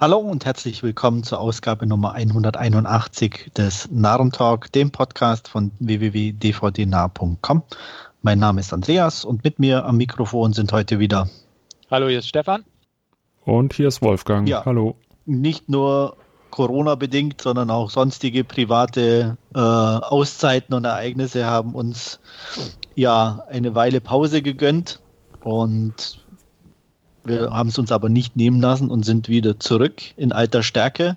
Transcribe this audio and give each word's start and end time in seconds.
Hallo 0.00 0.16
und 0.16 0.46
herzlich 0.46 0.82
willkommen 0.82 1.24
zur 1.24 1.40
Ausgabe 1.40 1.86
Nummer 1.86 2.12
181 2.12 3.50
des 3.54 3.90
Narrentalk, 3.90 4.72
dem 4.72 4.92
Podcast 4.92 5.46
von 5.46 5.72
www.dvdnah.com. 5.78 7.62
Mein 8.22 8.38
Name 8.38 8.60
ist 8.60 8.72
Andreas 8.72 9.26
und 9.26 9.44
mit 9.44 9.58
mir 9.58 9.84
am 9.84 9.98
Mikrofon 9.98 10.54
sind 10.54 10.72
heute 10.72 11.00
wieder. 11.00 11.28
Hallo, 11.90 12.08
hier 12.08 12.20
ist 12.20 12.28
Stefan. 12.28 12.64
Und 13.44 13.74
hier 13.74 13.88
ist 13.88 14.00
Wolfgang. 14.00 14.48
Ja, 14.48 14.64
Hallo. 14.64 14.96
Nicht 15.26 15.68
nur 15.68 16.16
Corona-bedingt, 16.48 17.42
sondern 17.42 17.70
auch 17.70 17.90
sonstige 17.90 18.42
private 18.42 19.36
äh, 19.54 19.58
Auszeiten 19.58 20.74
und 20.74 20.86
Ereignisse 20.86 21.44
haben 21.44 21.74
uns 21.74 22.20
ja 22.94 23.44
eine 23.50 23.74
Weile 23.74 24.00
Pause 24.00 24.40
gegönnt 24.40 25.02
und 25.42 26.24
wir 27.24 27.50
haben 27.50 27.68
es 27.68 27.78
uns 27.78 27.92
aber 27.92 28.08
nicht 28.08 28.36
nehmen 28.36 28.60
lassen 28.60 28.90
und 28.90 29.04
sind 29.04 29.28
wieder 29.28 29.58
zurück 29.58 30.00
in 30.16 30.32
alter 30.32 30.62
Stärke 30.62 31.16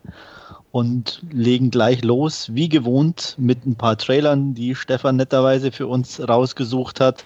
und 0.73 1.21
legen 1.31 1.69
gleich 1.69 2.03
los, 2.03 2.47
wie 2.53 2.67
gewohnt, 2.67 3.35
mit 3.37 3.63
ein 3.65 3.75
paar 3.75 3.95
Trailern, 3.95 4.55
die 4.55 4.73
Stefan 4.73 5.17
netterweise 5.17 5.71
für 5.71 5.85
uns 5.85 6.19
rausgesucht 6.27 6.99
hat. 6.99 7.25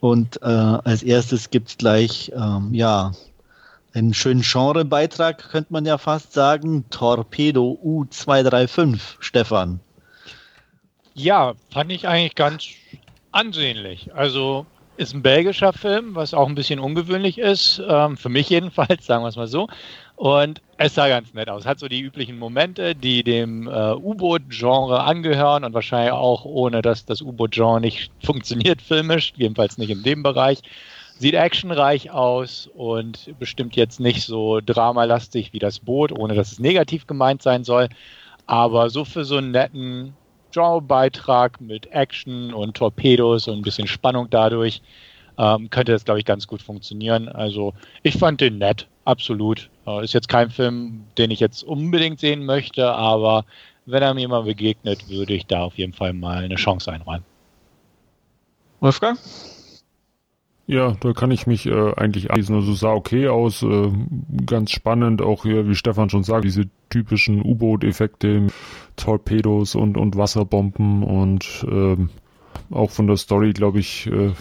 Und 0.00 0.42
äh, 0.42 0.46
als 0.46 1.04
erstes 1.04 1.50
gibt 1.50 1.68
es 1.68 1.78
gleich, 1.78 2.32
ähm, 2.34 2.74
ja, 2.74 3.12
einen 3.92 4.12
schönen 4.12 4.42
Genrebeitrag, 4.42 5.50
könnte 5.50 5.72
man 5.72 5.86
ja 5.86 5.98
fast 5.98 6.32
sagen. 6.32 6.84
Torpedo 6.90 7.78
U235, 7.84 8.98
Stefan. 9.20 9.78
Ja, 11.14 11.54
fand 11.70 11.92
ich 11.92 12.08
eigentlich 12.08 12.34
ganz 12.34 12.64
ansehnlich. 13.30 14.12
Also 14.16 14.66
ist 14.96 15.14
ein 15.14 15.22
belgischer 15.22 15.72
Film, 15.72 16.14
was 16.14 16.34
auch 16.34 16.48
ein 16.48 16.54
bisschen 16.54 16.78
ungewöhnlich 16.78 17.38
ist, 17.38 17.82
ähm, 17.86 18.16
für 18.16 18.28
mich 18.28 18.48
jedenfalls, 18.48 19.06
sagen 19.06 19.24
wir 19.24 19.28
es 19.28 19.36
mal 19.36 19.46
so. 19.46 19.68
Und 20.16 20.62
es 20.78 20.94
sah 20.94 21.08
ganz 21.08 21.34
nett 21.34 21.48
aus. 21.48 21.66
Hat 21.66 21.80
so 21.80 21.88
die 21.88 22.00
üblichen 22.00 22.38
Momente, 22.38 22.94
die 22.94 23.24
dem 23.24 23.66
äh, 23.66 23.94
U-Boot-Genre 23.94 25.02
angehören 25.02 25.64
und 25.64 25.74
wahrscheinlich 25.74 26.12
auch 26.12 26.44
ohne, 26.44 26.82
dass 26.82 27.04
das 27.04 27.20
U-Boot-Genre 27.22 27.80
nicht 27.80 28.12
funktioniert 28.22 28.80
filmisch, 28.80 29.32
jedenfalls 29.36 29.78
nicht 29.78 29.90
in 29.90 30.02
dem 30.02 30.22
Bereich. 30.22 30.60
Sieht 31.18 31.34
actionreich 31.34 32.10
aus 32.10 32.68
und 32.74 33.38
bestimmt 33.38 33.76
jetzt 33.76 34.00
nicht 34.00 34.22
so 34.22 34.60
dramalastig 34.60 35.52
wie 35.52 35.60
das 35.60 35.78
Boot, 35.78 36.10
ohne 36.10 36.34
dass 36.34 36.52
es 36.52 36.58
negativ 36.58 37.06
gemeint 37.06 37.42
sein 37.42 37.62
soll. 37.62 37.88
Aber 38.46 38.90
so 38.90 39.04
für 39.04 39.24
so 39.24 39.36
einen 39.36 39.52
netten 39.52 40.14
Genrebeitrag 40.54 41.60
mit 41.60 41.86
Action 41.92 42.54
und 42.54 42.76
Torpedos 42.76 43.48
und 43.48 43.58
ein 43.58 43.62
bisschen 43.62 43.88
Spannung 43.88 44.28
dadurch, 44.30 44.80
ähm, 45.36 45.68
könnte 45.68 45.92
das, 45.92 46.04
glaube 46.04 46.20
ich, 46.20 46.24
ganz 46.24 46.46
gut 46.46 46.62
funktionieren. 46.62 47.28
Also 47.28 47.74
ich 48.02 48.16
fand 48.16 48.40
den 48.40 48.58
nett, 48.58 48.86
absolut. 49.04 49.68
Äh, 49.86 50.04
ist 50.04 50.14
jetzt 50.14 50.28
kein 50.28 50.50
Film, 50.50 51.04
den 51.18 51.30
ich 51.30 51.40
jetzt 51.40 51.64
unbedingt 51.64 52.20
sehen 52.20 52.46
möchte, 52.46 52.92
aber 52.92 53.44
wenn 53.86 54.02
er 54.02 54.14
mir 54.14 54.28
mal 54.28 54.44
begegnet, 54.44 55.08
würde 55.08 55.34
ich 55.34 55.46
da 55.46 55.64
auf 55.64 55.76
jeden 55.76 55.92
Fall 55.92 56.12
mal 56.12 56.44
eine 56.44 56.54
Chance 56.54 56.90
einräumen. 56.92 57.24
Wolfgang? 58.80 59.18
Ja, 60.66 60.96
da 61.00 61.12
kann 61.12 61.30
ich 61.30 61.46
mich 61.46 61.66
äh, 61.66 61.92
eigentlich 61.96 62.30
anschließen. 62.30 62.54
Also 62.54 62.72
sah 62.72 62.92
okay 62.92 63.28
aus, 63.28 63.62
äh, 63.62 63.92
ganz 64.46 64.70
spannend, 64.70 65.20
auch 65.20 65.42
hier, 65.42 65.68
wie 65.68 65.74
Stefan 65.74 66.08
schon 66.08 66.24
sagt, 66.24 66.44
diese 66.44 66.64
typischen 66.88 67.42
U-Boot-Effekte, 67.42 68.46
Torpedos 68.96 69.74
und, 69.74 69.96
und 69.96 70.16
Wasserbomben 70.16 71.02
und 71.02 71.66
äh, 71.68 71.96
auch 72.70 72.90
von 72.90 73.06
der 73.06 73.16
Story, 73.16 73.52
glaube 73.52 73.80
ich, 73.80 74.06
äh, 74.06 74.26
äh, 74.26 74.34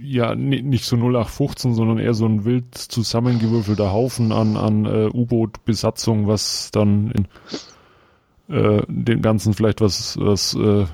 ja, 0.00 0.34
nicht 0.34 0.84
so 0.84 0.96
0815, 0.96 1.74
sondern 1.74 1.98
eher 1.98 2.14
so 2.14 2.26
ein 2.26 2.44
wild 2.44 2.74
zusammengewürfelter 2.74 3.92
Haufen 3.92 4.32
an, 4.32 4.56
an 4.56 4.84
äh, 4.84 5.08
U-Boot-Besatzung, 5.12 6.26
was 6.26 6.70
dann 6.72 7.12
in 7.12 8.54
äh, 8.54 8.82
dem 8.88 9.22
Ganzen 9.22 9.54
vielleicht 9.54 9.80
was, 9.80 10.18
was 10.18 10.54
äh, 10.54 10.86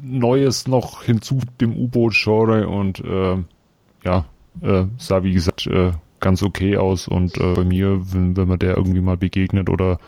Neues 0.00 0.66
noch 0.66 1.02
hinzu 1.02 1.40
dem 1.60 1.76
U-Boot-Genre 1.76 2.68
und 2.68 3.00
äh, 3.00 3.36
ja, 4.04 4.24
äh, 4.62 4.86
sah 4.96 5.22
wie 5.22 5.32
gesagt 5.32 5.66
äh, 5.66 5.92
ganz 6.20 6.42
okay 6.42 6.76
aus 6.78 7.06
und 7.08 7.36
äh, 7.36 7.54
bei 7.54 7.64
mir, 7.64 8.00
wenn, 8.12 8.36
wenn 8.36 8.48
man 8.48 8.58
der 8.58 8.76
irgendwie 8.76 9.00
mal 9.00 9.16
begegnet 9.16 9.68
oder 9.68 9.98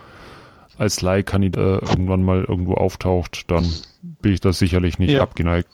als 0.78 1.00
Leihkandidat 1.00 1.82
äh, 1.82 1.90
irgendwann 1.90 2.22
mal 2.22 2.44
irgendwo 2.44 2.74
auftaucht, 2.74 3.50
dann 3.50 3.66
bin 4.02 4.32
ich 4.32 4.40
das 4.40 4.58
sicherlich 4.58 4.98
nicht 4.98 5.12
ja. 5.12 5.22
abgeneigt. 5.22 5.68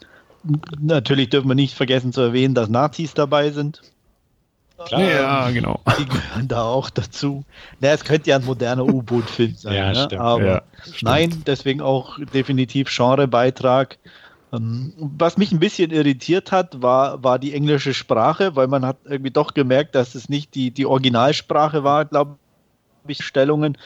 Natürlich 0.79 1.29
dürfen 1.29 1.47
wir 1.47 1.55
nicht 1.55 1.75
vergessen 1.75 2.11
zu 2.11 2.21
erwähnen, 2.21 2.53
dass 2.53 2.69
Nazis 2.69 3.13
dabei 3.13 3.51
sind. 3.51 3.81
Klar. 4.85 5.01
Ja, 5.01 5.49
genau. 5.51 5.79
Die 5.99 6.05
gehören 6.05 6.47
da 6.47 6.63
auch 6.63 6.89
dazu. 6.89 7.45
Naja, 7.79 7.93
es 7.93 8.03
könnte 8.03 8.31
ja 8.31 8.37
ein 8.37 8.45
moderner 8.45 8.85
U-Boot-Film 8.85 9.55
sein. 9.55 9.73
ja, 9.73 9.91
ne? 9.93 10.19
Aber 10.19 10.45
ja, 10.45 10.61
nein, 11.01 11.43
deswegen 11.45 11.81
auch 11.81 12.19
definitiv 12.33 12.89
Genrebeitrag. 12.93 13.97
Ähm, 14.51 14.93
was 14.97 15.37
mich 15.37 15.51
ein 15.51 15.59
bisschen 15.59 15.91
irritiert 15.91 16.51
hat, 16.51 16.81
war, 16.81 17.23
war 17.23 17.39
die 17.39 17.53
englische 17.53 17.93
Sprache, 17.93 18.55
weil 18.55 18.67
man 18.67 18.85
hat 18.85 18.97
irgendwie 19.05 19.31
doch 19.31 19.53
gemerkt, 19.53 19.95
dass 19.95 20.15
es 20.15 20.27
nicht 20.27 20.53
die, 20.55 20.71
die 20.71 20.85
Originalsprache 20.85 21.83
war, 21.83 22.05
glaube 22.05 22.37
ich, 23.07 23.23
Stellungen. 23.23 23.77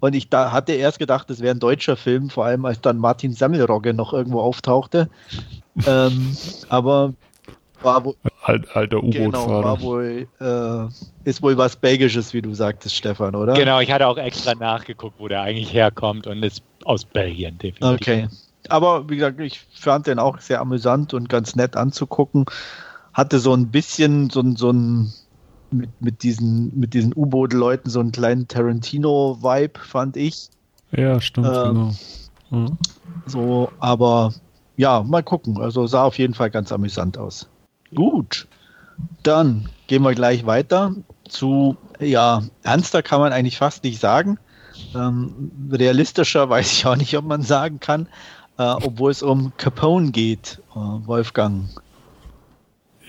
Und 0.00 0.14
ich 0.14 0.28
da 0.28 0.52
hatte 0.52 0.72
erst 0.72 0.98
gedacht, 0.98 1.30
es 1.30 1.40
wäre 1.40 1.54
ein 1.54 1.60
deutscher 1.60 1.96
Film, 1.96 2.30
vor 2.30 2.44
allem 2.44 2.64
als 2.64 2.80
dann 2.80 2.98
Martin 2.98 3.32
Sammelrogge 3.32 3.94
noch 3.94 4.12
irgendwo 4.12 4.40
auftauchte. 4.40 5.08
ähm, 5.86 6.36
aber 6.68 7.14
war 7.82 8.04
wohl, 8.04 8.14
Alt, 8.42 8.74
alter 8.74 8.98
U-Boot-Fahrer. 8.98 9.30
Genau, 9.30 9.64
war 9.64 9.80
wohl, 9.80 10.26
äh, 10.40 11.28
ist 11.28 11.42
wohl 11.42 11.56
was 11.56 11.76
Belgisches, 11.76 12.34
wie 12.34 12.42
du 12.42 12.54
sagtest, 12.54 12.96
Stefan, 12.96 13.36
oder? 13.36 13.54
Genau, 13.54 13.78
ich 13.78 13.92
hatte 13.92 14.08
auch 14.08 14.18
extra 14.18 14.54
nachgeguckt, 14.54 15.20
wo 15.20 15.28
der 15.28 15.42
eigentlich 15.42 15.72
herkommt 15.72 16.26
und 16.26 16.42
ist 16.42 16.62
aus 16.84 17.04
Belgien, 17.04 17.58
definitiv. 17.58 17.94
Okay. 17.94 18.28
Aber 18.68 19.08
wie 19.08 19.16
gesagt, 19.16 19.38
ich 19.40 19.60
fand 19.60 20.08
den 20.08 20.18
auch 20.18 20.38
sehr 20.40 20.60
amüsant 20.60 21.14
und 21.14 21.28
ganz 21.28 21.54
nett 21.54 21.76
anzugucken. 21.76 22.46
Hatte 23.12 23.38
so 23.38 23.54
ein 23.54 23.70
bisschen 23.70 24.30
so 24.30 24.42
so 24.56 24.70
ein 24.70 25.12
mit, 25.72 25.90
mit 26.00 26.22
diesen, 26.22 26.78
mit 26.78 26.94
diesen 26.94 27.12
U-Boot-Leuten 27.14 27.90
so 27.90 28.00
einen 28.00 28.12
kleinen 28.12 28.48
Tarantino-Vibe, 28.48 29.78
fand 29.80 30.16
ich. 30.16 30.48
Ja, 30.92 31.20
stimmt, 31.20 31.48
ähm, 31.48 31.52
genau. 31.52 31.92
Mhm. 32.50 32.78
So, 33.26 33.72
aber 33.78 34.34
ja, 34.76 35.02
mal 35.02 35.22
gucken. 35.22 35.60
Also 35.60 35.86
sah 35.86 36.04
auf 36.04 36.18
jeden 36.18 36.34
Fall 36.34 36.50
ganz 36.50 36.72
amüsant 36.72 37.18
aus. 37.18 37.48
Gut, 37.94 38.46
dann 39.22 39.68
gehen 39.86 40.02
wir 40.02 40.14
gleich 40.14 40.46
weiter 40.46 40.94
zu, 41.28 41.76
ja, 42.00 42.42
ernster 42.62 43.02
kann 43.02 43.20
man 43.20 43.32
eigentlich 43.32 43.58
fast 43.58 43.84
nicht 43.84 44.00
sagen. 44.00 44.38
Ähm, 44.94 45.50
realistischer 45.70 46.48
weiß 46.48 46.72
ich 46.72 46.86
auch 46.86 46.96
nicht, 46.96 47.16
ob 47.16 47.24
man 47.24 47.42
sagen 47.42 47.80
kann, 47.80 48.06
äh, 48.58 48.62
obwohl 48.62 49.10
es 49.10 49.22
um 49.22 49.52
Capone 49.56 50.10
geht, 50.10 50.60
äh, 50.74 50.78
Wolfgang. 50.78 51.68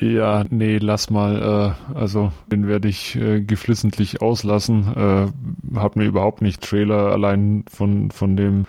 Ja, 0.03 0.43
nee, 0.49 0.79
lass 0.79 1.09
mal. 1.09 1.75
Äh, 1.93 1.95
also 1.95 2.33
den 2.51 2.67
werde 2.67 2.89
ich 2.89 3.15
äh, 3.15 3.39
geflissentlich 3.41 4.21
auslassen. 4.21 4.93
Äh, 4.95 5.77
hab 5.79 5.95
mir 5.95 6.03
überhaupt 6.03 6.41
nicht 6.41 6.61
Trailer 6.61 7.11
allein 7.13 7.63
von 7.69 8.11
von 8.11 8.35
dem 8.35 8.65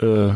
äh, 0.00 0.34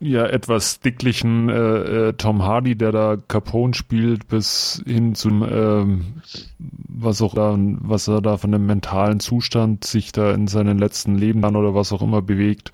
ja 0.00 0.26
etwas 0.26 0.80
dicklichen 0.80 1.48
äh, 1.48 2.08
äh, 2.08 2.12
Tom 2.14 2.42
Hardy, 2.42 2.74
der 2.74 2.90
da 2.90 3.16
Capone 3.16 3.74
spielt, 3.74 4.26
bis 4.26 4.82
hin 4.84 5.14
zum 5.14 5.46
ähm, 5.48 6.14
was 6.58 7.22
auch 7.22 7.34
da, 7.34 7.56
was 7.56 8.08
er 8.08 8.20
da 8.20 8.36
von 8.36 8.50
dem 8.50 8.66
mentalen 8.66 9.20
Zustand 9.20 9.84
sich 9.84 10.10
da 10.10 10.32
in 10.32 10.48
seinen 10.48 10.78
letzten 10.78 11.14
Leben 11.16 11.40
dann 11.40 11.54
oder 11.54 11.76
was 11.76 11.92
auch 11.92 12.02
immer 12.02 12.20
bewegt. 12.20 12.72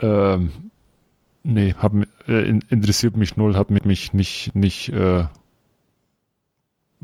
Ähm, 0.00 0.50
nee, 1.42 1.74
hab, 1.74 1.92
äh, 2.28 2.48
interessiert 2.68 3.16
mich 3.16 3.36
null, 3.36 3.56
hat 3.56 3.70
mich 3.70 4.12
nicht 4.12 4.54
nicht 4.54 4.88
äh, 4.90 5.24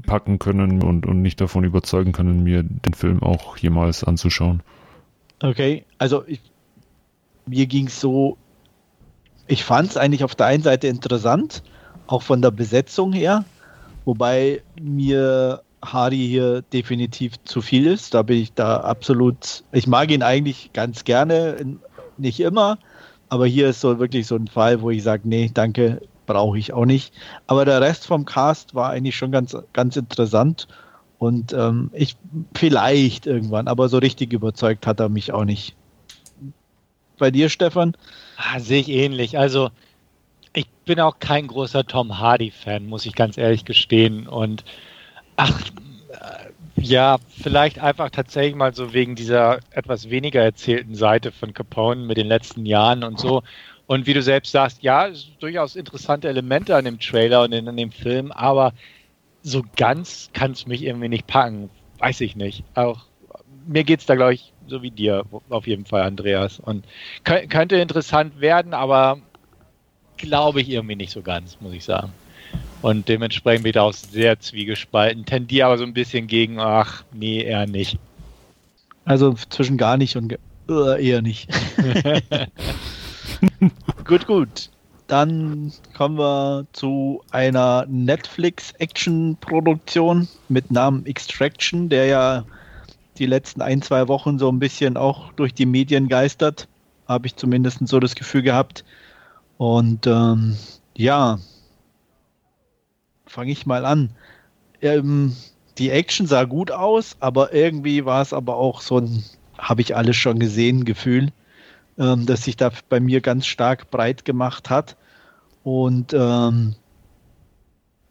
packen 0.07 0.39
können 0.39 0.83
und, 0.83 1.07
und 1.07 1.23
nicht 1.23 1.41
davon 1.41 1.65
überzeugen 1.65 2.13
können, 2.13 2.43
mir 2.43 2.63
den 2.63 2.95
Film 2.95 3.23
auch 3.23 3.57
jemals 3.57 4.05
anzuschauen. 4.05 4.63
Okay, 5.43 5.85
also 5.99 6.25
ich, 6.27 6.41
mir 7.47 7.67
ging 7.67 7.87
es 7.87 8.01
so, 8.01 8.37
ich 9.47 9.65
fand 9.65 9.91
es 9.91 9.97
eigentlich 9.97 10.25
auf 10.25 10.35
der 10.35 10.47
einen 10.47 10.63
Seite 10.63 10.89
interessant, 10.89 11.63
auch 12.07 12.23
von 12.23 12.43
der 12.43 12.51
Besetzung 12.51 13.13
her, 13.13 13.45
wobei 14.05 14.63
mir 14.81 15.63
Hardy 15.83 16.27
hier 16.27 16.63
definitiv 16.63 17.43
zu 17.45 17.61
viel 17.61 17.87
ist. 17.87 18.15
Da 18.15 18.23
bin 18.23 18.39
ich 18.39 18.53
da 18.53 18.79
absolut, 18.79 19.65
ich 19.73 19.87
mag 19.87 20.11
ihn 20.11 20.23
eigentlich 20.23 20.73
ganz 20.73 21.05
gerne, 21.05 21.57
nicht 22.17 22.41
immer, 22.41 22.79
aber 23.29 23.47
hier 23.47 23.69
ist 23.69 23.81
so 23.81 23.99
wirklich 23.99 24.27
so 24.27 24.37
ein 24.37 24.49
Fall, 24.49 24.81
wo 24.81 24.91
ich 24.91 25.03
sage, 25.03 25.29
nee, 25.29 25.51
danke, 25.53 26.01
brauche 26.27 26.59
ich 26.59 26.73
auch 26.73 26.85
nicht. 26.85 27.13
Aber 27.47 27.65
der 27.65 27.81
Rest 27.81 28.07
vom 28.07 28.25
Cast 28.25 28.75
war 28.75 28.91
eigentlich 28.91 29.17
schon 29.17 29.33
ganz, 29.33 29.57
ganz 29.73 29.97
interessant 29.97 30.69
und 31.19 31.53
ähm, 31.53 31.91
ich 31.93 32.17
vielleicht 32.55 33.27
irgendwann, 33.27 33.67
aber 33.69 33.89
so 33.89 33.99
richtig 33.99 34.33
überzeugt 34.33 34.87
hat 34.87 35.01
er 35.01 35.09
mich 35.09 35.33
auch 35.33 35.45
nicht. 35.45 35.75
Bei 37.19 37.33
dir, 37.33 37.49
Stefan? 37.49 37.97
Ah, 38.37 38.61
sehe 38.61 38.81
ich 38.81 38.89
ähnlich. 38.89 39.39
Also, 39.39 39.71
ich 40.53 40.69
bin 40.85 41.01
auch 41.01 41.19
kein 41.19 41.49
großer 41.49 41.85
Tom 41.85 42.21
Hardy-Fan, 42.21 42.87
muss 42.87 43.07
ich 43.07 43.15
ganz 43.15 43.37
ehrlich 43.37 43.65
gestehen. 43.65 44.29
Und 44.29 44.65
ach, 45.37 45.61
Ja, 46.81 47.19
vielleicht 47.29 47.79
einfach 47.81 48.11
tatsächlich 48.11 48.55
mal 48.55 48.73
so 48.73 48.93
wegen 48.93 49.17
dieser 49.17 49.59
etwas 49.71 50.11
weniger 50.11 50.43
erzählten 50.43 50.95
Seite 50.95 51.33
von 51.33 51.53
Capone 51.53 52.05
mit 52.07 52.17
den 52.17 52.29
letzten 52.29 52.65
Jahren 52.67 53.03
und 53.03 53.19
so. 53.19 53.43
Und 53.87 54.07
wie 54.07 54.15
du 54.15 54.23
selbst 54.23 54.53
sagst, 54.53 54.83
ja, 54.83 55.11
durchaus 55.41 55.75
interessante 55.75 56.29
Elemente 56.29 56.77
an 56.77 56.85
dem 56.85 57.01
Trailer 57.01 57.43
und 57.43 57.53
in, 57.53 57.67
in 57.67 57.77
dem 57.77 57.91
Film, 57.91 58.31
aber 58.33 58.75
so 59.43 59.65
ganz 59.77 60.31
kann 60.33 60.53
es 60.53 60.67
mich 60.67 60.83
irgendwie 60.83 61.09
nicht 61.09 61.27
packen. 61.27 61.71
Weiß 61.99 62.21
ich 62.21 62.37
nicht. 62.37 62.65
Auch 62.75 63.07
mir 63.47 63.85
geht 63.85 64.01
es 64.01 64.07
da, 64.07 64.15
glaube 64.15 64.35
ich, 64.35 64.55
so 64.67 64.83
wie 64.83 64.91
dir, 64.93 65.25
auf 65.51 65.67
jeden 65.67 65.87
Fall, 65.87 66.03
Andreas. 66.03 66.61
Und 66.61 66.87
könnte 67.25 67.77
interessant 67.77 68.41
werden, 68.41 68.75
aber 68.75 69.21
glaube 70.17 70.61
ich 70.61 70.69
irgendwie 70.71 70.97
nicht 70.97 71.13
so 71.13 71.23
ganz, 71.23 71.61
muss 71.61 71.73
ich 71.75 71.85
sagen. 71.85 72.19
Und 72.81 73.09
dementsprechend 73.09 73.65
bin 73.65 73.71
ich 73.71 73.79
auch 73.79 73.93
sehr 73.93 74.39
zwiegespalten. 74.39 75.25
Tendiere 75.25 75.67
aber 75.67 75.79
so 75.79 75.85
ein 75.85 75.95
bisschen 75.95 76.29
gegen, 76.29 76.61
ach, 76.61 77.03
nee, 77.13 77.43
eher 77.43 77.67
nicht. 77.67 77.99
Also 79.05 79.35
zwischen 79.49 79.77
gar 79.79 79.97
nicht 79.97 80.17
und 80.17 80.39
uh, 80.69 80.93
eher 80.93 81.23
nicht. 81.23 81.49
gut, 84.05 84.27
gut. 84.27 84.71
Dann 85.07 85.73
kommen 85.97 86.19
wir 86.19 86.67
zu 86.73 87.23
einer 87.31 87.87
Netflix-Action-Produktion 87.89 90.29
mit 90.51 90.71
Namen 90.71 91.07
Extraction, 91.07 91.89
der 91.89 92.05
ja 92.07 92.45
die 93.17 93.25
letzten 93.25 93.63
ein, 93.63 93.81
zwei 93.81 94.09
Wochen 94.09 94.39
so 94.39 94.51
ein 94.51 94.59
bisschen 94.59 94.99
auch 94.99 95.33
durch 95.33 95.55
die 95.55 95.67
Medien 95.67 96.09
geistert. 96.09 96.69
Habe 97.09 97.27
ich 97.27 97.37
zumindest 97.37 97.89
so 97.89 97.99
das 97.99 98.15
Gefühl 98.15 98.43
gehabt. 98.43 98.85
Und 99.57 100.07
ähm, 100.07 100.59
ja, 100.95 101.39
fange 103.29 103.53
ich 103.53 103.67
mal 103.67 103.85
an. 103.85 104.11
Ähm, 104.83 105.37
die 105.79 105.91
Action 105.91 106.27
sah 106.27 106.45
gut 106.45 106.71
aus, 106.71 107.17
aber 107.21 107.53
irgendwie 107.53 108.05
war 108.05 108.23
es 108.23 108.33
aber 108.33 108.57
auch 108.57 108.81
so 108.81 108.99
ein, 108.99 109.25
habe 109.57 109.81
ich 109.81 109.95
alles 109.95 110.17
schon 110.17 110.39
gesehen, 110.39 110.85
Gefühl, 110.85 111.31
ähm, 111.99 112.27
das 112.27 112.43
sich 112.45 112.57
da 112.57 112.71
bei 112.89 113.01
mir 113.01 113.21
ganz 113.21 113.47
stark 113.47 113.91
breit 113.91 114.25
gemacht 114.25 114.71
hat. 114.71 114.97
Und 115.63 116.13
ähm, 116.15 116.75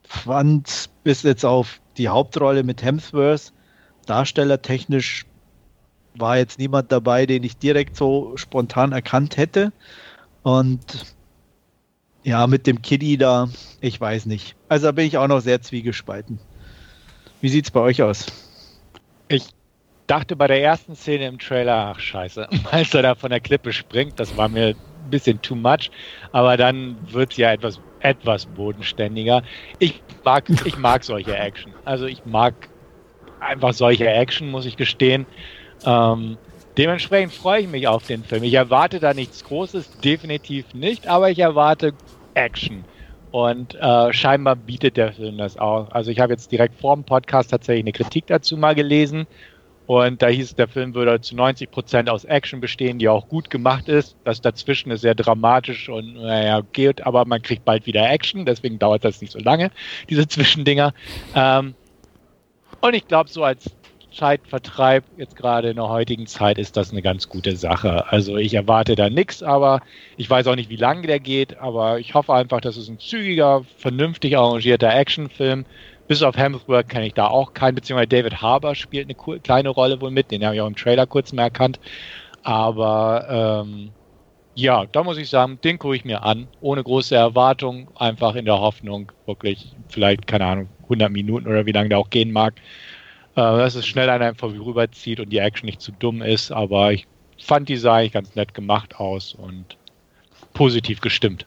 fand 0.04 0.90
bis 1.04 1.24
jetzt 1.24 1.46
auf 1.46 1.82
die 1.98 2.10
Hauptrolle 2.10 2.64
mit 2.64 2.84
Hemsworth 2.84 3.52
darstellertechnisch 4.06 5.26
war 6.16 6.38
jetzt 6.38 6.58
niemand 6.60 6.92
dabei, 6.92 7.26
den 7.26 7.44
ich 7.44 7.58
direkt 7.58 7.96
so 7.96 8.36
spontan 8.38 8.92
erkannt 8.92 9.38
hätte. 9.38 9.72
Und 10.42 11.17
ja, 12.28 12.46
mit 12.46 12.68
dem 12.68 12.82
Kitty 12.82 13.18
da, 13.18 13.48
ich 13.80 14.02
weiß 14.02 14.26
nicht. 14.26 14.58
Also 14.68 14.88
da 14.88 14.92
bin 14.92 15.08
ich 15.08 15.18
auch 15.18 15.30
noch 15.30 15.40
sehr 15.40 15.62
zwiegespalten. 15.62 16.40
Wie 17.40 17.48
sieht 17.48 17.64
es 17.64 17.72
bei 17.72 17.80
euch 17.80 18.04
aus? 18.04 18.26
Ich 19.30 19.46
dachte 20.08 20.36
bei 20.36 20.48
der 20.48 20.62
ersten 20.62 20.94
Szene 20.94 21.26
im 21.26 21.40
Trailer, 21.40 21.94
ach 21.96 22.00
scheiße, 22.02 22.50
als 22.72 22.94
er 22.94 23.04
da 23.04 23.16
von 23.16 23.30
der 23.30 23.40
Klippe 23.40 23.72
springt, 23.72 24.20
das 24.20 24.36
war 24.36 24.50
mir 24.50 24.76
ein 24.76 25.10
bisschen 25.10 25.42
too 25.42 25.56
much, 25.56 25.90
aber 26.34 26.58
dann 26.58 26.98
wird 27.10 27.32
es 27.32 27.38
ja 27.38 27.54
etwas, 27.54 27.80
etwas 28.02 28.46
bodenständiger. 28.46 29.42
Ich 29.80 30.04
mag, 30.26 30.50
ich 30.66 30.78
mag 30.78 31.06
solche 31.06 31.34
Action. 31.34 31.72
Also 31.86 32.08
ich 32.08 32.26
mag 32.26 32.54
einfach 33.40 33.72
solche 33.72 34.06
Action, 34.06 34.52
muss 34.52 34.66
ich 34.66 34.76
gestehen. 34.76 35.26
Ähm, 35.86 36.38
dementsprechend 36.78 37.32
freue 37.32 37.62
ich 37.62 37.68
mich 37.70 37.88
auf 37.88 38.06
den 38.06 38.26
Film. 38.26 38.44
Ich 38.44 38.54
erwarte 38.54 39.00
da 39.00 39.14
nichts 39.14 39.46
Großes, 39.46 40.00
definitiv 40.02 40.74
nicht, 40.74 41.08
aber 41.08 41.32
ich 41.32 41.40
erwarte 41.40 41.94
Action. 42.38 42.86
Und 43.32 43.76
äh, 43.76 44.14
scheinbar 44.14 44.56
bietet 44.56 44.96
der 44.96 45.12
Film 45.12 45.38
das 45.38 45.58
auch. 45.58 45.92
Also 45.92 46.12
ich 46.12 46.20
habe 46.20 46.34
jetzt 46.34 46.52
direkt 46.52 46.80
vor 46.80 46.96
dem 46.96 47.04
Podcast 47.04 47.52
tatsächlich 47.52 47.84
eine 47.84 47.92
Kritik 47.92 48.28
dazu 48.28 48.56
mal 48.56 48.74
gelesen. 48.74 49.28
Und 49.86 50.22
da 50.22 50.28
hieß 50.28 50.56
der 50.56 50.68
Film 50.68 50.94
würde 50.96 51.22
zu 51.22 51.36
90 51.36 51.72
Prozent 51.72 52.10
aus 52.10 52.26
Action 52.26 52.60
bestehen, 52.60 53.00
die 53.00 53.08
auch 53.08 53.30
gut 53.30 53.50
gemacht 53.50 53.88
ist. 53.88 54.18
Das 54.26 54.42
dazwischen 54.42 54.92
ist 54.92 55.02
sehr 55.02 55.16
dramatisch 55.16 55.88
und 55.88 56.16
naja, 56.16 56.62
geht, 56.74 57.06
aber 57.06 57.24
man 57.26 57.42
kriegt 57.42 57.64
bald 57.64 57.86
wieder 57.86 58.10
Action, 58.10 58.46
deswegen 58.46 58.80
dauert 58.80 59.06
das 59.06 59.22
nicht 59.22 59.32
so 59.32 59.40
lange, 59.40 59.72
diese 60.10 60.28
Zwischendinger. 60.28 60.94
Ähm, 61.36 61.74
und 62.82 62.94
ich 62.94 63.08
glaube, 63.08 63.30
so 63.30 63.46
als 63.46 63.72
Zeitvertreib 64.12 65.04
jetzt 65.18 65.36
gerade 65.36 65.70
in 65.70 65.76
der 65.76 65.90
heutigen 65.90 66.28
Zeit 66.28 66.58
ist 66.58 66.78
das 66.78 66.92
eine 66.92 67.02
ganz 67.02 67.30
gute 67.30 67.56
Sache. 67.56 68.08
Also 68.12 68.38
ich 68.38 68.54
erwarte 68.54 68.96
da 68.96 69.10
nichts, 69.10 69.44
aber 69.44 69.82
ich 70.16 70.30
weiß 70.30 70.48
auch 70.48 70.56
nicht, 70.56 70.70
wie 70.70 70.78
lange 70.78 71.08
der 71.08 71.20
geht, 71.20 71.58
aber 71.60 72.00
ich 72.00 72.14
hoffe 72.14 72.34
einfach, 72.34 72.62
dass 72.62 72.78
es 72.78 72.88
ein 72.88 73.00
zügiger, 73.00 73.64
vernünftig 73.78 74.38
arrangierter 74.38 74.94
Actionfilm. 74.94 75.66
Bis 76.08 76.24
auf 76.24 76.38
Hemsworth 76.38 76.88
kenne 76.88 77.08
ich 77.08 77.14
da 77.14 77.28
auch 77.28 77.54
keinen, 77.54 77.76
beziehungsweise 77.76 78.08
David 78.08 78.42
Harbour 78.42 78.76
spielt 78.76 79.10
eine 79.10 79.40
kleine 79.40 79.70
Rolle 79.70 80.00
wohl 80.00 80.12
mit, 80.12 80.32
den 80.32 80.46
habe 80.46 80.56
ich 80.56 80.62
auch 80.62 80.68
im 80.68 80.76
Trailer 80.76 81.06
kurz 81.06 81.34
mehr 81.34 81.46
erkannt. 81.46 81.80
Aber 82.44 83.64
ähm, 83.66 83.92
ja, 84.56 84.86
da 84.92 85.04
muss 85.04 85.18
ich 85.18 85.30
sagen, 85.30 85.60
den 85.64 85.78
gucke 85.78 85.96
ich 85.96 86.06
mir 86.06 86.24
an, 86.24 86.48
ohne 86.62 86.84
große 86.84 87.16
Erwartung, 87.16 87.90
einfach 87.96 88.36
in 88.36 88.46
der 88.46 88.60
Hoffnung, 88.60 89.12
wirklich 89.28 89.76
vielleicht, 89.90 90.26
keine 90.26 90.46
Ahnung, 90.46 90.70
100 90.84 91.12
Minuten 91.12 91.48
oder 91.48 91.66
wie 91.68 91.74
lange 91.74 91.90
der 91.90 92.00
auch 92.00 92.10
gehen 92.10 92.32
mag, 92.32 92.56
dass 93.42 93.76
es 93.76 93.86
schnell 93.86 94.10
an 94.10 94.22
einem 94.22 94.36
vorüberzieht 94.36 95.20
und 95.20 95.30
die 95.30 95.38
Action 95.38 95.68
nicht 95.68 95.82
zu 95.82 95.92
dumm 95.92 96.22
ist, 96.22 96.52
aber 96.52 96.92
ich 96.94 97.06
fand 97.38 97.70
die 97.70 97.78
sah 97.78 97.96
eigentlich 97.96 98.14
ganz 98.14 98.36
nett 98.36 98.54
gemacht 98.54 99.00
aus 99.00 99.34
und 99.34 99.78
positiv 100.54 101.02
gestimmt. 101.02 101.46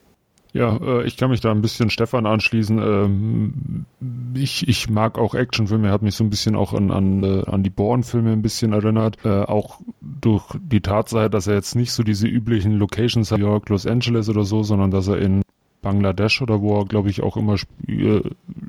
Ja, 0.53 0.77
äh, 0.77 1.05
ich 1.05 1.17
kann 1.17 1.31
mich 1.31 1.41
da 1.41 1.51
ein 1.51 1.63
bisschen 1.63 1.91
Stefan 1.91 2.27
anschließen. 2.27 2.79
Ähm, 2.79 3.87
ich, 4.35 4.69
ich 4.69 4.89
mag 4.89 5.19
auch 5.19 5.35
Actionfilme, 5.35 5.91
hat 5.91 6.03
mich 6.03 6.17
so 6.17 6.25
ein 6.25 6.31
bisschen 6.31 6.57
auch 6.57 6.73
an, 6.73 6.91
an, 6.91 7.23
äh, 7.23 7.45
an 7.47 7.63
die 7.63 7.71
Bourne-Filme 7.71 8.33
ein 8.33 8.43
bisschen 8.43 8.73
erinnert. 8.73 9.19
Äh, 9.25 9.43
auch 9.43 9.81
durch 10.01 10.45
die 10.61 10.81
Tatsache, 10.81 11.31
dass 11.31 11.47
er 11.47 11.55
jetzt 11.55 11.77
nicht 11.77 11.93
so 11.93 12.03
diese 12.03 12.27
üblichen 12.27 12.73
Locations 12.73 13.31
hat, 13.31 13.39
New 13.39 13.47
York, 13.47 13.69
Los 13.69 13.87
Angeles 13.87 14.29
oder 14.29 14.45
so, 14.45 14.63
sondern 14.63 14.91
dass 14.91 15.07
er 15.07 15.19
in 15.19 15.43
Bangladesch 15.83 16.43
oder 16.43 16.61
wo 16.61 16.81
er, 16.81 16.85
glaube 16.87 17.11
ich, 17.11 17.23
auch 17.23 17.37
immer 17.37 17.55
sp 17.59 17.69
äh, 17.89 18.23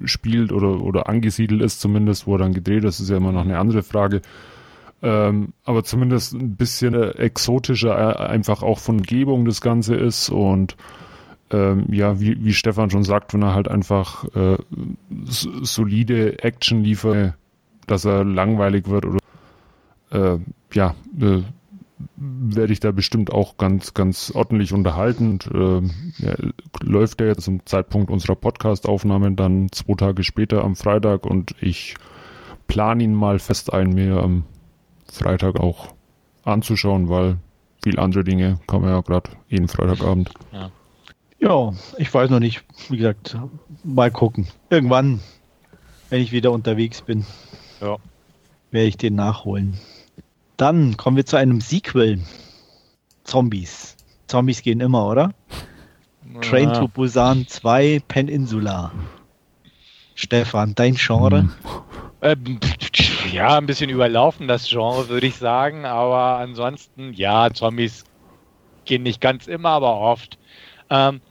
spielt 0.05 0.51
oder, 0.51 0.81
oder 0.81 1.09
angesiedelt 1.09 1.61
ist 1.61 1.81
zumindest, 1.81 2.27
wo 2.27 2.35
er 2.35 2.39
dann 2.39 2.53
gedreht 2.53 2.83
ist, 2.83 2.99
ist 2.99 3.09
ja 3.09 3.17
immer 3.17 3.31
noch 3.31 3.43
eine 3.43 3.59
andere 3.59 3.83
Frage. 3.83 4.21
Ähm, 5.03 5.53
aber 5.63 5.83
zumindest 5.83 6.33
ein 6.33 6.55
bisschen 6.55 6.93
äh, 6.93 7.09
exotischer 7.11 7.97
äh, 7.97 8.23
einfach 8.27 8.61
auch 8.61 8.79
von 8.79 8.97
Umgebung 8.99 9.45
das 9.45 9.61
Ganze 9.61 9.95
ist 9.95 10.29
und 10.29 10.75
ähm, 11.49 11.85
ja, 11.91 12.19
wie, 12.19 12.43
wie 12.43 12.53
Stefan 12.53 12.91
schon 12.91 13.03
sagt, 13.03 13.33
wenn 13.33 13.41
er 13.41 13.53
halt 13.53 13.67
einfach 13.67 14.25
äh, 14.35 14.57
solide 15.19 16.43
Action 16.43 16.83
liefert, 16.83 17.33
dass 17.87 18.05
er 18.05 18.23
langweilig 18.23 18.87
wird 18.87 19.05
oder 19.05 19.19
äh, 20.11 20.39
ja, 20.73 20.95
äh, 21.19 21.41
werde 22.17 22.73
ich 22.73 22.79
da 22.79 22.91
bestimmt 22.91 23.31
auch 23.31 23.57
ganz, 23.57 23.93
ganz 23.93 24.31
ordentlich 24.33 24.73
unterhalten. 24.73 25.31
Und, 25.31 25.47
äh, 25.47 26.25
ja, 26.25 26.35
läuft 26.81 27.19
der 27.19 27.27
jetzt 27.27 27.43
zum 27.43 27.65
Zeitpunkt 27.65 28.11
unserer 28.11 28.35
Podcast-Aufnahme 28.35 29.31
dann 29.33 29.71
zwei 29.71 29.95
Tage 29.95 30.23
später 30.23 30.63
am 30.63 30.75
Freitag 30.75 31.25
und 31.25 31.55
ich 31.61 31.95
plane 32.67 33.03
ihn 33.03 33.13
mal 33.13 33.39
fest 33.39 33.73
ein, 33.73 33.89
mir 33.89 34.23
am 34.23 34.43
Freitag 35.11 35.59
auch 35.59 35.93
anzuschauen, 36.43 37.09
weil 37.09 37.37
viel 37.83 37.99
andere 37.99 38.23
Dinge 38.23 38.59
kann 38.67 38.81
man 38.81 38.91
ja 38.91 39.01
gerade 39.01 39.31
jeden 39.47 39.67
Freitagabend. 39.67 40.31
Ja. 40.51 40.71
ja, 41.39 41.73
ich 41.97 42.13
weiß 42.13 42.29
noch 42.29 42.39
nicht. 42.39 42.63
Wie 42.89 42.97
gesagt, 42.97 43.37
mal 43.83 44.11
gucken. 44.11 44.47
Irgendwann, 44.69 45.19
wenn 46.09 46.21
ich 46.21 46.31
wieder 46.31 46.51
unterwegs 46.51 47.01
bin, 47.01 47.25
ja. 47.81 47.97
werde 48.71 48.87
ich 48.87 48.97
den 48.97 49.15
nachholen. 49.15 49.77
Dann 50.61 50.95
kommen 50.95 51.17
wir 51.17 51.25
zu 51.25 51.37
einem 51.37 51.59
Sequel. 51.59 52.21
Zombies. 53.23 53.97
Zombies 54.27 54.61
gehen 54.61 54.79
immer, 54.79 55.07
oder? 55.07 55.33
Ja. 56.35 56.39
Train 56.41 56.71
to 56.71 56.87
Busan 56.87 57.47
2 57.47 58.03
Peninsula. 58.07 58.91
Stefan, 60.13 60.75
dein 60.75 60.93
Genre? 60.93 61.49
Ähm, 62.21 62.59
ja, 63.31 63.57
ein 63.57 63.65
bisschen 63.65 63.89
überlaufen 63.89 64.47
das 64.47 64.69
Genre, 64.69 65.09
würde 65.09 65.25
ich 65.25 65.37
sagen. 65.37 65.85
Aber 65.85 66.37
ansonsten, 66.37 67.11
ja, 67.13 67.51
Zombies 67.51 68.03
gehen 68.85 69.01
nicht 69.01 69.19
ganz 69.19 69.47
immer, 69.47 69.69
aber 69.69 69.97
oft. 69.97 70.37
Ähm, 70.91 71.21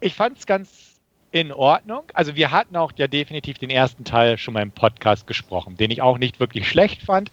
ich 0.00 0.14
fand 0.14 0.38
es 0.38 0.46
ganz 0.46 0.98
in 1.30 1.52
Ordnung. 1.52 2.04
Also 2.14 2.36
wir 2.36 2.52
hatten 2.52 2.74
auch 2.74 2.92
ja 2.96 3.06
definitiv 3.06 3.58
den 3.58 3.68
ersten 3.68 4.04
Teil 4.04 4.38
schon 4.38 4.54
mal 4.54 4.62
im 4.62 4.72
Podcast 4.72 5.26
gesprochen, 5.26 5.76
den 5.76 5.90
ich 5.90 6.00
auch 6.00 6.16
nicht 6.16 6.40
wirklich 6.40 6.66
schlecht 6.66 7.02
fand. 7.02 7.30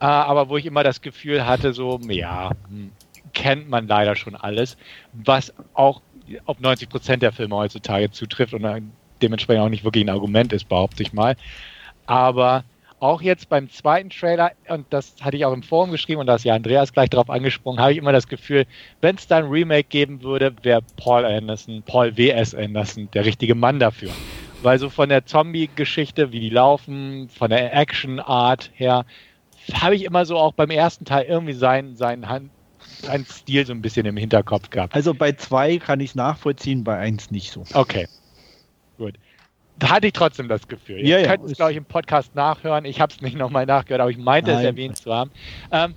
Äh, 0.00 0.04
aber 0.04 0.48
wo 0.48 0.56
ich 0.56 0.66
immer 0.66 0.84
das 0.84 1.00
Gefühl 1.00 1.46
hatte, 1.46 1.72
so, 1.72 1.98
ja, 2.08 2.50
hm, 2.68 2.92
kennt 3.32 3.68
man 3.68 3.86
leider 3.86 4.16
schon 4.16 4.34
alles, 4.34 4.76
was 5.12 5.52
auch 5.74 6.02
auf 6.44 6.58
90 6.60 6.88
Prozent 6.88 7.22
der 7.22 7.32
Filme 7.32 7.56
heutzutage 7.56 8.10
zutrifft 8.10 8.54
und 8.54 8.92
dementsprechend 9.22 9.62
auch 9.62 9.68
nicht 9.68 9.84
wirklich 9.84 10.04
ein 10.04 10.10
Argument 10.10 10.52
ist, 10.52 10.68
behaupte 10.68 11.02
ich 11.02 11.12
mal. 11.12 11.36
Aber 12.06 12.64
auch 12.98 13.20
jetzt 13.20 13.48
beim 13.48 13.70
zweiten 13.70 14.10
Trailer, 14.10 14.52
und 14.68 14.86
das 14.90 15.16
hatte 15.20 15.36
ich 15.36 15.44
auch 15.44 15.52
im 15.52 15.62
Forum 15.62 15.90
geschrieben 15.90 16.20
und 16.20 16.26
da 16.26 16.34
ist 16.34 16.44
ja 16.44 16.54
Andreas 16.54 16.92
gleich 16.92 17.10
darauf 17.10 17.30
angesprungen, 17.30 17.80
habe 17.80 17.92
ich 17.92 17.98
immer 17.98 18.12
das 18.12 18.26
Gefühl, 18.26 18.66
wenn 19.00 19.16
es 19.16 19.26
da 19.26 19.36
ein 19.38 19.44
Remake 19.44 19.88
geben 19.88 20.22
würde, 20.22 20.54
wäre 20.62 20.80
Paul 20.96 21.24
Anderson, 21.24 21.82
Paul 21.84 22.16
W.S. 22.16 22.54
Anderson 22.54 23.08
der 23.12 23.24
richtige 23.24 23.54
Mann 23.54 23.78
dafür 23.78 24.10
weil 24.62 24.78
so 24.78 24.90
von 24.90 25.08
der 25.08 25.26
Zombie-Geschichte, 25.26 26.32
wie 26.32 26.40
die 26.40 26.50
laufen, 26.50 27.28
von 27.28 27.50
der 27.50 27.72
Action-Art 27.74 28.70
her, 28.74 29.04
habe 29.74 29.94
ich 29.96 30.04
immer 30.04 30.24
so 30.26 30.36
auch 30.36 30.52
beim 30.52 30.70
ersten 30.70 31.04
Teil 31.04 31.24
irgendwie 31.26 31.52
seinen, 31.54 31.96
seinen, 31.96 32.28
Hand, 32.28 32.50
seinen 33.02 33.24
Stil 33.26 33.66
so 33.66 33.72
ein 33.72 33.82
bisschen 33.82 34.06
im 34.06 34.16
Hinterkopf 34.16 34.70
gehabt. 34.70 34.94
Also 34.94 35.14
bei 35.14 35.32
zwei 35.32 35.78
kann 35.78 36.00
ich 36.00 36.10
es 36.10 36.14
nachvollziehen, 36.14 36.84
bei 36.84 36.96
eins 36.98 37.30
nicht 37.30 37.50
so. 37.50 37.64
Okay. 37.74 38.06
Gut. 38.98 39.14
Da 39.78 39.90
hatte 39.90 40.06
ich 40.06 40.14
trotzdem 40.14 40.48
das 40.48 40.68
Gefühl. 40.68 41.00
Ja, 41.06 41.18
Ihr 41.18 41.20
ja, 41.26 41.36
könnt 41.36 41.50
es, 41.50 41.56
glaube 41.56 41.72
ich, 41.72 41.76
im 41.76 41.84
Podcast 41.84 42.34
nachhören. 42.34 42.84
Ich 42.86 43.00
habe 43.00 43.12
es 43.12 43.20
nicht 43.20 43.36
nochmal 43.36 43.66
nachgehört, 43.66 44.00
aber 44.00 44.10
ich 44.10 44.16
meinte 44.16 44.50
es 44.52 44.56
Nein. 44.58 44.66
erwähnt 44.66 44.96
zu 44.96 45.12
haben. 45.12 45.30
Ähm, 45.70 45.94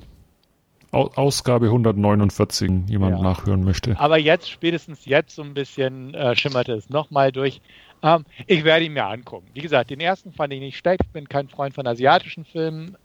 Au- 0.92 1.12
Ausgabe 1.16 1.68
149, 1.68 2.68
wenn 2.68 2.88
jemand 2.88 3.18
Ja. 3.18 3.22
nachhören 3.24 3.64
möchte. 3.64 3.98
aber 4.00 4.18
jetzt, 4.18 4.50
spätestens 4.50 5.06
jetzt 5.06 5.36
so 5.36 5.44
ein 5.44 5.54
bisschen 5.54 6.14
äh, 6.16 6.36
schimmerte 6.36 6.74
es 6.74 6.90
nochmal 6.90 7.32
durch. 7.32 7.62
Ähm, 8.02 8.26
ich 8.48 8.64
werde 8.64 8.86
ihn 8.86 8.94
mir 8.94 9.06
angucken. 9.06 9.48
Wie 9.54 9.62
gesagt, 9.62 9.92
den 9.92 10.00
ersten 10.00 10.32
fand 10.34 10.52
ich 10.52 10.60
nicht 10.60 10.78
schlecht. 10.78 11.02
Ich 11.04 11.12
bin 11.12 11.30
kein 11.30 11.48
Freund 11.48 11.76
von 11.76 11.86
asiatischen 11.86 12.44
Filmen. 12.44 12.98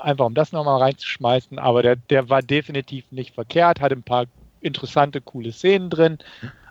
Einfach 0.00 0.26
um 0.26 0.34
das 0.34 0.52
nochmal 0.52 0.80
reinzuschmeißen. 0.80 1.58
Aber 1.58 1.82
der, 1.82 1.96
der 1.96 2.28
war 2.28 2.42
definitiv 2.42 3.04
nicht 3.10 3.34
verkehrt. 3.34 3.80
Hat 3.80 3.92
ein 3.92 4.02
paar 4.02 4.26
interessante, 4.60 5.20
coole 5.20 5.52
Szenen 5.52 5.90
drin. 5.90 6.18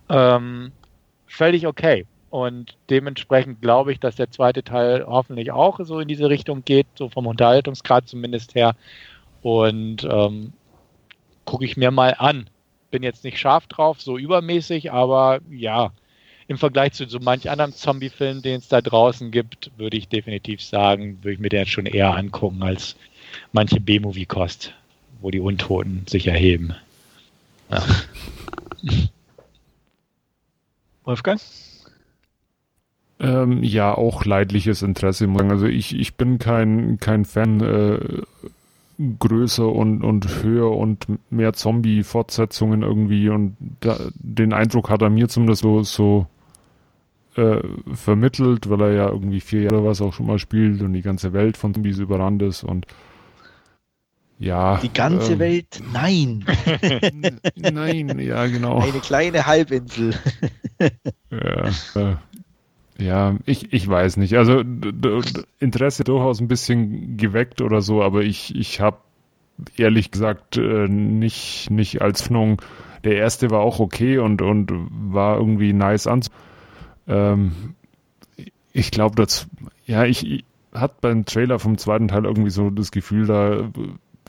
Ähm, 0.09 0.71
völlig 1.27 1.67
okay. 1.67 2.05
Und 2.29 2.75
dementsprechend 2.89 3.61
glaube 3.61 3.93
ich, 3.93 3.99
dass 3.99 4.15
der 4.15 4.31
zweite 4.31 4.63
Teil 4.63 5.05
hoffentlich 5.07 5.51
auch 5.51 5.79
so 5.83 5.99
in 5.99 6.07
diese 6.07 6.29
Richtung 6.29 6.63
geht, 6.65 6.87
so 6.95 7.09
vom 7.09 7.25
Unterhaltungsgrad 7.25 8.07
zumindest 8.07 8.55
her. 8.55 8.75
Und 9.41 10.03
ähm, 10.03 10.53
gucke 11.45 11.65
ich 11.65 11.77
mir 11.77 11.91
mal 11.91 12.15
an. 12.17 12.49
Bin 12.91 13.03
jetzt 13.03 13.23
nicht 13.23 13.39
scharf 13.39 13.67
drauf, 13.67 14.01
so 14.01 14.17
übermäßig, 14.17 14.91
aber 14.91 15.39
ja, 15.49 15.91
im 16.47 16.57
Vergleich 16.57 16.93
zu 16.93 17.07
so 17.07 17.19
manch 17.19 17.49
anderen 17.49 17.73
Zombie-Film, 17.73 18.41
den 18.41 18.59
es 18.59 18.69
da 18.69 18.81
draußen 18.81 19.31
gibt, 19.31 19.71
würde 19.77 19.97
ich 19.97 20.07
definitiv 20.07 20.61
sagen, 20.61 21.17
würde 21.21 21.33
ich 21.33 21.39
mir 21.39 21.49
den 21.49 21.65
schon 21.65 21.85
eher 21.85 22.15
angucken 22.15 22.63
als 22.63 22.95
manche 23.51 23.79
B-Movie-Kost, 23.79 24.73
wo 25.21 25.31
die 25.31 25.39
Untoten 25.39 26.03
sich 26.07 26.27
erheben. 26.27 26.75
Ja. 27.71 27.83
Wolfgang? 31.03 31.41
Ähm, 33.19 33.63
ja, 33.63 33.95
auch 33.95 34.25
leidliches 34.25 34.81
Interesse. 34.81 35.27
Also 35.49 35.65
ich, 35.65 35.97
ich 35.97 36.15
bin 36.15 36.37
kein, 36.37 36.99
kein 36.99 37.25
Fan 37.25 37.61
äh, 37.61 38.21
größer 39.19 39.67
und, 39.67 40.03
und 40.03 40.43
höher 40.43 40.71
und 40.71 41.05
mehr 41.31 41.53
Zombie-Fortsetzungen 41.53 42.81
irgendwie 42.81 43.29
und 43.29 43.55
da, 43.79 43.97
den 44.15 44.53
Eindruck 44.53 44.89
hat 44.89 45.01
er 45.01 45.09
mir 45.09 45.29
zumindest 45.29 45.61
so, 45.61 45.83
so 45.83 46.27
äh, 47.35 47.61
vermittelt, 47.93 48.69
weil 48.69 48.81
er 48.81 48.91
ja 48.93 49.09
irgendwie 49.09 49.39
vier 49.39 49.63
Jahre 49.63 49.85
was 49.85 50.01
auch 50.01 50.13
schon 50.13 50.25
mal 50.25 50.39
spielt 50.39 50.81
und 50.81 50.93
die 50.93 51.03
ganze 51.03 51.33
Welt 51.33 51.57
von 51.57 51.73
Zombies 51.73 51.99
überrannt 51.99 52.41
ist 52.41 52.63
und 52.63 52.87
ja. 54.39 54.77
Die 54.77 54.93
ganze 54.93 55.33
ähm, 55.33 55.39
Welt? 55.39 55.81
Nein. 55.91 56.45
Nein, 57.55 58.19
ja, 58.19 58.45
genau. 58.45 58.79
Eine 58.79 58.99
kleine 58.99 59.45
Halbinsel. 59.47 60.13
Ja, 61.31 61.69
äh, 61.95 62.15
ja 62.99 63.35
ich, 63.45 63.73
ich 63.73 63.87
weiß 63.87 64.17
nicht. 64.17 64.37
Also 64.37 64.63
Interesse 65.59 66.03
durchaus 66.03 66.39
ein 66.39 66.47
bisschen 66.47 67.17
geweckt 67.17 67.61
oder 67.61 67.81
so, 67.81 68.03
aber 68.03 68.21
ich, 68.21 68.55
ich 68.55 68.79
habe 68.79 68.97
ehrlich 69.75 70.11
gesagt 70.11 70.57
äh, 70.57 70.87
nicht, 70.87 71.71
nicht 71.71 72.01
als 72.03 72.27
Hoffnung. 72.27 72.61
Der 73.03 73.15
erste 73.15 73.51
war 73.51 73.61
auch 73.61 73.79
okay 73.79 74.17
und, 74.17 74.41
und 74.41 74.71
war 74.91 75.37
irgendwie 75.37 75.73
nice 75.73 76.07
an. 76.07 76.21
Ähm, 77.07 77.75
ich 78.73 78.91
glaube, 78.91 79.15
das, 79.15 79.47
ja, 79.85 80.03
ich, 80.03 80.29
ich 80.29 80.45
hat 80.73 81.01
beim 81.01 81.25
Trailer 81.25 81.57
vom 81.57 81.77
zweiten 81.77 82.09
Teil 82.09 82.25
irgendwie 82.25 82.49
so 82.49 82.69
das 82.69 82.91
Gefühl, 82.91 83.25
da 83.25 83.71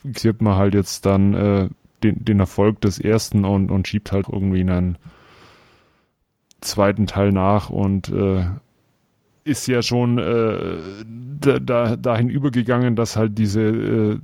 sieht 0.03 0.41
man 0.41 0.55
halt 0.55 0.73
jetzt 0.73 1.05
dann 1.05 1.33
äh, 1.33 1.69
den, 2.03 2.23
den 2.23 2.39
Erfolg 2.39 2.81
des 2.81 2.99
ersten 2.99 3.45
und, 3.45 3.71
und 3.71 3.87
schiebt 3.87 4.11
halt 4.11 4.27
irgendwie 4.31 4.61
einen 4.61 4.97
zweiten 6.61 7.07
Teil 7.07 7.31
nach 7.31 7.69
und 7.69 8.09
äh, 8.09 8.45
ist 9.43 9.67
ja 9.67 9.81
schon 9.81 10.17
äh, 10.17 10.77
da, 11.41 11.59
da, 11.59 11.95
dahin 11.95 12.29
übergegangen, 12.29 12.95
dass 12.95 13.15
halt 13.15 13.37
diese 13.37 13.61
äh, 13.61 14.19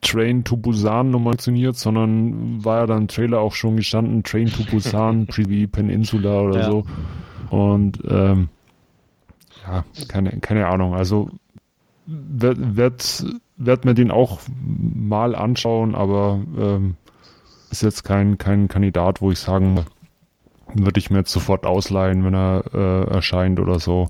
Train 0.00 0.42
to 0.44 0.56
Busan 0.56 1.10
Nummer 1.10 1.30
funktioniert, 1.30 1.76
sondern 1.76 2.64
war 2.64 2.80
ja 2.80 2.86
dann 2.86 3.02
im 3.02 3.08
Trailer 3.08 3.40
auch 3.40 3.54
schon 3.54 3.76
gestanden, 3.76 4.22
Train 4.24 4.48
to 4.48 4.64
Busan, 4.64 5.26
Privy 5.28 5.66
Peninsula 5.66 6.40
oder 6.40 6.60
Ja. 6.60 6.64
so. 6.64 6.84
Und 7.50 8.00
ähm, 8.08 8.48
ja, 9.64 9.84
keine, 10.08 10.30
keine 10.40 10.66
Ahnung. 10.66 10.94
Also 10.94 11.30
wird, 12.06 12.76
wird, 12.76 13.24
wird 13.56 13.84
mir 13.84 13.94
den 13.94 14.10
auch 14.10 14.40
mal 14.58 15.34
anschauen, 15.34 15.94
aber 15.94 16.40
ähm, 16.58 16.96
ist 17.70 17.82
jetzt 17.82 18.04
kein, 18.04 18.38
kein 18.38 18.68
Kandidat, 18.68 19.20
wo 19.20 19.30
ich 19.30 19.38
sagen 19.38 19.84
würde 20.74 20.98
ich 20.98 21.10
mir 21.10 21.18
jetzt 21.18 21.32
sofort 21.32 21.66
ausleihen, 21.66 22.24
wenn 22.24 22.34
er 22.34 22.64
äh, 22.72 23.10
erscheint 23.10 23.60
oder 23.60 23.78
so, 23.78 24.08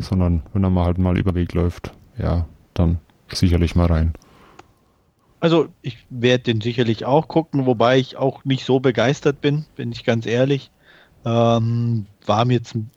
sondern 0.00 0.42
wenn 0.52 0.64
er 0.64 0.70
mal 0.70 0.84
halt 0.84 0.98
mal 0.98 1.18
über 1.18 1.34
Weg 1.34 1.54
läuft, 1.54 1.92
ja, 2.18 2.46
dann 2.74 2.98
sicherlich 3.32 3.74
mal 3.74 3.86
rein. 3.86 4.12
Also 5.40 5.68
ich 5.80 5.98
werde 6.10 6.44
den 6.44 6.60
sicherlich 6.60 7.04
auch 7.04 7.28
gucken, 7.28 7.66
wobei 7.66 7.98
ich 7.98 8.16
auch 8.16 8.44
nicht 8.44 8.64
so 8.64 8.78
begeistert 8.78 9.40
bin, 9.40 9.64
bin 9.74 9.90
ich 9.90 10.04
ganz 10.04 10.26
ehrlich. 10.26 10.70
Ähm, 11.24 12.06
war 12.26 12.44
mir 12.44 12.54
jetzt, 12.54 12.74
ein- 12.74 12.90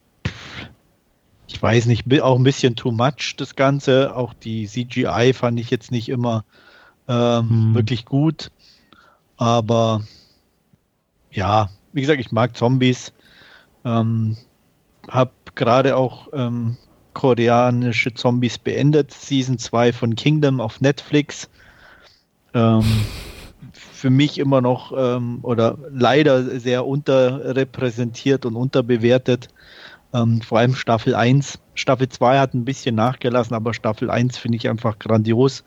ich 1.56 1.62
weiß 1.62 1.86
nicht, 1.86 2.22
auch 2.22 2.38
ein 2.38 2.44
bisschen 2.44 2.76
too 2.76 2.92
much 2.92 3.36
das 3.38 3.56
Ganze. 3.56 4.14
Auch 4.14 4.34
die 4.34 4.68
CGI 4.68 5.32
fand 5.34 5.58
ich 5.58 5.70
jetzt 5.70 5.90
nicht 5.90 6.10
immer 6.10 6.44
ähm, 7.08 7.50
Hm. 7.50 7.76
wirklich 7.76 8.04
gut. 8.04 8.52
Aber 9.38 10.02
ja, 11.32 11.70
wie 11.94 12.02
gesagt, 12.02 12.20
ich 12.20 12.34
mag 12.34 12.58
Zombies. 12.58 13.14
Ähm, 13.86 14.36
hab 15.08 15.56
gerade 15.56 15.96
auch 15.96 16.28
ähm, 16.34 16.76
koreanische 17.14 18.14
Zombies 18.14 18.58
beendet, 18.58 19.14
Season 19.14 19.58
2 19.58 19.94
von 19.94 20.16
Kingdom 20.16 20.60
auf 20.60 20.82
Netflix. 20.82 21.50
Ähm, 22.54 22.84
für 23.72 24.10
mich 24.10 24.40
immer 24.40 24.60
noch 24.60 24.92
ähm, 24.94 25.40
oder 25.42 25.78
leider 25.90 26.60
sehr 26.60 26.86
unterrepräsentiert 26.86 28.46
und 28.46 28.58
unterbewertet. 28.58 29.48
Ähm, 30.16 30.42
vor 30.42 30.60
allem 30.60 30.76
Staffel 30.76 31.14
1. 31.14 31.60
Staffel 31.74 32.08
2 32.08 32.40
hat 32.40 32.54
ein 32.54 32.64
bisschen 32.64 32.96
nachgelassen, 32.96 33.54
aber 33.56 33.74
Staffel 33.74 34.10
1 34.10 34.38
finde 34.38 34.58
ich 34.58 34.70
einfach 34.70 34.98
grandios. 34.98 35.64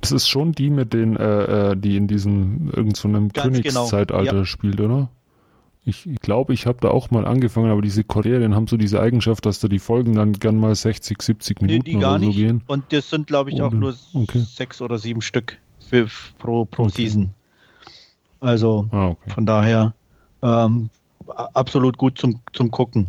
Das 0.00 0.10
ist 0.10 0.26
schon 0.28 0.52
die 0.52 0.70
mit 0.70 0.92
den, 0.92 1.16
äh, 1.16 1.72
äh, 1.72 1.76
die 1.76 1.96
in 1.96 2.08
diesem 2.08 2.70
irgend 2.74 2.96
so 2.96 3.08
einem 3.08 3.28
genau, 3.28 3.44
Königszeitalter 3.44 4.36
ja. 4.38 4.44
spielt, 4.44 4.80
oder? 4.80 5.10
Ich 5.84 6.02
glaube, 6.04 6.14
ich, 6.14 6.20
glaub, 6.20 6.50
ich 6.50 6.66
habe 6.66 6.78
da 6.80 6.88
auch 6.88 7.10
mal 7.10 7.26
angefangen, 7.26 7.70
aber 7.70 7.82
diese 7.82 8.04
Koreaner 8.04 8.54
haben 8.54 8.68
so 8.68 8.76
diese 8.76 9.00
Eigenschaft, 9.00 9.44
dass 9.46 9.58
da 9.60 9.68
die 9.68 9.80
Folgen 9.80 10.14
dann 10.14 10.32
gern 10.32 10.56
mal 10.56 10.74
60, 10.74 11.20
70 11.20 11.60
Nee, 11.60 11.66
Minuten 11.66 11.84
die 11.84 11.98
gar 11.98 12.12
oder 12.12 12.20
so 12.20 12.26
nicht. 12.26 12.36
gehen. 12.36 12.62
Und 12.68 12.92
das 12.92 13.10
sind, 13.10 13.26
glaube 13.26 13.50
ich, 13.50 13.62
auch 13.62 13.72
nur 13.72 13.94
okay. 14.14 14.38
sechs 14.38 14.80
oder 14.80 14.98
sieben 14.98 15.22
Stück 15.22 15.58
für, 15.88 16.08
pro, 16.38 16.64
pro 16.64 16.84
Okay. 16.84 16.92
Season. 16.92 17.30
Also 18.40 18.88
Ah, 18.92 19.08
okay. 19.08 19.30
Von 19.30 19.46
daher 19.46 19.94
ähm, 20.42 20.90
absolut 21.28 21.96
gut 21.98 22.18
zum, 22.18 22.40
zum 22.52 22.70
Gucken. 22.70 23.08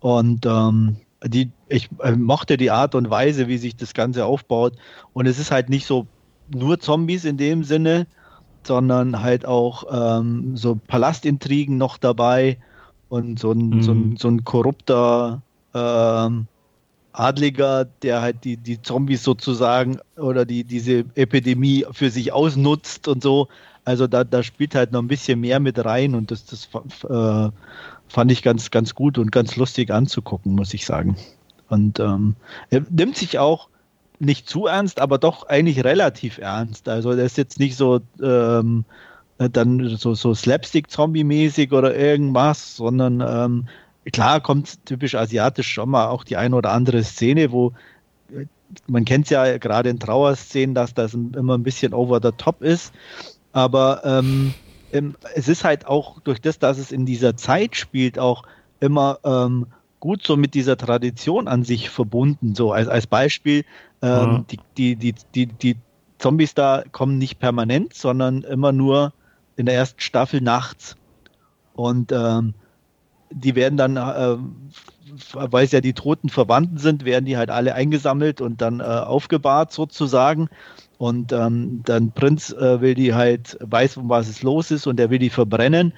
Und 0.00 0.46
ähm, 0.46 0.96
die, 1.24 1.50
ich 1.68 1.88
äh, 2.00 2.12
mochte 2.12 2.56
die 2.56 2.70
Art 2.70 2.94
und 2.94 3.10
Weise, 3.10 3.48
wie 3.48 3.58
sich 3.58 3.76
das 3.76 3.94
Ganze 3.94 4.24
aufbaut. 4.24 4.74
Und 5.12 5.26
es 5.26 5.38
ist 5.38 5.50
halt 5.50 5.68
nicht 5.68 5.86
so 5.86 6.06
nur 6.48 6.78
Zombies 6.78 7.24
in 7.24 7.36
dem 7.36 7.64
Sinne, 7.64 8.06
sondern 8.66 9.22
halt 9.22 9.46
auch 9.46 9.84
ähm, 9.90 10.56
so 10.56 10.76
Palastintrigen 10.86 11.78
noch 11.78 11.98
dabei 11.98 12.58
und 13.08 13.38
so 13.38 13.52
ein, 13.52 13.76
Mhm. 13.76 13.82
so 13.82 13.92
ein, 13.92 14.16
so 14.16 14.28
ein 14.28 14.44
korrupter 14.44 15.42
ähm, 15.74 16.46
Adliger, 17.12 17.84
der 17.84 18.20
halt 18.20 18.44
die, 18.44 18.56
die 18.56 18.80
Zombies 18.80 19.24
sozusagen 19.24 19.98
oder 20.16 20.44
die, 20.44 20.64
diese 20.64 21.04
Epidemie 21.14 21.84
für 21.90 22.10
sich 22.10 22.32
ausnutzt 22.32 23.08
und 23.08 23.22
so. 23.22 23.48
Also 23.88 24.06
da, 24.06 24.22
da 24.22 24.42
spielt 24.42 24.74
halt 24.74 24.92
noch 24.92 25.00
ein 25.00 25.08
bisschen 25.08 25.40
mehr 25.40 25.60
mit 25.60 25.82
rein 25.82 26.14
und 26.14 26.30
das, 26.30 26.44
das 26.44 26.68
äh, 27.08 27.50
fand 28.06 28.30
ich 28.30 28.42
ganz, 28.42 28.70
ganz 28.70 28.94
gut 28.94 29.16
und 29.16 29.32
ganz 29.32 29.56
lustig 29.56 29.90
anzugucken, 29.90 30.54
muss 30.54 30.74
ich 30.74 30.84
sagen. 30.84 31.16
Und 31.70 31.98
ähm, 31.98 32.36
er 32.68 32.84
nimmt 32.90 33.16
sich 33.16 33.38
auch 33.38 33.70
nicht 34.18 34.46
zu 34.46 34.66
ernst, 34.66 35.00
aber 35.00 35.16
doch 35.16 35.48
eigentlich 35.48 35.84
relativ 35.84 36.36
ernst. 36.36 36.86
Also 36.86 37.16
der 37.16 37.24
ist 37.24 37.38
jetzt 37.38 37.58
nicht 37.58 37.76
so 37.76 38.00
ähm, 38.22 38.84
dann 39.38 39.96
so, 39.96 40.12
so 40.12 40.34
Slapstick-Zombie-mäßig 40.34 41.72
oder 41.72 41.96
irgendwas, 41.96 42.76
sondern 42.76 43.22
ähm, 43.26 43.68
klar 44.12 44.42
kommt 44.42 44.84
typisch 44.84 45.14
asiatisch 45.14 45.72
schon 45.72 45.88
mal 45.88 46.08
auch 46.08 46.24
die 46.24 46.36
eine 46.36 46.56
oder 46.56 46.72
andere 46.72 47.02
Szene, 47.04 47.52
wo 47.52 47.72
äh, 48.36 48.44
man 48.86 49.06
kennt 49.06 49.24
es 49.24 49.30
ja 49.30 49.56
gerade 49.56 49.88
in 49.88 49.98
Trauerszenen, 49.98 50.74
dass 50.74 50.92
das 50.92 51.14
immer 51.14 51.56
ein 51.56 51.62
bisschen 51.62 51.94
over 51.94 52.20
the 52.22 52.32
top 52.36 52.60
ist. 52.60 52.92
Aber 53.52 54.02
ähm, 54.04 54.54
es 55.34 55.48
ist 55.48 55.64
halt 55.64 55.86
auch 55.86 56.20
durch 56.20 56.40
das, 56.40 56.58
dass 56.58 56.78
es 56.78 56.92
in 56.92 57.06
dieser 57.06 57.36
Zeit 57.36 57.76
spielt, 57.76 58.18
auch 58.18 58.44
immer 58.80 59.18
ähm, 59.24 59.66
gut 60.00 60.26
so 60.26 60.36
mit 60.36 60.54
dieser 60.54 60.76
Tradition 60.76 61.48
an 61.48 61.64
sich 61.64 61.90
verbunden. 61.90 62.54
So 62.54 62.72
als, 62.72 62.88
als 62.88 63.06
Beispiel, 63.06 63.64
ähm, 64.02 64.30
mhm. 64.30 64.46
die, 64.48 64.58
die, 64.76 64.96
die, 64.96 65.14
die, 65.34 65.46
die 65.46 65.76
Zombies 66.18 66.54
da 66.54 66.84
kommen 66.92 67.18
nicht 67.18 67.38
permanent, 67.38 67.94
sondern 67.94 68.42
immer 68.42 68.72
nur 68.72 69.12
in 69.56 69.66
der 69.66 69.74
ersten 69.74 70.00
Staffel 70.00 70.40
nachts. 70.40 70.96
Und 71.74 72.12
ähm, 72.12 72.54
die 73.30 73.54
werden 73.54 73.76
dann, 73.76 73.96
äh, 73.96 74.36
weil 75.32 75.64
es 75.64 75.72
ja 75.72 75.80
die 75.80 75.92
toten 75.92 76.28
Verwandten 76.28 76.78
sind, 76.78 77.04
werden 77.04 77.24
die 77.24 77.36
halt 77.36 77.50
alle 77.50 77.74
eingesammelt 77.74 78.40
und 78.40 78.60
dann 78.60 78.80
äh, 78.80 78.84
aufgebahrt 78.84 79.72
sozusagen. 79.72 80.48
Und 80.98 81.32
ähm, 81.32 81.82
dann 81.84 82.10
Prinz 82.10 82.50
äh, 82.52 82.80
will 82.80 82.94
die 82.94 83.14
halt, 83.14 83.56
weiß, 83.60 83.96
um 83.96 84.08
was 84.08 84.28
es 84.28 84.42
los 84.42 84.72
ist 84.72 84.86
und 84.86 84.98
er 84.98 85.10
will 85.10 85.20
die 85.20 85.30
verbrennen. 85.30 85.92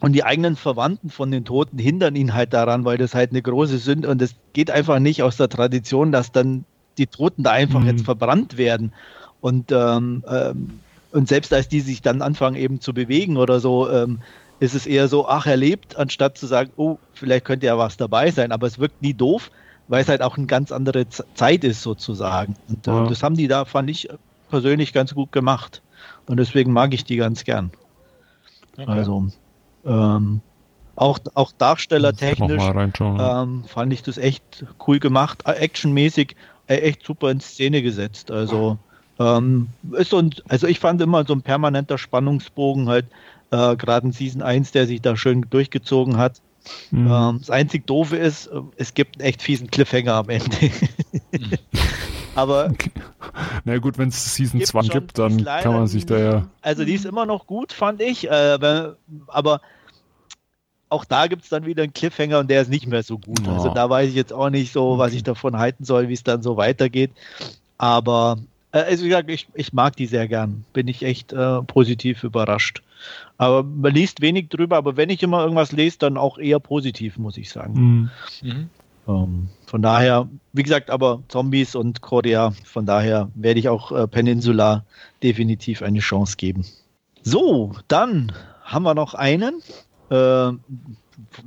Und 0.00 0.12
die 0.12 0.24
eigenen 0.24 0.56
Verwandten 0.56 1.10
von 1.10 1.30
den 1.30 1.44
Toten 1.44 1.78
hindern 1.78 2.16
ihn 2.16 2.34
halt 2.34 2.52
daran, 2.52 2.84
weil 2.84 2.98
das 2.98 3.14
halt 3.14 3.30
eine 3.30 3.42
große 3.42 3.78
Sünde 3.78 4.08
und 4.08 4.20
es 4.20 4.34
geht 4.52 4.70
einfach 4.70 4.98
nicht 4.98 5.22
aus 5.22 5.36
der 5.36 5.48
Tradition, 5.48 6.10
dass 6.10 6.32
dann 6.32 6.64
die 6.98 7.06
Toten 7.06 7.42
da 7.42 7.52
einfach 7.52 7.80
mhm. 7.80 7.86
jetzt 7.86 8.04
verbrannt 8.04 8.56
werden. 8.56 8.92
Und, 9.40 9.70
ähm, 9.72 10.24
ähm, 10.28 10.80
und 11.12 11.28
selbst 11.28 11.52
als 11.52 11.68
die 11.68 11.80
sich 11.80 12.02
dann 12.02 12.22
anfangen 12.22 12.56
eben 12.56 12.80
zu 12.80 12.92
bewegen 12.94 13.36
oder 13.36 13.60
so, 13.60 13.90
ähm, 13.90 14.20
ist 14.58 14.74
es 14.74 14.86
eher 14.86 15.08
so, 15.08 15.26
ach, 15.28 15.46
er 15.46 15.56
lebt, 15.56 15.96
anstatt 15.96 16.36
zu 16.36 16.46
sagen, 16.46 16.70
oh, 16.76 16.98
vielleicht 17.14 17.44
könnte 17.44 17.66
ja 17.66 17.78
was 17.78 17.96
dabei 17.96 18.30
sein. 18.30 18.52
Aber 18.52 18.66
es 18.66 18.78
wirkt 18.78 19.02
nie 19.02 19.14
doof, 19.14 19.50
weil 19.90 20.02
es 20.02 20.08
halt 20.08 20.22
auch 20.22 20.38
eine 20.38 20.46
ganz 20.46 20.70
andere 20.70 21.06
Zeit 21.08 21.64
ist 21.64 21.82
sozusagen. 21.82 22.54
Und 22.68 22.86
äh, 22.86 22.90
ja. 22.90 23.08
das 23.08 23.24
haben 23.24 23.36
die 23.36 23.48
da, 23.48 23.64
fand 23.64 23.90
ich 23.90 24.08
persönlich 24.48 24.92
ganz 24.92 25.14
gut 25.14 25.32
gemacht. 25.32 25.82
Und 26.28 26.36
deswegen 26.36 26.72
mag 26.72 26.94
ich 26.94 27.02
die 27.04 27.16
ganz 27.16 27.42
gern. 27.42 27.72
Okay. 28.78 28.88
Also 28.88 29.26
ähm, 29.84 30.40
auch, 30.94 31.18
auch 31.34 31.50
darstellertechnisch 31.58 32.62
ähm, 33.00 33.64
fand 33.66 33.92
ich 33.92 34.04
das 34.04 34.16
echt 34.16 34.64
cool 34.86 35.00
gemacht, 35.00 35.42
äh, 35.46 35.52
actionmäßig 35.54 36.36
äh, 36.68 36.76
echt 36.76 37.04
super 37.04 37.32
in 37.32 37.40
Szene 37.40 37.82
gesetzt. 37.82 38.30
Also 38.30 38.78
ähm, 39.18 39.70
ist 39.98 40.10
so 40.10 40.22
also 40.48 40.68
ich 40.68 40.78
fand 40.78 41.00
immer 41.02 41.24
so 41.24 41.32
ein 41.32 41.42
permanenter 41.42 41.98
Spannungsbogen 41.98 42.88
halt, 42.88 43.06
äh, 43.50 43.74
gerade 43.74 44.06
in 44.06 44.12
Season 44.12 44.40
1, 44.40 44.70
der 44.70 44.86
sich 44.86 45.02
da 45.02 45.16
schön 45.16 45.46
durchgezogen 45.50 46.16
hat. 46.16 46.40
Mhm. 46.90 47.10
Ähm, 47.10 47.38
das 47.40 47.50
einzig 47.50 47.86
Doofe 47.86 48.16
ist, 48.16 48.46
äh, 48.46 48.60
es 48.76 48.94
gibt 48.94 49.18
einen 49.18 49.28
echt 49.28 49.42
fiesen 49.42 49.70
Cliffhanger 49.70 50.14
am 50.14 50.28
Ende. 50.28 50.56
Aber. 52.34 52.70
Okay. 52.70 52.90
Na 53.64 53.78
gut, 53.78 53.98
wenn 53.98 54.08
es 54.08 54.34
Season 54.34 54.60
2 54.60 54.82
gibt, 54.88 55.18
dann 55.18 55.44
kann 55.44 55.74
man 55.74 55.86
sich 55.86 56.06
da 56.06 56.18
ja. 56.18 56.46
Also 56.62 56.84
die 56.84 56.94
ist 56.94 57.04
immer 57.04 57.26
noch 57.26 57.46
gut, 57.46 57.72
fand 57.72 58.00
ich. 58.00 58.28
Äh, 58.28 58.58
aber 59.26 59.60
auch 60.88 61.04
da 61.04 61.26
gibt 61.26 61.44
es 61.44 61.48
dann 61.48 61.66
wieder 61.66 61.82
einen 61.82 61.92
Cliffhanger 61.92 62.40
und 62.40 62.50
der 62.50 62.62
ist 62.62 62.68
nicht 62.68 62.86
mehr 62.86 63.02
so 63.02 63.18
gut. 63.18 63.46
Oh. 63.46 63.52
Also 63.52 63.74
da 63.74 63.88
weiß 63.88 64.08
ich 64.08 64.14
jetzt 64.14 64.32
auch 64.32 64.50
nicht 64.50 64.72
so, 64.72 64.98
was 64.98 65.12
ich 65.12 65.22
davon 65.22 65.58
halten 65.58 65.84
soll, 65.84 66.08
wie 66.08 66.14
es 66.14 66.22
dann 66.22 66.42
so 66.42 66.56
weitergeht. 66.56 67.12
Aber 67.78 68.38
also 68.72 69.04
wie 69.04 69.08
gesagt, 69.08 69.30
ich, 69.30 69.48
ich 69.54 69.72
mag 69.72 69.96
die 69.96 70.06
sehr 70.06 70.28
gern. 70.28 70.64
Bin 70.72 70.88
ich 70.88 71.02
echt 71.02 71.32
äh, 71.32 71.62
positiv 71.62 72.24
überrascht. 72.24 72.82
Aber 73.38 73.62
man 73.62 73.94
liest 73.94 74.20
wenig 74.20 74.48
drüber, 74.48 74.76
aber 74.76 74.96
wenn 74.96 75.10
ich 75.10 75.22
immer 75.22 75.42
irgendwas 75.42 75.72
lese, 75.72 75.98
dann 75.98 76.16
auch 76.16 76.38
eher 76.38 76.60
positiv, 76.60 77.16
muss 77.16 77.36
ich 77.36 77.50
sagen. 77.50 77.72
Mhm. 77.72 78.10
Mhm. 78.42 78.70
Ähm, 79.08 79.48
von 79.66 79.82
daher, 79.82 80.28
wie 80.52 80.62
gesagt, 80.62 80.90
aber 80.90 81.22
Zombies 81.28 81.74
und 81.74 82.00
Korea, 82.02 82.52
von 82.64 82.86
daher 82.86 83.30
werde 83.34 83.60
ich 83.60 83.68
auch 83.68 83.92
äh, 83.92 84.06
Peninsula 84.06 84.84
definitiv 85.22 85.82
eine 85.82 86.00
Chance 86.00 86.36
geben. 86.36 86.64
So, 87.22 87.72
dann 87.88 88.32
haben 88.62 88.82
wir 88.82 88.94
noch 88.94 89.14
einen. 89.14 89.62
Äh, 90.10 90.50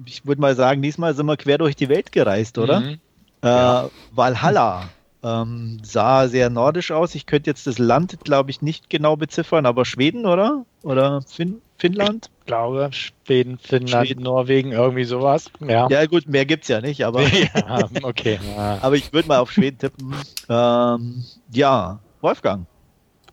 ich 0.06 0.26
würde 0.26 0.42
mal 0.42 0.56
sagen, 0.56 0.82
diesmal 0.82 1.14
sind 1.14 1.26
wir 1.26 1.38
quer 1.38 1.58
durch 1.58 1.76
die 1.76 1.90
Welt 1.90 2.12
gereist, 2.12 2.58
oder? 2.58 2.82
Mhm. 2.82 3.00
Äh, 3.42 3.48
ja. 3.48 3.90
Valhalla. 4.12 4.90
Ähm, 5.24 5.80
sah 5.84 6.28
sehr 6.28 6.50
nordisch 6.50 6.92
aus. 6.92 7.16
Ich 7.16 7.26
könnte 7.26 7.50
jetzt 7.50 7.66
das 7.66 7.80
Land, 7.80 8.18
glaube 8.26 8.52
ich, 8.52 8.62
nicht 8.62 8.90
genau 8.90 9.16
beziffern, 9.16 9.66
aber 9.66 9.86
Schweden, 9.86 10.26
oder? 10.26 10.66
Oder 10.82 11.22
fin 11.22 11.62
Finnland? 11.78 12.30
Ich 12.40 12.46
glaube, 12.46 12.90
Schweden, 12.92 13.58
Finnland, 13.58 14.08
Schweden. 14.08 14.24
Norwegen, 14.24 14.72
irgendwie 14.74 15.06
sowas. 15.06 15.50
Ja, 15.66 15.88
ja 15.90 16.06
gut, 16.06 16.28
mehr 16.28 16.46
gibt 16.46 16.64
es 16.64 16.70
ja 16.70 16.82
nicht, 16.82 17.06
aber. 17.06 17.22
ja, 17.28 17.90
okay. 18.04 18.40
Aber 18.82 18.96
ich 18.96 19.12
würde 19.14 19.28
mal 19.28 19.40
auf 19.40 19.52
Schweden 19.52 19.78
tippen. 19.78 20.14
Ähm, 20.50 21.24
ja, 21.52 22.00
Wolfgang, 22.22 22.66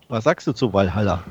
was 0.09 0.25
sagst 0.25 0.47
du 0.47 0.53
zu 0.53 0.73
Valhalla? 0.73 1.25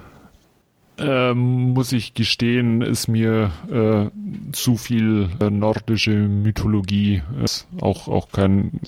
Ähm, 0.98 1.72
muss 1.74 1.94
ich 1.94 2.14
gestehen, 2.14 2.82
ist 2.82 3.08
mir 3.08 3.52
äh, 3.72 4.52
zu 4.52 4.76
viel 4.76 5.30
äh, 5.40 5.50
nordische 5.50 6.12
Mythologie. 6.12 7.24
Ist 7.42 7.68
auch, 7.80 8.10
auch 8.10 8.32
kein 8.32 8.82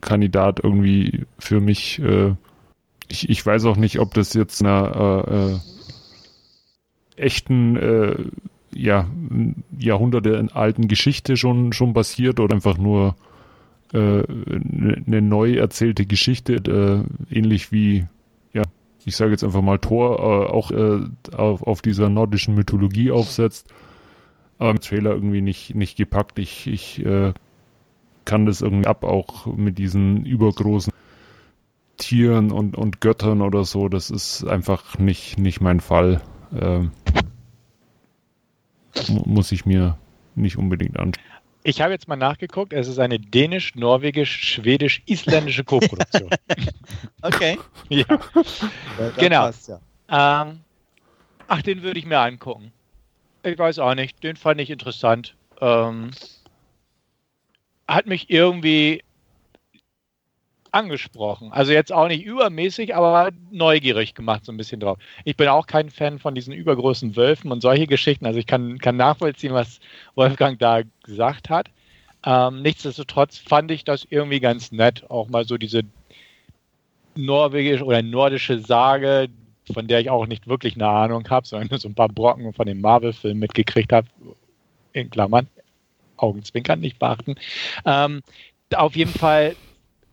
Kandidat 0.00 0.60
irgendwie 0.62 1.24
für 1.38 1.60
mich. 1.60 1.98
Äh, 2.00 2.34
ich, 3.08 3.28
ich 3.28 3.44
weiß 3.44 3.66
auch 3.66 3.76
nicht, 3.76 4.00
ob 4.00 4.14
das 4.14 4.34
jetzt 4.34 4.60
einer 4.62 5.24
äh, 5.28 5.52
äh, 5.52 5.58
echten, 7.16 7.76
äh, 7.76 8.16
ja, 8.74 9.08
Jahrhunderte 9.78 10.48
alten 10.52 10.88
Geschichte 10.88 11.36
schon, 11.36 11.72
schon 11.72 11.92
basiert 11.92 12.40
oder 12.40 12.54
einfach 12.54 12.78
nur 12.78 13.16
äh, 13.92 13.98
eine 13.98 15.02
ne 15.06 15.22
neu 15.22 15.54
erzählte 15.54 16.04
Geschichte, 16.04 16.54
äh, 16.54 17.34
ähnlich 17.34 17.72
wie, 17.72 18.06
ja, 18.52 18.62
ich 19.04 19.16
sage 19.16 19.30
jetzt 19.30 19.44
einfach 19.44 19.62
mal 19.62 19.78
Thor, 19.78 20.18
äh, 20.18 20.52
auch 20.52 20.70
äh, 20.72 21.00
auf, 21.36 21.62
auf 21.62 21.80
dieser 21.80 22.08
nordischen 22.08 22.54
Mythologie 22.54 23.10
aufsetzt. 23.12 23.72
Aber 24.58 24.70
im 24.70 24.80
Trailer 24.80 25.12
irgendwie 25.12 25.42
nicht, 25.42 25.74
nicht 25.74 25.96
gepackt. 25.96 26.38
Ich, 26.38 26.66
ich 26.66 27.04
äh, 27.04 27.32
kann 28.26 28.44
das 28.44 28.60
irgendwie 28.60 28.86
ab, 28.86 29.04
auch 29.04 29.46
mit 29.46 29.78
diesen 29.78 30.26
übergroßen 30.26 30.92
Tieren 31.96 32.52
und, 32.52 32.76
und 32.76 33.00
Göttern 33.00 33.40
oder 33.40 33.64
so. 33.64 33.88
Das 33.88 34.10
ist 34.10 34.44
einfach 34.44 34.98
nicht, 34.98 35.38
nicht 35.38 35.62
mein 35.62 35.80
Fall. 35.80 36.20
Ähm, 36.54 36.90
muss 39.24 39.52
ich 39.52 39.64
mir 39.64 39.96
nicht 40.34 40.58
unbedingt 40.58 40.98
anschauen. 40.98 41.24
Ich 41.62 41.80
habe 41.80 41.92
jetzt 41.92 42.06
mal 42.06 42.16
nachgeguckt, 42.16 42.72
es 42.72 42.86
ist 42.86 43.00
eine 43.00 43.18
dänisch, 43.18 43.74
norwegisch, 43.74 44.52
schwedisch, 44.52 45.02
isländische 45.06 45.64
Koproduktion. 45.64 46.30
okay. 47.22 47.58
ja. 47.88 48.04
ja 48.08 49.10
genau. 49.16 49.46
Passt, 49.46 49.68
ja. 49.68 49.80
Ähm, 50.08 50.60
ach, 51.48 51.62
den 51.62 51.82
würde 51.82 51.98
ich 51.98 52.06
mir 52.06 52.20
angucken. 52.20 52.72
Ich 53.42 53.58
weiß 53.58 53.80
auch 53.80 53.94
nicht, 53.96 54.22
den 54.22 54.36
fand 54.36 54.60
ich 54.60 54.70
interessant. 54.70 55.34
Ähm, 55.60 56.12
hat 57.88 58.06
mich 58.06 58.30
irgendwie 58.30 59.02
angesprochen. 60.72 61.52
Also 61.52 61.72
jetzt 61.72 61.92
auch 61.92 62.08
nicht 62.08 62.24
übermäßig, 62.24 62.94
aber 62.94 63.30
neugierig 63.50 64.14
gemacht 64.14 64.44
so 64.44 64.52
ein 64.52 64.58
bisschen 64.58 64.80
drauf. 64.80 64.98
Ich 65.24 65.36
bin 65.36 65.48
auch 65.48 65.66
kein 65.66 65.90
Fan 65.90 66.18
von 66.18 66.34
diesen 66.34 66.52
übergroßen 66.52 67.16
Wölfen 67.16 67.50
und 67.50 67.62
solche 67.62 67.86
Geschichten. 67.86 68.26
Also 68.26 68.38
ich 68.38 68.46
kann, 68.46 68.78
kann 68.78 68.96
nachvollziehen, 68.96 69.54
was 69.54 69.80
Wolfgang 70.14 70.58
da 70.58 70.82
gesagt 71.04 71.48
hat. 71.48 71.68
Ähm, 72.24 72.62
nichtsdestotrotz 72.62 73.38
fand 73.38 73.70
ich 73.70 73.84
das 73.84 74.06
irgendwie 74.10 74.40
ganz 74.40 74.70
nett, 74.72 75.08
auch 75.08 75.28
mal 75.28 75.46
so 75.46 75.56
diese 75.56 75.82
norwegische 77.14 77.84
oder 77.84 78.02
nordische 78.02 78.58
Sage, 78.58 79.28
von 79.72 79.86
der 79.86 80.00
ich 80.00 80.10
auch 80.10 80.26
nicht 80.26 80.46
wirklich 80.46 80.74
eine 80.74 80.88
Ahnung 80.88 81.26
habe, 81.30 81.46
sondern 81.46 81.68
nur 81.70 81.78
so 81.78 81.88
ein 81.88 81.94
paar 81.94 82.08
Brocken 82.08 82.52
von 82.52 82.66
dem 82.66 82.80
Marvel-Film 82.80 83.38
mitgekriegt 83.38 83.92
habe, 83.92 84.08
in 84.92 85.10
Klammern, 85.10 85.46
Augenzwinkern 86.16 86.80
nicht 86.80 86.98
beachten. 86.98 87.36
Ähm, 87.84 88.22
auf 88.74 88.96
jeden 88.96 89.12
Fall, 89.12 89.56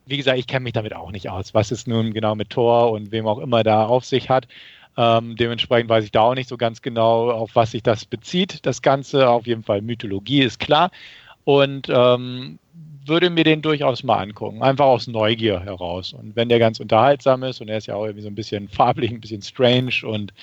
wie 0.05 0.17
gesagt, 0.17 0.37
ich 0.37 0.47
kenne 0.47 0.63
mich 0.63 0.73
damit 0.73 0.95
auch 0.95 1.11
nicht 1.11 1.29
aus, 1.29 1.53
was 1.53 1.71
es 1.71 1.87
nun 1.87 2.13
genau 2.13 2.35
mit 2.35 2.49
Thor 2.49 2.91
und 2.91 3.11
wem 3.11 3.27
auch 3.27 3.39
immer 3.39 3.63
da 3.63 3.85
auf 3.85 4.05
sich 4.05 4.29
hat. 4.29 4.47
Ähm, 4.95 5.35
dementsprechend 5.35 5.89
weiß 5.89 6.03
ich 6.05 6.11
da 6.11 6.21
auch 6.21 6.35
nicht 6.35 6.49
so 6.49 6.57
ganz 6.57 6.81
genau, 6.81 7.31
auf 7.31 7.55
was 7.55 7.71
sich 7.71 7.81
das 7.81 8.05
bezieht. 8.05 8.65
Das 8.65 8.81
Ganze, 8.81 9.29
auf 9.29 9.47
jeden 9.47 9.63
Fall 9.63 9.81
Mythologie 9.81 10.41
ist 10.41 10.59
klar. 10.59 10.91
Und 11.45 11.89
ähm, 11.89 12.59
würde 13.05 13.29
mir 13.29 13.43
den 13.43 13.61
durchaus 13.61 14.03
mal 14.03 14.19
angucken, 14.19 14.61
einfach 14.61 14.85
aus 14.85 15.07
Neugier 15.07 15.59
heraus. 15.59 16.13
Und 16.13 16.35
wenn 16.35 16.49
der 16.49 16.59
ganz 16.59 16.79
unterhaltsam 16.79 17.43
ist 17.43 17.59
und 17.59 17.69
er 17.69 17.77
ist 17.77 17.87
ja 17.87 17.95
auch 17.95 18.05
irgendwie 18.05 18.23
so 18.23 18.29
ein 18.29 18.35
bisschen 18.35 18.69
farblich, 18.69 19.11
ein 19.11 19.19
bisschen 19.19 19.41
strange 19.41 19.93
und 20.03 20.33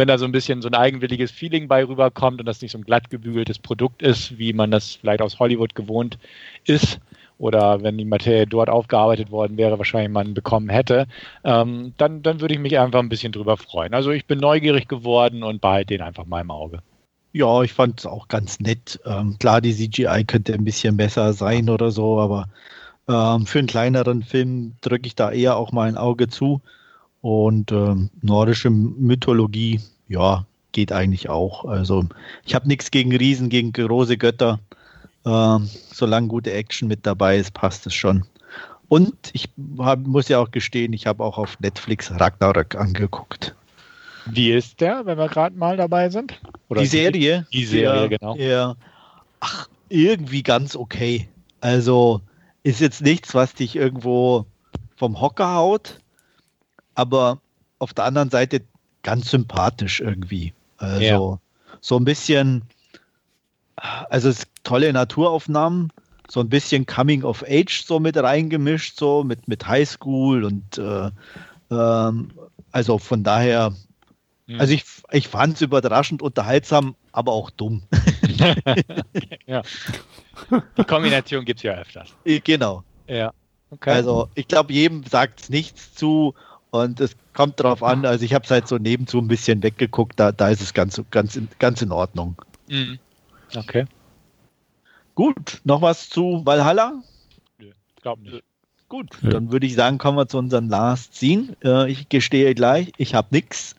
wenn 0.00 0.08
da 0.08 0.16
so 0.16 0.24
ein 0.24 0.32
bisschen 0.32 0.62
so 0.62 0.68
ein 0.68 0.74
eigenwilliges 0.74 1.30
Feeling 1.30 1.68
bei 1.68 1.84
rüberkommt 1.84 2.40
und 2.40 2.46
das 2.46 2.62
nicht 2.62 2.72
so 2.72 2.78
ein 2.78 2.84
glatt 2.84 3.10
gebügeltes 3.10 3.58
Produkt 3.58 4.00
ist, 4.00 4.38
wie 4.38 4.54
man 4.54 4.70
das 4.70 4.94
vielleicht 4.94 5.20
aus 5.20 5.38
Hollywood 5.38 5.74
gewohnt 5.74 6.18
ist, 6.64 6.98
oder 7.36 7.82
wenn 7.82 7.98
die 7.98 8.06
Materie 8.06 8.46
dort 8.46 8.70
aufgearbeitet 8.70 9.30
worden 9.30 9.58
wäre, 9.58 9.76
wahrscheinlich 9.78 10.10
man 10.10 10.32
bekommen 10.32 10.70
hätte, 10.70 11.06
ähm, 11.44 11.92
dann, 11.98 12.22
dann 12.22 12.40
würde 12.40 12.54
ich 12.54 12.60
mich 12.60 12.78
einfach 12.78 12.98
ein 12.98 13.10
bisschen 13.10 13.32
drüber 13.32 13.58
freuen. 13.58 13.92
Also 13.92 14.10
ich 14.10 14.26
bin 14.26 14.38
neugierig 14.38 14.88
geworden 14.88 15.42
und 15.42 15.60
behalte 15.60 15.94
den 15.94 16.02
einfach 16.02 16.24
mal 16.24 16.40
im 16.40 16.50
Auge. 16.50 16.80
Ja, 17.32 17.62
ich 17.62 17.72
fand 17.72 18.00
es 18.00 18.06
auch 18.06 18.28
ganz 18.28 18.58
nett. 18.58 19.00
Ähm, 19.04 19.36
klar, 19.38 19.60
die 19.60 19.74
CGI 19.74 20.24
könnte 20.26 20.54
ein 20.54 20.64
bisschen 20.64 20.96
besser 20.96 21.32
sein 21.34 21.68
oder 21.68 21.90
so, 21.90 22.18
aber 22.18 22.48
ähm, 23.06 23.46
für 23.46 23.58
einen 23.58 23.68
kleineren 23.68 24.22
Film 24.22 24.76
drücke 24.80 25.06
ich 25.06 25.14
da 25.14 25.30
eher 25.30 25.56
auch 25.56 25.72
mal 25.72 25.88
ein 25.88 25.96
Auge 25.96 26.28
zu. 26.28 26.60
Und 27.22 27.70
ähm, 27.72 28.10
nordische 28.22 28.70
Mythologie, 28.70 29.80
ja, 30.08 30.46
geht 30.72 30.92
eigentlich 30.92 31.28
auch. 31.28 31.64
Also 31.64 32.06
ich 32.44 32.54
habe 32.54 32.68
nichts 32.68 32.90
gegen 32.90 33.14
Riesen, 33.14 33.48
gegen 33.48 33.72
große 33.72 34.16
Götter. 34.16 34.58
Ähm, 35.26 35.68
solange 35.92 36.28
gute 36.28 36.52
Action 36.52 36.88
mit 36.88 37.04
dabei 37.04 37.36
ist, 37.36 37.52
passt 37.52 37.86
es 37.86 37.94
schon. 37.94 38.24
Und 38.88 39.14
ich 39.34 39.48
hab, 39.78 40.00
muss 40.00 40.28
ja 40.28 40.38
auch 40.38 40.50
gestehen, 40.50 40.92
ich 40.92 41.06
habe 41.06 41.22
auch 41.22 41.38
auf 41.38 41.60
Netflix 41.60 42.10
Ragnarök 42.10 42.74
angeguckt. 42.74 43.54
Wie 44.26 44.50
ist 44.50 44.80
der, 44.80 45.06
wenn 45.06 45.18
wir 45.18 45.28
gerade 45.28 45.56
mal 45.56 45.76
dabei 45.76 46.08
sind? 46.08 46.40
Oder 46.68 46.80
die 46.80 46.86
Serie? 46.86 47.46
Die 47.52 47.64
Serie, 47.64 48.08
der, 48.08 48.18
genau. 48.18 48.36
Ja, 48.36 48.74
ach, 49.40 49.68
irgendwie 49.88 50.42
ganz 50.42 50.74
okay. 50.74 51.28
Also 51.60 52.20
ist 52.62 52.80
jetzt 52.80 53.02
nichts, 53.02 53.34
was 53.34 53.54
dich 53.54 53.76
irgendwo 53.76 54.46
vom 54.96 55.20
Hocker 55.20 55.54
haut, 55.54 55.99
aber 56.94 57.38
auf 57.78 57.94
der 57.94 58.04
anderen 58.04 58.30
Seite 58.30 58.62
ganz 59.02 59.30
sympathisch 59.30 60.00
irgendwie. 60.00 60.52
Also 60.78 61.02
ja. 61.02 61.38
so 61.80 61.96
ein 61.96 62.04
bisschen, 62.04 62.62
also 63.76 64.28
es 64.28 64.46
tolle 64.62 64.92
Naturaufnahmen, 64.92 65.92
so 66.28 66.40
ein 66.40 66.48
bisschen 66.48 66.86
Coming 66.86 67.24
of 67.24 67.44
Age 67.48 67.84
so 67.84 67.98
mit 67.98 68.16
reingemischt, 68.16 68.98
so 68.98 69.24
mit, 69.24 69.48
mit 69.48 69.66
Highschool 69.66 70.44
und 70.44 70.78
äh, 70.78 71.10
ähm, 71.70 72.32
also 72.72 72.98
von 72.98 73.24
daher, 73.24 73.74
mhm. 74.46 74.60
also 74.60 74.72
ich, 74.72 74.84
ich 75.10 75.28
fand 75.28 75.56
es 75.56 75.62
überraschend 75.62 76.22
unterhaltsam, 76.22 76.94
aber 77.12 77.32
auch 77.32 77.50
dumm. 77.50 77.82
ja. 79.46 79.62
Die 80.78 80.84
Kombination 80.84 81.44
gibt 81.44 81.60
es 81.60 81.64
ja 81.64 81.72
öfters. 81.74 82.14
Genau. 82.24 82.84
Ja. 83.06 83.32
Okay. 83.70 83.90
Also 83.90 84.28
ich 84.34 84.48
glaube, 84.48 84.72
jedem 84.72 85.04
sagt 85.04 85.40
es 85.40 85.48
nichts 85.48 85.94
zu 85.94 86.34
und 86.70 87.00
es 87.00 87.16
kommt 87.34 87.60
darauf 87.60 87.82
an, 87.82 88.06
also 88.06 88.24
ich 88.24 88.34
habe 88.34 88.44
es 88.44 88.50
halt 88.50 88.68
so 88.68 88.78
nebenzu 88.78 89.18
ein 89.18 89.28
bisschen 89.28 89.62
weggeguckt, 89.62 90.18
da, 90.18 90.32
da 90.32 90.48
ist 90.48 90.62
es 90.62 90.74
ganz, 90.74 91.00
ganz, 91.10 91.38
ganz 91.58 91.82
in 91.82 91.92
Ordnung. 91.92 92.36
Mhm. 92.68 92.98
Okay. 93.56 93.86
Gut, 95.14 95.60
noch 95.64 95.82
was 95.82 96.08
zu 96.08 96.42
Valhalla? 96.44 97.02
Nö, 97.58 97.70
glaube 98.00 98.22
nicht. 98.22 98.44
Gut, 98.88 99.10
ja. 99.22 99.30
dann 99.30 99.52
würde 99.52 99.66
ich 99.66 99.74
sagen, 99.74 99.98
kommen 99.98 100.16
wir 100.16 100.26
zu 100.26 100.38
unserem 100.38 100.68
Last 100.68 101.14
Scene. 101.14 101.56
Äh, 101.62 101.90
ich 101.90 102.08
gestehe 102.08 102.54
gleich, 102.54 102.92
ich 102.96 103.14
habe 103.14 103.28
nichts. 103.30 103.76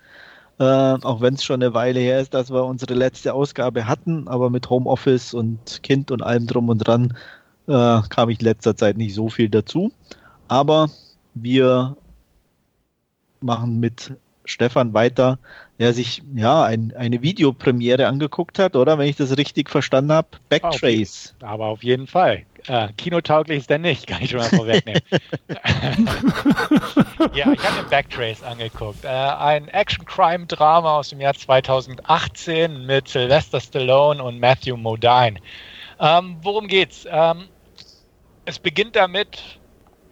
Äh, 0.60 0.64
auch 0.64 1.22
wenn 1.22 1.34
es 1.34 1.44
schon 1.44 1.62
eine 1.62 1.74
Weile 1.74 2.00
her 2.00 2.22
ist, 2.22 2.34
dass 2.34 2.52
wir 2.52 2.64
unsere 2.64 2.94
letzte 2.94 3.34
Ausgabe 3.34 3.88
hatten, 3.88 4.28
aber 4.28 4.50
mit 4.50 4.70
Homeoffice 4.70 5.34
und 5.34 5.82
Kind 5.84 6.12
und 6.12 6.22
allem 6.22 6.48
drum 6.48 6.70
und 6.70 6.78
dran 6.78 7.18
äh, 7.68 8.02
kam 8.10 8.30
ich 8.30 8.40
in 8.40 8.46
letzter 8.46 8.76
Zeit 8.76 8.98
nicht 8.98 9.16
so 9.16 9.28
viel 9.28 9.50
dazu. 9.50 9.92
Aber 10.48 10.90
wir 11.34 11.98
machen 13.44 13.80
mit 13.80 14.14
Stefan 14.46 14.94
weiter, 14.94 15.40
der 15.80 15.94
sich 15.94 16.22
ja 16.36 16.64
ein, 16.64 16.94
eine 16.96 17.22
Videopremiere 17.22 18.08
angeguckt 18.08 18.60
hat, 18.60 18.76
oder 18.76 18.98
wenn 18.98 19.08
ich 19.08 19.16
das 19.16 19.38
richtig 19.38 19.70
verstanden 19.70 20.12
habe, 20.12 20.28
Backtrace. 20.50 21.36
Aber 21.42 21.68
auf 21.68 21.84
jeden 21.84 22.08
Fall. 22.08 22.44
Äh, 22.68 22.90
kinotauglich 22.98 23.60
ist 23.60 23.70
der 23.70 23.80
nicht, 23.80 24.08
kann 24.12 24.22
ich 24.22 24.32
schon 24.32 24.40
mal 24.40 24.50
vorwegnehmen. 24.50 25.02
ja, 27.34 27.52
ich 27.52 27.64
habe 27.64 27.82
mir 27.82 27.90
Backtrace 27.90 28.44
angeguckt. 28.44 29.06
Äh, 29.06 29.08
ein 29.08 29.68
Action-Crime-Drama 29.68 30.98
aus 30.98 31.10
dem 31.10 31.22
Jahr 31.22 31.34
2018 31.34 32.86
mit 32.86 33.08
Sylvester 33.08 33.60
Stallone 33.60 34.24
und 34.24 34.40
Matthew 34.40 34.78
Modine. 34.78 35.40
Ähm, 36.00 36.38
worum 36.42 36.68
geht's? 36.68 37.06
Ähm, 37.10 37.46
es 38.46 38.60
beginnt 38.60 38.96
damit, 38.96 39.60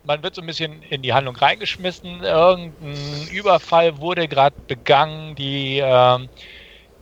man 0.10 0.24
wird 0.24 0.34
so 0.34 0.42
ein 0.42 0.48
bisschen 0.48 0.82
in 0.90 1.04
die 1.04 1.14
Handlung 1.14 1.36
reingeschmissen. 1.36 2.24
Irgendein 2.24 3.28
Überfall 3.32 4.00
wurde 4.00 4.28
gerade 4.28 4.56
begangen. 4.68 5.36
Die, 5.36 5.78
äh, 5.78 6.28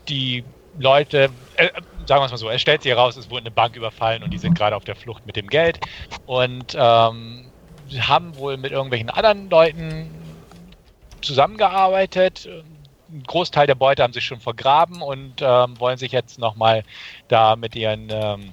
die 0.10 0.44
Leute, 0.78 1.30
äh, 1.56 1.70
sagen 2.06 2.22
wir 2.22 2.26
es 2.26 2.32
mal 2.32 2.38
so, 2.38 2.50
es 2.50 2.62
stellt 2.62 2.84
sich 2.84 2.92
heraus, 2.92 3.16
es 3.16 3.30
wurde 3.30 3.44
eine 3.44 3.52
Bank 3.52 3.78
überfallen 3.78 4.24
und 4.24 4.32
die 4.32 4.38
sind 4.38 4.56
gerade 4.56 4.76
auf 4.76 4.84
der 4.84 4.98
Flucht 4.98 5.26
mit 5.26 5.38
dem 5.38 5.48
Geld 5.48 5.80
und 6.26 6.76
ähm, 6.78 7.46
haben 7.98 8.36
wohl 8.36 8.58
mit 8.58 8.74
irgendwelchen 8.74 9.10
anderen 9.10 9.50
Leuten 9.50 10.10
zusammengearbeitet. 11.22 12.50
Ein 13.10 13.24
Großteil 13.24 13.68
der 13.68 13.76
Beute 13.76 14.04
haben 14.04 14.12
sich 14.12 14.26
schon 14.26 14.42
vergraben 14.42 15.02
und 15.02 15.36
ähm, 15.40 15.80
wollen 15.80 15.98
sich 15.98 16.12
jetzt 16.12 16.40
nochmal 16.40 16.84
da 17.30 17.56
mit 17.56 17.74
ihren 17.74 18.10
ähm, 18.12 18.52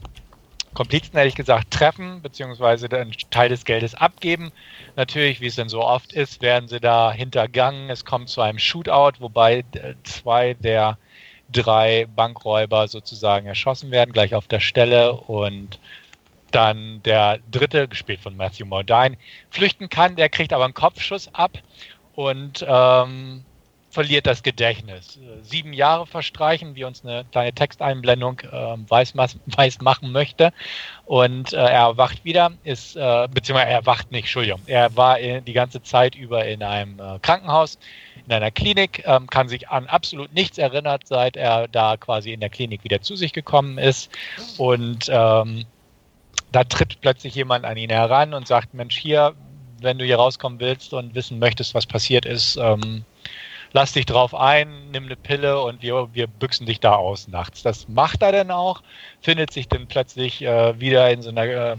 Komplizen, 0.74 1.16
ehrlich 1.16 1.36
gesagt, 1.36 1.70
treffen, 1.70 2.20
beziehungsweise 2.20 2.90
einen 2.90 3.12
Teil 3.30 3.48
des 3.48 3.64
Geldes 3.64 3.94
abgeben. 3.94 4.52
Natürlich, 4.96 5.40
wie 5.40 5.46
es 5.46 5.56
denn 5.56 5.68
so 5.68 5.82
oft 5.82 6.12
ist, 6.12 6.42
werden 6.42 6.68
sie 6.68 6.80
da 6.80 7.12
hintergangen. 7.12 7.90
Es 7.90 8.04
kommt 8.04 8.28
zu 8.28 8.40
einem 8.40 8.58
Shootout, 8.58 9.20
wobei 9.20 9.64
zwei 10.02 10.54
der 10.54 10.98
drei 11.52 12.06
Bankräuber 12.14 12.88
sozusagen 12.88 13.46
erschossen 13.46 13.90
werden, 13.90 14.12
gleich 14.12 14.34
auf 14.34 14.48
der 14.48 14.60
Stelle. 14.60 15.12
Und 15.14 15.78
dann 16.50 17.02
der 17.04 17.38
dritte, 17.50 17.88
gespielt 17.88 18.20
von 18.20 18.36
Matthew 18.36 18.66
Modine, 18.66 19.16
flüchten 19.50 19.88
kann. 19.88 20.16
Der 20.16 20.28
kriegt 20.28 20.52
aber 20.52 20.64
einen 20.64 20.74
Kopfschuss 20.74 21.32
ab. 21.34 21.58
Und 22.14 22.64
ähm, 22.66 23.44
verliert 23.94 24.26
das 24.26 24.42
Gedächtnis. 24.42 25.18
Sieben 25.42 25.72
Jahre 25.72 26.06
verstreichen, 26.06 26.74
wie 26.74 26.84
uns 26.84 27.04
eine 27.04 27.24
kleine 27.30 27.52
Texteinblendung 27.52 28.40
äh, 28.40 28.76
weiß, 28.88 29.16
weiß, 29.16 29.80
machen 29.80 30.12
möchte. 30.12 30.52
Und 31.06 31.52
äh, 31.52 31.56
er 31.56 31.80
erwacht 31.80 32.24
wieder, 32.24 32.52
ist, 32.64 32.96
äh, 32.96 33.28
beziehungsweise 33.32 33.70
er 33.70 33.78
erwacht 33.78 34.10
nicht, 34.10 34.24
Entschuldigung. 34.24 34.60
Er 34.66 34.94
war 34.96 35.18
in, 35.18 35.44
die 35.44 35.52
ganze 35.52 35.82
Zeit 35.82 36.16
über 36.16 36.44
in 36.44 36.62
einem 36.62 36.98
äh, 36.98 37.18
Krankenhaus, 37.20 37.78
in 38.26 38.32
einer 38.32 38.50
Klinik, 38.50 39.04
ähm, 39.06 39.28
kann 39.28 39.48
sich 39.48 39.68
an 39.68 39.86
absolut 39.86 40.34
nichts 40.34 40.58
erinnert, 40.58 41.06
seit 41.06 41.36
er 41.36 41.68
da 41.68 41.96
quasi 41.96 42.32
in 42.32 42.40
der 42.40 42.50
Klinik 42.50 42.84
wieder 42.84 43.00
zu 43.00 43.16
sich 43.16 43.32
gekommen 43.32 43.78
ist. 43.78 44.10
Und 44.58 45.06
ähm, 45.08 45.66
da 46.50 46.64
tritt 46.64 47.00
plötzlich 47.00 47.34
jemand 47.34 47.64
an 47.64 47.76
ihn 47.76 47.90
heran 47.90 48.34
und 48.34 48.48
sagt, 48.48 48.74
Mensch, 48.74 48.96
hier, 48.96 49.34
wenn 49.80 49.98
du 49.98 50.04
hier 50.04 50.16
rauskommen 50.16 50.58
willst 50.58 50.92
und 50.94 51.14
wissen 51.14 51.38
möchtest, 51.38 51.74
was 51.74 51.86
passiert 51.86 52.26
ist, 52.26 52.56
ähm, 52.56 53.04
lass 53.74 53.92
dich 53.92 54.06
drauf 54.06 54.34
ein, 54.34 54.90
nimm 54.92 55.04
eine 55.04 55.16
Pille 55.16 55.60
und 55.60 55.82
wir, 55.82 56.08
wir 56.14 56.26
büchsen 56.28 56.64
dich 56.64 56.80
da 56.80 56.94
aus 56.94 57.28
nachts. 57.28 57.62
Das 57.62 57.88
macht 57.88 58.22
er 58.22 58.32
dann 58.32 58.50
auch, 58.50 58.82
findet 59.20 59.52
sich 59.52 59.68
dann 59.68 59.88
plötzlich 59.88 60.40
äh, 60.42 60.80
wieder 60.80 61.10
in 61.10 61.20
so 61.20 61.28
einer 61.28 61.44
äh, 61.44 61.76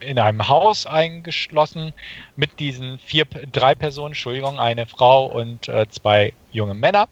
in 0.00 0.18
einem 0.18 0.48
Haus 0.48 0.86
eingeschlossen 0.86 1.92
mit 2.36 2.60
diesen 2.60 2.98
vier, 2.98 3.24
drei 3.24 3.74
Personen, 3.74 4.08
Entschuldigung, 4.08 4.58
eine 4.60 4.86
Frau 4.86 5.26
und 5.26 5.68
äh, 5.68 5.88
zwei 5.88 6.34
junge 6.52 6.74
Männer, 6.74 7.08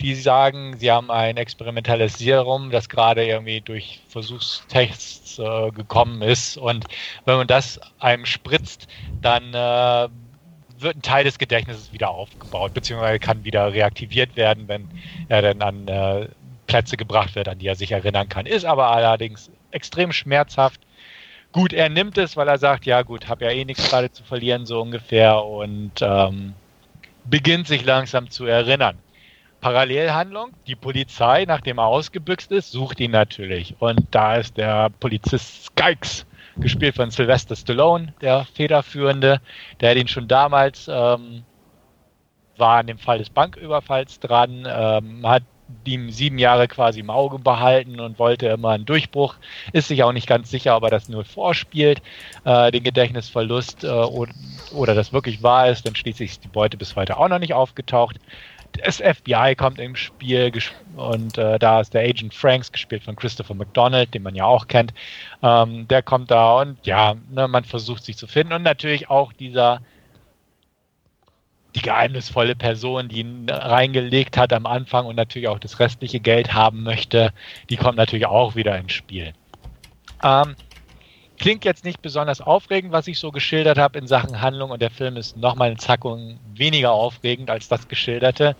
die 0.00 0.14
sagen, 0.14 0.76
sie 0.76 0.92
haben 0.92 1.10
ein 1.10 1.38
experimentelles 1.38 2.18
Serum, 2.18 2.70
das 2.70 2.88
gerade 2.88 3.24
irgendwie 3.24 3.62
durch 3.62 4.00
Versuchstests 4.08 5.38
äh, 5.38 5.70
gekommen 5.70 6.20
ist 6.20 6.58
und 6.58 6.84
wenn 7.24 7.36
man 7.36 7.46
das 7.46 7.80
einem 7.98 8.26
spritzt, 8.26 8.88
dann 9.22 9.54
äh, 9.54 10.08
wird 10.84 10.96
ein 10.96 11.02
Teil 11.02 11.24
des 11.24 11.38
Gedächtnisses 11.38 11.92
wieder 11.92 12.10
aufgebaut, 12.10 12.74
beziehungsweise 12.74 13.18
kann 13.18 13.44
wieder 13.44 13.72
reaktiviert 13.72 14.36
werden, 14.36 14.68
wenn 14.68 14.88
er 15.28 15.42
dann 15.42 15.62
an 15.62 15.88
äh, 15.88 16.28
Plätze 16.66 16.96
gebracht 16.96 17.34
wird, 17.34 17.48
an 17.48 17.58
die 17.58 17.66
er 17.66 17.74
sich 17.74 17.92
erinnern 17.92 18.28
kann. 18.28 18.46
Ist 18.46 18.64
aber 18.64 18.90
allerdings 18.90 19.50
extrem 19.72 20.12
schmerzhaft. 20.12 20.80
Gut, 21.52 21.72
er 21.72 21.88
nimmt 21.88 22.18
es, 22.18 22.36
weil 22.36 22.48
er 22.48 22.58
sagt, 22.58 22.86
ja 22.86 23.02
gut, 23.02 23.28
habe 23.28 23.44
ja 23.44 23.50
eh 23.50 23.64
nichts 23.64 23.88
gerade 23.88 24.10
zu 24.10 24.24
verlieren, 24.24 24.66
so 24.66 24.80
ungefähr, 24.80 25.44
und 25.44 25.92
ähm, 26.00 26.54
beginnt 27.24 27.66
sich 27.66 27.84
langsam 27.84 28.30
zu 28.30 28.44
erinnern. 28.44 28.98
Parallelhandlung, 29.60 30.50
die 30.66 30.74
Polizei, 30.74 31.44
nachdem 31.46 31.78
er 31.78 31.86
ausgebüxt 31.86 32.52
ist, 32.52 32.70
sucht 32.70 33.00
ihn 33.00 33.12
natürlich. 33.12 33.76
Und 33.78 34.00
da 34.10 34.36
ist 34.36 34.56
der 34.58 34.90
Polizist 35.00 35.66
Skykes 35.66 36.26
gespielt 36.56 36.96
von 36.96 37.10
Sylvester 37.10 37.56
Stallone, 37.56 38.14
der 38.20 38.44
Federführende. 38.54 39.40
Der 39.80 39.96
ihn 39.96 40.08
schon 40.08 40.28
damals, 40.28 40.88
ähm, 40.88 41.44
war 42.56 42.78
an 42.78 42.86
dem 42.86 42.98
Fall 42.98 43.18
des 43.18 43.30
Banküberfalls 43.30 44.20
dran, 44.20 44.66
ähm, 44.68 45.26
hat 45.26 45.42
ihm 45.86 46.10
sieben 46.10 46.38
Jahre 46.38 46.68
quasi 46.68 47.00
im 47.00 47.10
Auge 47.10 47.38
behalten 47.38 47.98
und 47.98 48.18
wollte 48.18 48.46
immer 48.48 48.70
einen 48.70 48.84
Durchbruch. 48.84 49.36
Ist 49.72 49.88
sich 49.88 50.02
auch 50.02 50.12
nicht 50.12 50.26
ganz 50.26 50.50
sicher, 50.50 50.76
ob 50.76 50.84
er 50.84 50.90
das 50.90 51.08
nur 51.08 51.24
vorspielt, 51.24 52.02
äh, 52.44 52.70
den 52.70 52.84
Gedächtnisverlust 52.84 53.84
äh, 53.84 53.88
oder, 53.88 54.32
oder 54.72 54.94
das 54.94 55.12
wirklich 55.12 55.42
wahr 55.42 55.70
ist. 55.70 55.86
Dann 55.86 55.94
schließlich 55.94 56.32
ist 56.32 56.44
die 56.44 56.48
Beute 56.48 56.76
bis 56.76 56.96
heute 56.96 57.16
auch 57.16 57.28
noch 57.28 57.38
nicht 57.38 57.54
aufgetaucht 57.54 58.18
das 58.82 58.96
FBI 58.96 59.54
kommt 59.56 59.78
im 59.78 59.96
Spiel 59.96 60.52
und 60.96 61.38
äh, 61.38 61.58
da 61.58 61.80
ist 61.80 61.94
der 61.94 62.02
Agent 62.02 62.34
Franks, 62.34 62.72
gespielt 62.72 63.02
von 63.02 63.16
Christopher 63.16 63.54
McDonald, 63.54 64.12
den 64.14 64.22
man 64.22 64.34
ja 64.34 64.44
auch 64.44 64.66
kennt. 64.66 64.92
Ähm, 65.42 65.86
der 65.88 66.02
kommt 66.02 66.30
da 66.30 66.60
und 66.60 66.84
ja, 66.86 67.14
ne, 67.30 67.48
man 67.48 67.64
versucht 67.64 68.04
sich 68.04 68.16
zu 68.16 68.26
finden 68.26 68.52
und 68.52 68.62
natürlich 68.62 69.10
auch 69.10 69.32
dieser 69.32 69.80
die 71.74 71.82
geheimnisvolle 71.82 72.54
Person, 72.54 73.08
die 73.08 73.20
ihn 73.20 73.50
reingelegt 73.50 74.36
hat 74.36 74.52
am 74.52 74.66
Anfang 74.66 75.06
und 75.06 75.16
natürlich 75.16 75.48
auch 75.48 75.58
das 75.58 75.80
restliche 75.80 76.20
Geld 76.20 76.54
haben 76.54 76.84
möchte, 76.84 77.32
die 77.68 77.76
kommt 77.76 77.96
natürlich 77.96 78.26
auch 78.26 78.54
wieder 78.54 78.78
ins 78.78 78.92
Spiel. 78.92 79.32
Ähm, 80.22 80.54
Klingt 81.38 81.64
jetzt 81.64 81.84
nicht 81.84 82.00
besonders 82.00 82.40
aufregend, 82.40 82.92
was 82.92 83.08
ich 83.08 83.18
so 83.18 83.32
geschildert 83.32 83.78
habe 83.78 83.98
in 83.98 84.06
Sachen 84.06 84.40
Handlung 84.40 84.70
und 84.70 84.80
der 84.80 84.90
Film 84.90 85.16
ist 85.16 85.36
nochmal 85.36 85.68
eine 85.68 85.76
Zackung 85.76 86.38
weniger 86.54 86.92
aufregend 86.92 87.50
als 87.50 87.68
das 87.68 87.88
geschilderte, 87.88 88.56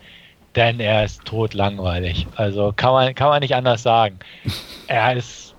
denn 0.56 0.80
er 0.80 1.04
ist 1.04 1.24
totlangweilig. 1.24 2.26
Also 2.36 2.72
kann 2.74 2.92
man, 2.92 3.14
kann 3.14 3.28
man 3.28 3.40
nicht 3.40 3.54
anders 3.54 3.82
sagen. 3.82 4.18
Er 4.86 5.16
ist 5.16 5.54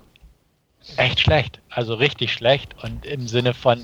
echt 0.96 1.18
schlecht. 1.18 1.60
Also 1.68 1.94
richtig 1.94 2.32
schlecht. 2.32 2.76
Und 2.82 3.04
im 3.04 3.26
Sinne 3.26 3.54
von 3.54 3.82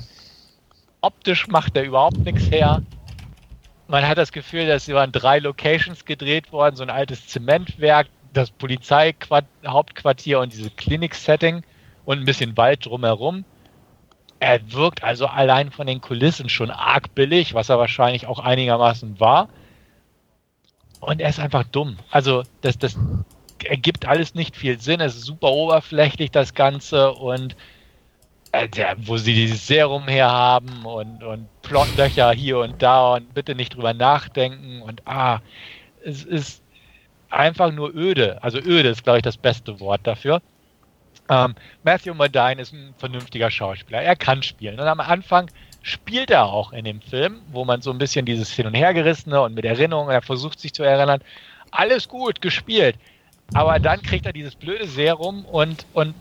optisch 1.00 1.48
macht 1.48 1.76
er 1.76 1.82
überhaupt 1.82 2.18
nichts 2.18 2.48
her. 2.50 2.82
Man 3.88 4.06
hat 4.06 4.18
das 4.18 4.30
Gefühl, 4.32 4.68
dass 4.68 4.84
sie 4.84 4.94
waren 4.94 5.10
drei 5.10 5.40
Locations 5.40 6.04
gedreht 6.04 6.52
worden, 6.52 6.76
so 6.76 6.84
ein 6.84 6.90
altes 6.90 7.26
Zementwerk, 7.26 8.06
das 8.32 8.50
Polizeihauptquartier 8.50 10.38
und 10.38 10.52
diese 10.52 10.70
Klinik-Setting 10.70 11.64
und 12.04 12.18
ein 12.18 12.24
bisschen 12.24 12.56
Wald 12.56 12.86
drumherum. 12.86 13.44
Er 14.40 14.72
wirkt 14.72 15.04
also 15.04 15.26
allein 15.26 15.70
von 15.70 15.86
den 15.86 16.00
Kulissen 16.00 16.48
schon 16.48 16.70
arg 16.70 17.14
billig, 17.14 17.54
was 17.54 17.68
er 17.68 17.78
wahrscheinlich 17.78 18.26
auch 18.26 18.40
einigermaßen 18.40 19.20
war. 19.20 19.48
Und 21.00 21.20
er 21.20 21.28
ist 21.28 21.38
einfach 21.40 21.64
dumm. 21.64 21.98
Also 22.10 22.42
das, 22.60 22.78
das 22.78 22.98
ergibt 23.64 24.06
alles 24.06 24.34
nicht 24.34 24.56
viel 24.56 24.80
Sinn. 24.80 25.00
Es 25.00 25.16
ist 25.16 25.24
super 25.24 25.52
oberflächlich, 25.52 26.30
das 26.30 26.54
Ganze. 26.54 27.12
Und 27.12 27.56
äh, 28.52 28.68
wo 28.98 29.16
sie 29.16 29.34
dieses 29.34 29.66
Serum 29.66 30.08
herhaben 30.08 30.84
und, 30.84 31.22
und 31.22 31.48
Plotlöcher 31.62 32.32
hier 32.32 32.58
und 32.58 32.82
da 32.82 33.14
und 33.14 33.32
bitte 33.34 33.54
nicht 33.54 33.74
drüber 33.74 33.94
nachdenken. 33.94 34.82
Und 34.82 35.02
ah, 35.06 35.40
es 36.04 36.24
ist 36.24 36.62
einfach 37.30 37.72
nur 37.72 37.94
öde. 37.94 38.42
Also 38.42 38.58
öde 38.58 38.88
ist, 38.90 39.04
glaube 39.04 39.18
ich, 39.18 39.22
das 39.22 39.36
beste 39.36 39.80
Wort 39.80 40.00
dafür. 40.04 40.42
Ähm, 41.32 41.54
Matthew 41.82 42.12
Modine 42.12 42.60
ist 42.60 42.74
ein 42.74 42.94
vernünftiger 42.98 43.50
Schauspieler. 43.50 44.02
Er 44.02 44.16
kann 44.16 44.42
spielen. 44.42 44.78
Und 44.78 44.86
am 44.86 45.00
Anfang 45.00 45.50
spielt 45.80 46.30
er 46.30 46.44
auch 46.44 46.72
in 46.72 46.84
dem 46.84 47.00
Film, 47.00 47.40
wo 47.50 47.64
man 47.64 47.80
so 47.80 47.90
ein 47.90 47.98
bisschen 47.98 48.26
dieses 48.26 48.52
Hin- 48.52 48.66
und 48.66 48.74
Hergerissene 48.74 49.40
und 49.40 49.54
mit 49.54 49.64
Erinnerungen, 49.64 50.10
er 50.10 50.20
versucht 50.20 50.60
sich 50.60 50.74
zu 50.74 50.82
erinnern. 50.82 51.22
Alles 51.70 52.06
gut, 52.08 52.42
gespielt. 52.42 52.96
Aber 53.54 53.78
dann 53.78 54.02
kriegt 54.02 54.26
er 54.26 54.34
dieses 54.34 54.54
blöde 54.54 54.86
Serum 54.86 55.46
und, 55.46 55.86
und 55.94 56.14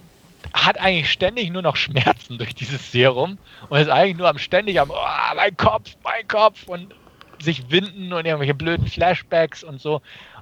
hat 0.54 0.80
eigentlich 0.80 1.12
ständig 1.12 1.52
nur 1.52 1.62
noch 1.62 1.76
Schmerzen 1.76 2.38
durch 2.38 2.56
dieses 2.56 2.92
Serum 2.92 3.38
und 3.70 3.80
ist 3.80 3.90
eigentlich 3.90 4.18
nur 4.18 4.30
am 4.30 4.38
ständig 4.38 4.80
am, 4.80 4.92
oh, 4.92 5.36
mein 5.36 5.56
Kopf, 5.58 5.96
mein 6.04 6.28
Kopf 6.28 6.68
und 6.68 6.96
sich 7.42 7.70
winden 7.70 8.14
und 8.14 8.26
irgendwelche 8.26 8.54
blöden 8.54 8.88
Flashbacks 8.88 9.64
und 9.64 9.82
so. 9.82 10.02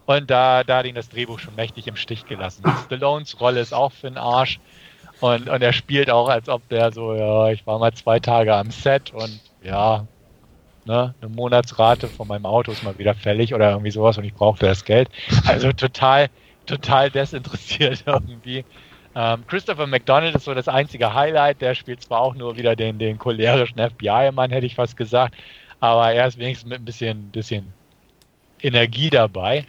Und 0.09 0.31
da, 0.31 0.63
da 0.63 0.77
hat 0.77 0.87
ihn 0.87 0.95
das 0.95 1.09
Drehbuch 1.09 1.37
schon 1.37 1.53
mächtig 1.53 1.85
im 1.85 1.95
Stich 1.95 2.25
gelassen. 2.25 2.63
Stallones 2.85 3.39
Rolle 3.39 3.59
ist 3.59 3.75
auch 3.75 3.91
für 3.91 4.07
den 4.07 4.17
Arsch. 4.17 4.59
Und, 5.19 5.47
und 5.47 5.61
er 5.61 5.71
spielt 5.71 6.09
auch, 6.09 6.29
als 6.29 6.49
ob 6.49 6.67
der 6.69 6.91
so, 6.91 7.13
ja, 7.13 7.49
ich 7.49 7.67
war 7.67 7.77
mal 7.77 7.93
zwei 7.93 8.19
Tage 8.19 8.55
am 8.55 8.71
Set 8.71 9.13
und 9.13 9.39
ja, 9.61 10.07
ne, 10.85 11.13
eine 11.21 11.29
Monatsrate 11.29 12.07
von 12.07 12.27
meinem 12.27 12.47
Auto 12.47 12.71
ist 12.71 12.83
mal 12.83 12.97
wieder 12.97 13.13
fällig 13.13 13.53
oder 13.53 13.69
irgendwie 13.69 13.91
sowas 13.91 14.17
und 14.17 14.23
ich 14.23 14.33
brauchte 14.33 14.65
das 14.65 14.83
Geld. 14.83 15.09
Also 15.45 15.71
total, 15.73 16.29
total 16.65 17.11
desinteressiert 17.11 18.01
irgendwie. 18.07 18.65
Ähm, 19.13 19.45
Christopher 19.45 19.85
McDonald 19.85 20.33
ist 20.33 20.45
so 20.45 20.55
das 20.55 20.67
einzige 20.67 21.13
Highlight. 21.13 21.61
Der 21.61 21.75
spielt 21.75 22.01
zwar 22.01 22.21
auch 22.21 22.33
nur 22.33 22.57
wieder 22.57 22.75
den, 22.75 22.97
den 22.97 23.19
cholerischen 23.19 23.77
FBI-Mann, 23.77 24.49
hätte 24.49 24.65
ich 24.65 24.73
fast 24.73 24.97
gesagt, 24.97 25.35
aber 25.79 26.11
er 26.13 26.25
ist 26.25 26.39
wenigstens 26.39 26.67
mit 26.67 26.81
ein 26.81 26.85
bisschen, 26.85 27.29
bisschen 27.29 27.73
Energie 28.59 29.11
dabei. 29.11 29.67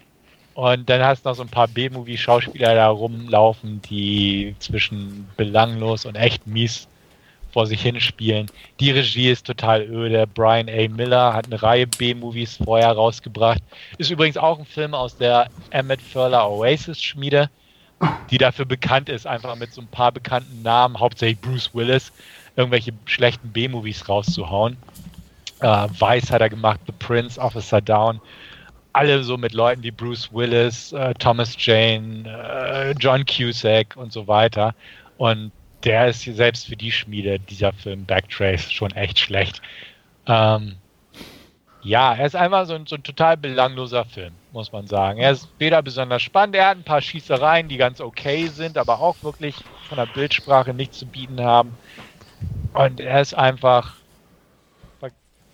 Und 0.54 0.88
dann 0.90 1.02
hast 1.02 1.24
du 1.24 1.28
noch 1.28 1.36
so 1.36 1.42
ein 1.42 1.48
paar 1.48 1.68
B-Movie-Schauspieler 1.68 2.74
da 2.74 2.88
rumlaufen, 2.88 3.80
die 3.82 4.54
zwischen 4.58 5.28
belanglos 5.36 6.04
und 6.04 6.16
echt 6.16 6.46
mies 6.46 6.88
vor 7.52 7.66
sich 7.66 7.82
hinspielen. 7.82 8.46
Die 8.78 8.90
Regie 8.90 9.30
ist 9.30 9.46
total 9.46 9.82
öde. 9.82 10.26
Brian 10.26 10.68
A. 10.68 10.88
Miller 10.88 11.34
hat 11.34 11.46
eine 11.46 11.62
Reihe 11.62 11.86
B-Movies 11.86 12.58
vorher 12.64 12.92
rausgebracht. 12.92 13.62
Ist 13.98 14.10
übrigens 14.10 14.36
auch 14.36 14.58
ein 14.58 14.64
Film 14.64 14.94
aus 14.94 15.16
der 15.16 15.48
Emmett 15.70 16.00
Furler 16.00 16.48
Oasis-Schmiede, 16.48 17.50
die 18.30 18.38
dafür 18.38 18.64
bekannt 18.64 19.08
ist, 19.08 19.26
einfach 19.26 19.56
mit 19.56 19.72
so 19.72 19.80
ein 19.80 19.88
paar 19.88 20.12
bekannten 20.12 20.62
Namen, 20.62 20.98
hauptsächlich 20.98 21.40
Bruce 21.40 21.70
Willis, 21.74 22.12
irgendwelche 22.56 22.92
schlechten 23.04 23.50
B-Movies 23.50 24.08
rauszuhauen. 24.08 24.76
Äh, 25.60 25.88
Vice 25.88 26.30
hat 26.30 26.40
er 26.40 26.48
gemacht, 26.48 26.80
The 26.86 26.92
Prince, 26.92 27.40
Officer 27.40 27.80
Down 27.80 28.20
alle 28.92 29.22
so 29.22 29.37
mit 29.37 29.53
Leuten 29.53 29.83
wie 29.83 29.90
Bruce 29.90 30.33
Willis, 30.33 30.92
äh, 30.92 31.14
Thomas 31.14 31.55
Jane, 31.59 32.24
äh, 32.26 32.92
John 32.98 33.24
Cusack 33.24 33.96
und 33.96 34.12
so 34.12 34.26
weiter. 34.26 34.74
Und 35.18 35.53
der 35.85 36.09
ist 36.09 36.22
selbst 36.22 36.66
für 36.66 36.76
die 36.76 36.92
Schmiede 36.92 37.38
dieser 37.38 37.72
Film 37.72 38.05
Backtrace 38.05 38.70
schon 38.70 38.90
echt 38.92 39.18
schlecht. 39.18 39.62
Ähm, 40.26 40.76
ja, 41.83 42.14
er 42.14 42.26
ist 42.26 42.37
einfach 42.37 42.66
so 42.66 42.74
ein, 42.74 42.87
so 42.87 42.96
ein, 42.96 43.03
total 43.03 43.37
belangloser 43.38 44.05
Film, 44.05 44.35
muss 44.53 44.70
man 44.70 44.87
sagen. 44.87 45.18
Er 45.18 45.33
ist 45.33 45.48
weder 45.59 45.81
besonders 45.81 46.22
spannend, 46.22 46.55
er 46.57 46.68
hat 46.68 46.76
ein 46.76 46.85
paar 46.85 47.00
Schießereien, 47.00 47.68
die 47.68 47.79
ganz 47.79 48.00
okay 48.00 48.48
sind, 48.48 48.76
aber 48.76 49.00
auch 49.00 49.16
wirklich 49.22 49.57
von 49.88 49.96
der 49.96 50.07
Bildsprache 50.07 50.74
nichts 50.74 50.98
zu 50.98 51.07
bieten 51.07 51.40
haben. 51.40 51.74
Und 52.74 53.00
er 53.00 53.20
ist 53.20 53.35
einfach 53.35 53.94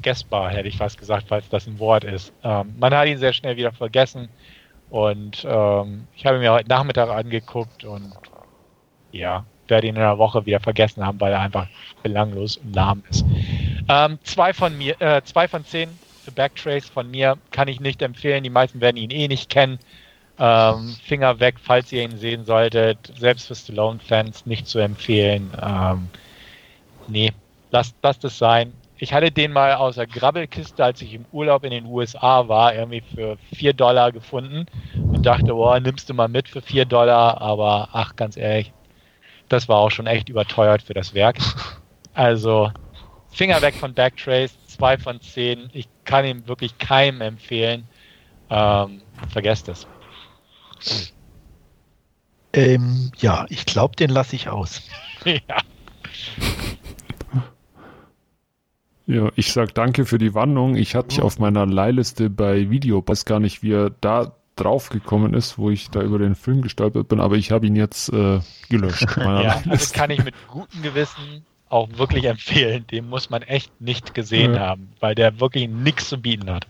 vergessbar, 0.07 0.51
hätte 0.51 0.69
ich 0.69 0.77
fast 0.77 0.99
gesagt, 0.99 1.27
falls 1.29 1.49
das 1.49 1.67
ein 1.67 1.81
Wort 1.81 2.05
ist. 2.05 2.33
Ähm, 2.45 2.75
man 2.79 2.95
hat 2.95 3.09
ihn 3.09 3.19
sehr 3.19 3.33
schnell 3.33 3.57
wieder 3.57 3.73
vergessen 3.73 4.29
und 4.89 5.45
ähm, 5.49 6.07
ich 6.15 6.25
habe 6.25 6.37
ihn 6.37 6.43
mir 6.43 6.53
heute 6.53 6.69
Nachmittag 6.69 7.09
angeguckt 7.09 7.83
und 7.83 8.13
ja, 9.11 9.45
werde 9.67 9.89
ihn 9.89 9.97
in 9.97 10.03
einer 10.03 10.19
Woche 10.19 10.47
wieder 10.47 10.61
vergessen 10.61 11.05
haben, 11.05 11.21
weil 11.21 11.33
er 11.33 11.41
einfach 11.41 11.67
belanglos 12.05 12.59
und 12.59 12.77
lahm 12.77 13.03
ist. 13.11 13.25
Ähm, 13.89 14.21
zwei 14.23 14.53
von 14.53 14.79
mir, 14.79 14.95
äh, 15.01 15.23
zwei 15.25 15.49
von 15.49 15.65
zehn 15.65 15.89
Backtrace 16.37 16.89
von 16.89 17.11
mir 17.11 17.37
kann 17.51 17.67
ich 17.67 17.81
nicht 17.81 18.01
empfehlen. 18.01 18.45
Die 18.45 18.51
meisten 18.51 18.81
werden 18.81 18.99
ihn 18.99 19.11
eh 19.11 19.27
nicht 19.27 19.51
kennen. 19.51 19.81
Ähm, 20.39 20.95
Finger 21.03 21.41
weg, 21.41 21.57
falls 21.61 21.91
ihr 21.91 22.03
ihn 22.03 22.19
sehen 22.19 22.45
solltet. 22.45 23.13
Selbst 23.19 23.49
für 23.49 23.57
Stallone-Fans 23.57 24.47
nicht 24.47 24.69
zu 24.69 24.79
empfehlen. 24.79 25.51
Ähm, 25.61 26.09
nee, 27.09 27.33
lasst, 27.73 27.97
lasst 28.03 28.25
es 28.25 28.39
sein 28.39 28.73
ich 28.99 29.13
hatte 29.13 29.31
den 29.31 29.53
mal 29.53 29.75
aus 29.75 29.97
der 29.97 30.07
Grabbelkiste, 30.07 30.83
als 30.85 31.03
ich 31.03 31.15
im 31.15 31.27
Urlaub 31.33 31.65
in 31.65 31.71
den 31.71 31.87
USA 31.87 32.49
war, 32.49 32.75
irgendwie 32.75 33.03
für 33.15 33.37
4 33.55 33.75
Dollar 33.75 34.13
gefunden 34.13 34.67
und 34.95 35.25
dachte, 35.25 35.53
boah, 35.53 35.79
nimmst 35.81 36.09
du 36.09 36.15
mal 36.15 36.29
mit 36.29 36.49
für 36.49 36.63
4 36.63 36.87
Dollar, 36.87 37.41
aber 37.41 37.91
ach, 37.93 38.17
ganz 38.17 38.37
ehrlich, 38.37 38.73
das 39.49 39.69
war 39.69 39.79
auch 39.79 39.91
schon 39.91 40.07
echt 40.07 40.29
überteuert 40.29 40.83
für 40.83 40.95
das 40.95 41.15
Werk. 41.15 41.39
Also, 42.15 42.73
Finger 43.29 43.61
weg 43.61 43.75
von 43.75 43.93
Backtrace, 43.93 44.57
2 44.69 44.97
von 44.97 45.21
10. 45.21 45.69
Ich 45.75 45.87
kann 46.05 46.25
ihm 46.25 46.49
wirklich 46.49 46.79
keinem 46.79 47.21
empfehlen. 47.21 47.87
Ähm, 48.49 49.03
vergesst 49.29 49.69
es. 49.69 49.87
Ähm, 52.55 53.13
ja, 53.19 53.45
ich 53.51 53.67
glaube, 53.67 53.97
den 53.97 54.09
lasse 54.09 54.35
ich 54.35 54.49
aus. 54.49 54.81
ja. 55.27 55.59
Ja, 59.07 59.31
ich 59.37 59.53
sag 59.53 59.75
danke 59.75 60.05
für 60.05 60.19
die 60.19 60.35
Warnung. 60.35 60.75
Ich 60.75 60.95
hatte 60.95 61.09
dich 61.09 61.23
auf 61.23 61.39
meiner 61.39 61.65
Leihliste 61.65 62.29
bei 62.29 62.71
Video, 62.71 63.03
weiß 63.07 63.25
gar 63.25 63.39
nicht, 63.39 63.63
wie 63.63 63.73
er 63.73 63.91
da 63.91 64.33
drauf 64.57 64.89
gekommen 64.89 65.35
ist, 65.35 65.59
wo 65.59 65.71
ich 65.71 65.91
da 65.91 66.03
über 66.03 66.19
den 66.19 66.35
Film 66.35 66.63
gestolpert 66.63 67.09
bin, 67.09 67.21
aber 67.21 67.37
ich 67.37 67.53
habe 67.53 67.67
ihn 67.67 67.77
jetzt 67.77 68.09
äh, 68.13 68.41
gelöscht. 68.69 69.07
ja, 69.17 69.63
das 69.67 69.93
kann 69.93 70.11
ich 70.11 70.25
mit 70.25 70.35
gutem 70.49 70.83
Gewissen 70.83 71.45
auch 71.69 71.89
wirklich 71.97 72.25
empfehlen. 72.25 72.87
Den 72.89 73.09
muss 73.09 73.31
man 73.31 73.43
echt 73.43 73.81
nicht 73.81 74.15
gesehen 74.15 74.55
ja. 74.55 74.61
haben, 74.61 74.93
weil 75.01 75.15
der 75.15 75.41
wirklich 75.41 75.69
nichts 75.69 76.09
zu 76.09 76.19
bieten 76.19 76.51
hat. 76.51 76.67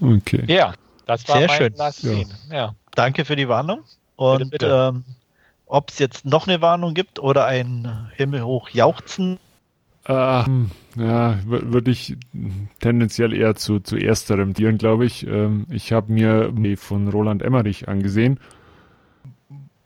Okay. 0.00 0.44
Ja, 0.46 0.74
das 1.06 1.28
war 1.28 1.38
Sehr 1.38 1.48
mein 1.48 1.56
schön. 1.56 1.74
Last 1.76 2.04
ja. 2.04 2.12
ja. 2.50 2.74
Danke 2.94 3.24
für 3.24 3.36
die 3.36 3.48
Warnung. 3.48 3.80
Und. 4.16 4.56
Ähm, 4.62 5.04
ob 5.72 5.88
es 5.88 5.98
jetzt 5.98 6.26
noch 6.26 6.46
eine 6.46 6.60
Warnung 6.60 6.92
gibt 6.92 7.18
oder 7.18 7.46
ein 7.46 8.10
himmelhoch 8.16 8.68
Jauchzen, 8.68 9.38
ähm, 10.06 10.70
ja, 10.96 11.38
würde 11.44 11.90
ich 11.90 12.16
tendenziell 12.80 13.32
eher 13.32 13.54
zu, 13.54 13.80
zu 13.80 13.96
ersterem 13.96 14.52
dienen, 14.52 14.78
glaube 14.78 15.04
ich. 15.04 15.26
Ähm, 15.26 15.66
ich 15.70 15.92
habe 15.92 16.12
mir 16.12 16.52
von 16.76 17.08
Roland 17.08 17.42
Emmerich 17.42 17.88
angesehen. 17.88 18.40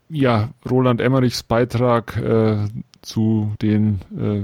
Ja, 0.09 0.49
Roland 0.69 1.01
Emmerichs 1.01 1.43
Beitrag 1.43 2.17
äh, 2.17 2.67
zu 3.01 3.53
den 3.61 3.99
äh, 4.17 4.43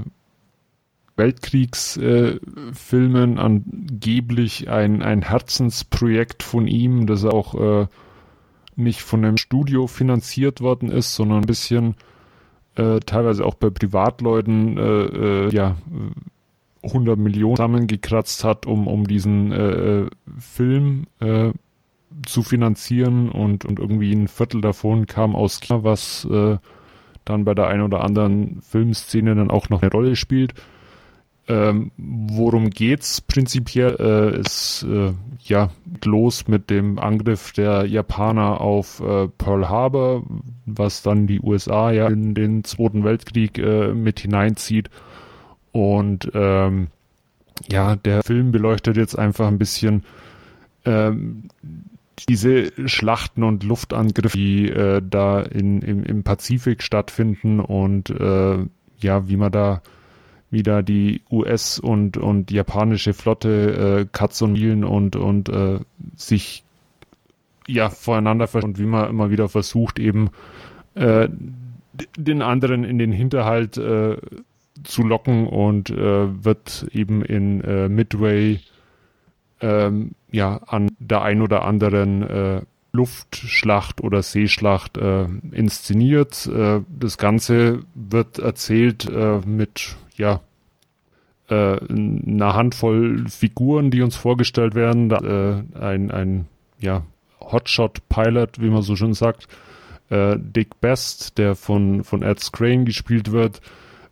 Weltkriegsfilmen, 1.16 3.36
äh, 3.36 3.40
angeblich 3.40 4.68
ein, 4.68 5.02
ein 5.02 5.22
Herzensprojekt 5.22 6.42
von 6.42 6.66
ihm, 6.66 7.06
das 7.06 7.24
auch 7.24 7.54
äh, 7.54 7.86
nicht 8.76 9.00
von 9.02 9.24
einem 9.24 9.38
Studio 9.38 9.86
finanziert 9.86 10.60
worden 10.60 10.90
ist, 10.90 11.14
sondern 11.14 11.42
ein 11.42 11.46
bisschen 11.46 11.94
äh, 12.76 13.00
teilweise 13.00 13.44
auch 13.44 13.54
bei 13.54 13.70
Privatleuten 13.70 14.78
äh, 14.78 15.04
äh, 15.04 15.48
ja 15.50 15.76
100 16.82 17.18
Millionen 17.18 17.56
zusammengekratzt 17.56 18.44
hat, 18.44 18.66
um, 18.66 18.86
um 18.86 19.06
diesen 19.06 19.52
äh, 19.52 20.02
äh, 20.02 20.10
Film 20.38 21.06
äh, 21.20 21.52
zu 22.26 22.42
finanzieren 22.42 23.30
und, 23.30 23.64
und 23.64 23.78
irgendwie 23.78 24.12
ein 24.12 24.28
Viertel 24.28 24.60
davon 24.60 25.06
kam 25.06 25.34
aus 25.34 25.60
China, 25.60 25.82
was 25.82 26.28
dann 27.24 27.44
bei 27.44 27.54
der 27.54 27.66
einen 27.66 27.82
oder 27.82 28.04
anderen 28.04 28.60
Filmszene 28.62 29.34
dann 29.34 29.50
auch 29.50 29.68
noch 29.68 29.82
eine 29.82 29.90
Rolle 29.90 30.14
spielt. 30.14 30.54
Ähm, 31.46 31.90
worum 31.96 32.70
geht's 32.70 33.20
prinzipiell? 33.20 33.96
Äh, 33.98 34.40
ist 34.40 34.86
äh, 34.88 35.12
ja 35.42 35.70
los 36.04 36.48
mit 36.48 36.70
dem 36.70 36.98
Angriff 36.98 37.52
der 37.52 37.84
Japaner 37.84 38.60
auf 38.60 39.00
äh, 39.00 39.28
Pearl 39.28 39.68
Harbor, 39.68 40.22
was 40.64 41.02
dann 41.02 41.26
die 41.26 41.40
USA 41.40 41.90
ja 41.90 42.08
in 42.08 42.34
den 42.34 42.64
Zweiten 42.64 43.04
Weltkrieg 43.04 43.58
äh, 43.58 43.92
mit 43.92 44.20
hineinzieht. 44.20 44.88
Und 45.72 46.30
ähm, 46.34 46.88
ja, 47.70 47.96
der 47.96 48.22
Film 48.22 48.50
beleuchtet 48.50 48.96
jetzt 48.96 49.18
einfach 49.18 49.48
ein 49.48 49.58
bisschen 49.58 50.04
ähm, 50.86 51.48
diese 52.28 52.72
Schlachten 52.88 53.42
und 53.42 53.64
Luftangriffe, 53.64 54.36
die 54.36 54.68
äh, 54.70 55.02
da 55.04 55.40
in, 55.40 55.82
im, 55.82 56.04
im 56.04 56.22
Pazifik 56.22 56.82
stattfinden 56.82 57.60
und 57.60 58.10
äh, 58.10 58.64
ja, 58.98 59.28
wie 59.28 59.36
man 59.36 59.52
da 59.52 59.82
wieder 60.54 60.82
die 60.82 61.20
US- 61.30 61.78
und, 61.78 62.16
und 62.16 62.50
japanische 62.50 63.12
Flotte 63.12 64.00
äh, 64.00 64.06
Katz 64.10 64.40
und 64.40 64.56
und, 64.84 65.16
und 65.16 65.50
äh, 65.50 65.80
sich 66.16 66.64
ja 67.66 67.90
voreinander 67.90 68.48
und 68.54 68.78
wie 68.78 68.86
man 68.86 69.10
immer 69.10 69.30
wieder 69.30 69.50
versucht, 69.50 69.98
eben 69.98 70.30
äh, 70.94 71.28
den 72.16 72.40
anderen 72.40 72.84
in 72.84 72.98
den 72.98 73.12
Hinterhalt 73.12 73.76
äh, 73.76 74.16
zu 74.82 75.02
locken 75.02 75.46
und 75.46 75.90
äh, 75.90 76.44
wird 76.44 76.86
eben 76.92 77.22
in 77.22 77.60
äh, 77.60 77.88
Midway 77.88 78.60
ähm, 79.60 80.12
ja 80.30 80.56
an 80.66 80.90
der 80.98 81.22
ein 81.22 81.42
oder 81.42 81.64
anderen 81.64 82.22
äh, 82.22 82.62
Luftschlacht 82.92 84.02
oder 84.02 84.22
Seeschlacht 84.22 84.96
äh, 84.98 85.26
inszeniert. 85.50 86.46
Äh, 86.46 86.80
das 86.88 87.18
Ganze 87.18 87.80
wird 87.94 88.38
erzählt 88.38 89.08
äh, 89.08 89.40
mit 89.44 89.96
ja 90.16 90.40
äh, 91.48 91.78
einer 91.78 92.54
Handvoll 92.54 93.24
Figuren, 93.28 93.90
die 93.90 94.02
uns 94.02 94.16
vorgestellt 94.16 94.74
werden. 94.74 95.10
Äh, 95.10 95.78
ein, 95.78 96.10
ein 96.10 96.46
ja 96.78 97.04
Hotshot-Pilot, 97.40 98.60
wie 98.60 98.70
man 98.70 98.82
so 98.82 98.96
schön 98.96 99.14
sagt, 99.14 99.48
äh, 100.10 100.36
Dick 100.38 100.80
Best, 100.80 101.38
der 101.38 101.54
von 101.54 102.04
von 102.04 102.22
Ed 102.22 102.40
Skrein 102.40 102.84
gespielt 102.84 103.32
wird 103.32 103.60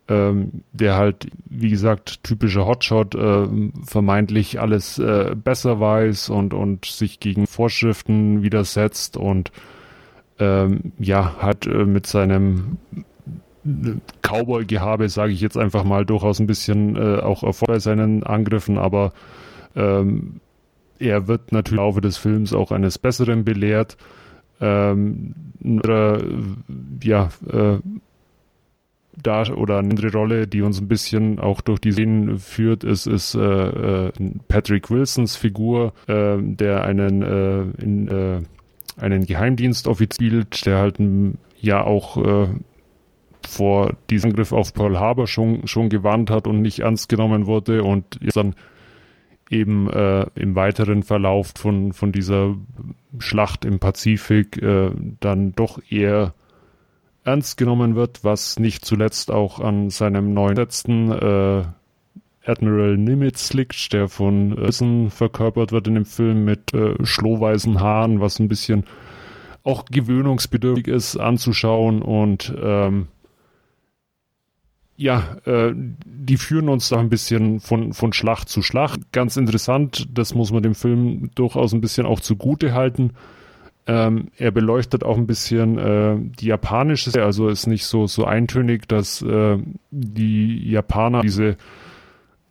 ähm, 0.08 0.62
der 0.72 0.96
halt, 0.96 1.28
wie 1.46 1.70
gesagt, 1.70 2.24
typischer 2.24 2.66
Hotshot, 2.66 3.14
äh, 3.14 3.46
vermeintlich 3.84 4.60
alles 4.60 4.98
äh, 4.98 5.34
besser 5.36 5.80
weiß 5.80 6.28
und, 6.30 6.54
und 6.54 6.84
sich 6.84 7.20
gegen 7.20 7.46
Vorschriften 7.46 8.42
widersetzt 8.42 9.16
und 9.16 9.52
ähm, 10.38 10.92
ja, 10.98 11.36
hat 11.38 11.66
äh, 11.66 11.84
mit 11.84 12.06
seinem 12.06 12.78
Cowboy-Gehabe, 14.22 15.08
sage 15.08 15.32
ich 15.32 15.40
jetzt 15.40 15.56
einfach 15.56 15.84
mal, 15.84 16.04
durchaus 16.04 16.40
ein 16.40 16.46
bisschen 16.46 16.96
äh, 16.96 17.20
auch 17.20 17.42
Erfolg 17.42 17.68
bei 17.68 17.78
seinen 17.78 18.22
Angriffen, 18.24 18.78
aber 18.78 19.12
ähm, 19.76 20.40
er 20.98 21.28
wird 21.28 21.52
natürlich 21.52 21.78
im 21.78 21.84
Laufe 21.84 22.00
des 22.00 22.16
Films 22.16 22.52
auch 22.52 22.72
eines 22.72 22.98
Besseren 22.98 23.44
belehrt. 23.44 23.96
Ähm, 24.60 25.34
oder, 25.62 26.22
ja, 27.02 27.30
äh, 27.50 27.78
da 29.20 29.42
oder 29.52 29.78
eine 29.78 29.90
andere 29.90 30.12
Rolle, 30.12 30.46
die 30.46 30.62
uns 30.62 30.80
ein 30.80 30.88
bisschen 30.88 31.38
auch 31.38 31.60
durch 31.60 31.80
die 31.80 31.92
Szenen 31.92 32.38
führt, 32.38 32.82
ist, 32.82 33.06
ist 33.06 33.34
äh, 33.34 33.40
äh, 34.06 34.12
Patrick 34.48 34.90
Wilsons 34.90 35.36
Figur, 35.36 35.92
äh, 36.06 36.36
der 36.40 36.84
einen 36.84 37.22
äh, 37.22 37.62
in, 37.82 38.08
äh, 38.08 38.40
einen 38.96 39.26
Geheimdienstoffizier 39.26 40.30
spielt, 40.30 40.66
der 40.66 40.78
halt 40.78 40.96
ja 41.60 41.82
auch 41.82 42.16
äh, 42.16 42.48
vor 43.46 43.94
diesem 44.10 44.30
Angriff 44.30 44.52
auf 44.52 44.74
Pearl 44.74 44.98
Harbor 44.98 45.26
schon, 45.26 45.66
schon 45.66 45.88
gewarnt 45.88 46.30
hat 46.30 46.46
und 46.46 46.62
nicht 46.62 46.80
ernst 46.80 47.08
genommen 47.08 47.46
wurde 47.46 47.82
und 47.84 48.18
jetzt 48.20 48.36
dann 48.36 48.54
eben 49.50 49.90
äh, 49.90 50.26
im 50.34 50.54
weiteren 50.54 51.02
Verlauf 51.02 51.52
von, 51.56 51.92
von 51.92 52.10
dieser 52.10 52.54
Schlacht 53.18 53.64
im 53.64 53.78
Pazifik 53.78 54.60
äh, 54.62 54.90
dann 55.20 55.52
doch 55.52 55.80
eher 55.90 56.34
ernst 57.24 57.56
genommen 57.56 57.94
wird, 57.94 58.24
was 58.24 58.58
nicht 58.58 58.84
zuletzt 58.84 59.30
auch 59.30 59.60
an 59.60 59.90
seinem 59.90 60.32
neuen 60.34 60.56
letzten 60.56 61.12
äh, 61.12 61.64
Admiral 62.44 62.96
Nimitz 62.96 63.52
liegt, 63.52 63.92
der 63.92 64.08
von 64.08 64.58
Essen 64.58 65.10
verkörpert 65.10 65.70
wird 65.70 65.86
in 65.86 65.94
dem 65.94 66.06
Film 66.06 66.44
mit 66.44 66.74
äh, 66.74 66.94
schlohweißen 67.04 67.80
Haaren, 67.80 68.20
was 68.20 68.40
ein 68.40 68.48
bisschen 68.48 68.84
auch 69.62 69.84
gewöhnungsbedürftig 69.84 70.88
ist 70.88 71.16
anzuschauen 71.16 72.02
und 72.02 72.52
ähm, 72.60 73.06
ja, 74.96 75.36
äh, 75.44 75.72
die 75.74 76.36
führen 76.36 76.68
uns 76.68 76.88
da 76.88 76.98
ein 76.98 77.08
bisschen 77.08 77.60
von, 77.60 77.92
von 77.92 78.12
Schlacht 78.12 78.48
zu 78.48 78.62
Schlacht. 78.62 79.12
Ganz 79.12 79.36
interessant, 79.36 80.08
das 80.12 80.34
muss 80.34 80.52
man 80.52 80.62
dem 80.62 80.74
Film 80.74 81.30
durchaus 81.34 81.72
ein 81.72 81.80
bisschen 81.80 82.06
auch 82.06 82.20
zugute 82.20 82.74
halten. 82.74 83.12
Ähm, 83.86 84.28
er 84.36 84.52
beleuchtet 84.52 85.02
auch 85.02 85.16
ein 85.16 85.26
bisschen 85.26 85.76
äh, 85.76 86.16
die 86.18 86.46
japanische, 86.46 87.20
also 87.22 87.48
ist 87.48 87.66
nicht 87.66 87.84
so 87.84 88.06
so 88.06 88.24
eintönig, 88.24 88.86
dass 88.86 89.22
äh, 89.22 89.58
die 89.90 90.70
Japaner 90.70 91.22
diese 91.22 91.56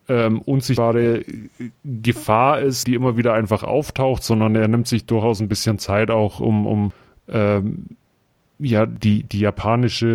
ähm, 0.08 0.42
unsichtbare 0.42 1.24
Gefahr 1.84 2.60
ist, 2.60 2.86
die 2.86 2.94
immer 2.94 3.16
wieder 3.16 3.32
einfach 3.32 3.62
auftaucht, 3.62 4.22
sondern 4.22 4.54
er 4.56 4.68
nimmt 4.68 4.88
sich 4.88 5.06
durchaus 5.06 5.40
ein 5.40 5.48
bisschen 5.48 5.78
Zeit 5.78 6.10
auch, 6.10 6.40
um, 6.40 6.66
um 6.66 6.92
ähm, 7.28 7.86
ja 8.62 8.86
die 8.86 9.24
die 9.24 9.40
japanische 9.40 10.06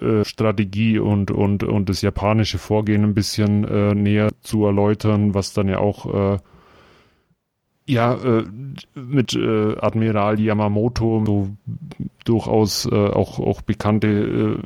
äh, 0.00 0.04
äh, 0.20 0.24
Strategie 0.24 0.98
und 0.98 1.30
und 1.30 1.64
und 1.64 1.88
das 1.88 2.02
japanische 2.02 2.58
Vorgehen 2.58 3.04
ein 3.04 3.14
bisschen 3.14 3.64
äh, 3.64 3.94
näher 3.94 4.30
zu 4.40 4.64
erläutern, 4.64 5.34
was 5.34 5.52
dann 5.52 5.68
ja 5.68 5.78
auch 5.78 6.34
äh, 6.34 6.38
ja, 7.88 8.14
äh, 8.14 8.44
mit 8.94 9.34
äh, 9.34 9.76
Admiral 9.78 10.38
Yamamoto 10.38 11.24
so 11.24 11.48
durchaus 12.24 12.84
äh, 12.84 12.94
auch, 12.94 13.38
auch 13.40 13.62
bekannte 13.62 14.08
äh, 14.08 14.58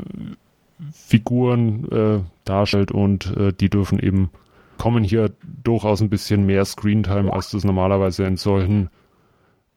Figuren 0.93 1.89
äh, 1.93 2.21
darstellt 2.45 2.91
und 2.91 3.33
die 3.61 3.71
dürfen 3.71 4.01
eben 4.01 4.31
kommen 4.79 5.05
hier 5.05 5.31
durchaus 5.63 6.01
ein 6.03 6.11
bisschen 6.11 6.45
mehr 6.45 6.65
Screentime, 6.65 7.33
als 7.33 7.51
das 7.51 7.63
normalerweise 7.63 8.25
in 8.25 8.37
solchen 8.37 8.91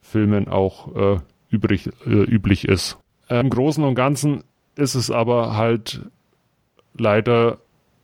Filmen 0.01 0.47
auch 0.47 1.19
übrig, 1.51 1.91
üblich 2.07 2.67
ist. 2.67 2.97
Äh, 3.29 3.39
Im 3.39 3.49
Großen 3.49 3.83
und 3.83 3.95
Ganzen 3.95 4.43
ist 4.75 4.95
es 4.95 5.11
aber 5.11 5.55
halt 5.55 6.01
leider 6.97 7.57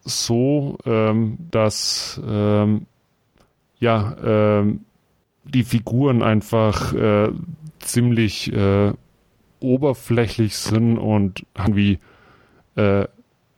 so, 0.04 0.78
ähm, 0.86 1.38
dass 1.52 2.20
ähm, 2.28 2.86
ja, 3.80 4.16
ähm, 4.24 4.82
die 5.44 5.64
Figuren 5.64 6.22
einfach 6.22 6.94
äh, 6.94 7.30
ziemlich 7.80 8.54
äh, 8.54 8.94
oberflächlich 9.60 10.56
sind 10.56 10.98
und 10.98 11.46
wie 11.72 12.00
äh, 12.76 13.06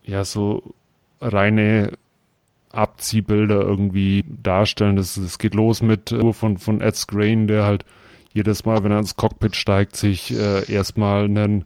ja 0.04 0.26
so 0.26 0.74
reine 1.22 1.94
Abziehbilder 2.72 3.62
irgendwie 3.62 4.26
darstellen. 4.28 4.96
Das, 4.96 5.16
das 5.16 5.38
geht 5.38 5.54
los 5.54 5.82
mit 5.82 6.12
äh, 6.12 6.34
von, 6.34 6.58
von 6.58 6.82
Ed 6.82 6.96
Scrain, 6.96 7.48
der 7.48 7.64
halt 7.66 7.86
jedes 8.34 8.66
Mal, 8.66 8.84
wenn 8.84 8.92
er 8.92 9.00
ins 9.00 9.16
Cockpit 9.16 9.56
steigt, 9.56 9.96
sich 9.96 10.34
äh, 10.34 10.72
erstmal 10.72 11.26
einen 11.26 11.66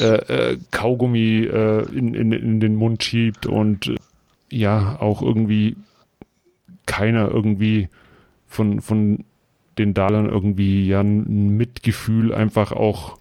äh, 0.00 0.52
äh, 0.52 0.58
Kaugummi 0.70 1.44
äh, 1.44 1.82
in, 1.88 2.14
in, 2.14 2.32
in 2.32 2.60
den 2.60 2.76
Mund 2.76 3.02
schiebt 3.02 3.46
und 3.46 3.88
äh, 3.88 3.96
ja, 4.50 5.00
auch 5.00 5.22
irgendwie 5.22 5.76
keiner 6.86 7.28
irgendwie 7.30 7.88
von, 8.46 8.80
von 8.80 9.24
den 9.78 9.94
Dalern 9.94 10.28
irgendwie 10.28 10.86
ja 10.86 11.00
ein 11.00 11.56
Mitgefühl 11.56 12.34
einfach 12.34 12.72
auch 12.72 13.18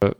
äh, 0.00 0.12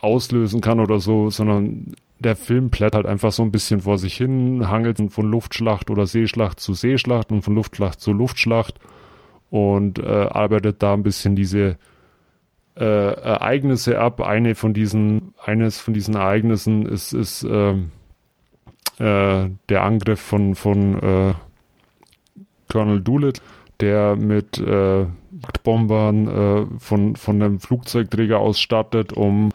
auslösen 0.00 0.60
kann 0.60 0.80
oder 0.80 0.98
so, 0.98 1.30
sondern 1.30 1.94
der 2.18 2.36
Film 2.36 2.70
plätt 2.70 2.94
halt 2.94 3.06
einfach 3.06 3.32
so 3.32 3.42
ein 3.42 3.52
bisschen 3.52 3.80
vor 3.80 3.98
sich 3.98 4.16
hin, 4.16 4.68
hangelt 4.68 5.00
von 5.12 5.30
Luftschlacht 5.30 5.90
oder 5.90 6.06
Seeschlacht 6.06 6.60
zu 6.60 6.74
Seeschlacht 6.74 7.30
und 7.32 7.42
von 7.42 7.54
Luftschlacht 7.54 8.00
zu 8.00 8.12
Luftschlacht 8.12 8.78
und 9.52 9.98
äh, 9.98 10.06
arbeitet 10.06 10.82
da 10.82 10.94
ein 10.94 11.02
bisschen 11.02 11.36
diese 11.36 11.76
äh, 12.74 12.84
Ereignisse 12.84 14.00
ab. 14.00 14.22
Eine 14.22 14.54
von 14.54 14.72
diesen, 14.72 15.34
eines 15.44 15.78
von 15.78 15.92
diesen 15.92 16.14
Ereignissen 16.14 16.86
ist, 16.86 17.12
ist 17.12 17.44
äh, 17.44 17.72
äh, 17.72 19.50
der 19.68 19.82
Angriff 19.82 20.20
von, 20.20 20.54
von 20.54 20.98
äh, 21.02 21.34
Colonel 22.70 23.02
Doolittle, 23.02 23.42
der 23.80 24.16
mit 24.16 24.56
äh, 24.56 25.04
Bombern 25.64 26.28
äh, 26.28 26.66
von, 26.78 27.16
von 27.16 27.42
einem 27.42 27.60
Flugzeugträger 27.60 28.38
ausstattet, 28.38 29.12
um 29.12 29.50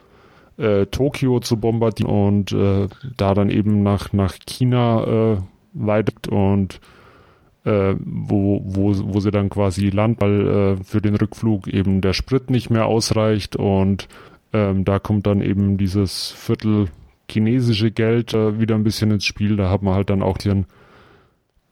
Tokio 0.89 1.39
zu 1.39 1.58
bombardieren 1.58 2.12
und 2.12 2.52
da 2.52 3.34
dann 3.36 3.52
eben 3.52 3.84
nach, 3.84 4.12
nach 4.12 4.34
China 4.48 5.36
äh, 5.36 5.38
weiter 5.74 6.32
und 6.32 6.82
äh, 7.68 7.95
wo, 7.99 8.61
wo, 8.63 8.93
wo 9.13 9.20
sie 9.20 9.32
dann 9.32 9.49
quasi 9.49 9.89
landen, 9.89 10.22
weil 10.22 10.47
äh, 10.47 10.84
für 10.84 11.01
den 11.01 11.15
Rückflug 11.15 11.68
eben 11.68 11.99
der 11.99 12.13
Sprit 12.13 12.49
nicht 12.49 12.70
mehr 12.70 12.86
ausreicht 12.86 13.57
und 13.57 14.07
ähm, 14.53 14.86
da 14.86 14.99
kommt 14.99 15.28
dann 15.28 15.41
eben 15.41 15.78
dieses 15.78 16.32
Viertel 16.32 16.88
chinesische 17.30 17.91
Geld 17.91 18.34
äh, 18.34 18.59
wieder 18.59 18.76
ein 18.76 18.86
bisschen 18.86 19.11
ins 19.11 19.26
Spiel. 19.26 19.57
Da 19.57 19.70
hat 19.70 19.84
man 19.84 19.93
halt 19.95 20.09
dann 20.09 20.24
auch 20.24 20.38
die 20.38 20.63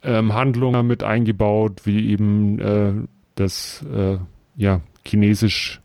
ähm, 0.04 0.34
Handlungen 0.34 0.86
mit 0.86 1.02
eingebaut, 1.02 1.82
wie 1.86 2.10
eben 2.10 2.60
äh, 2.60 2.94
das 3.36 3.86
äh, 3.94 4.18
ja 4.58 4.82
chinesisch 5.08 5.80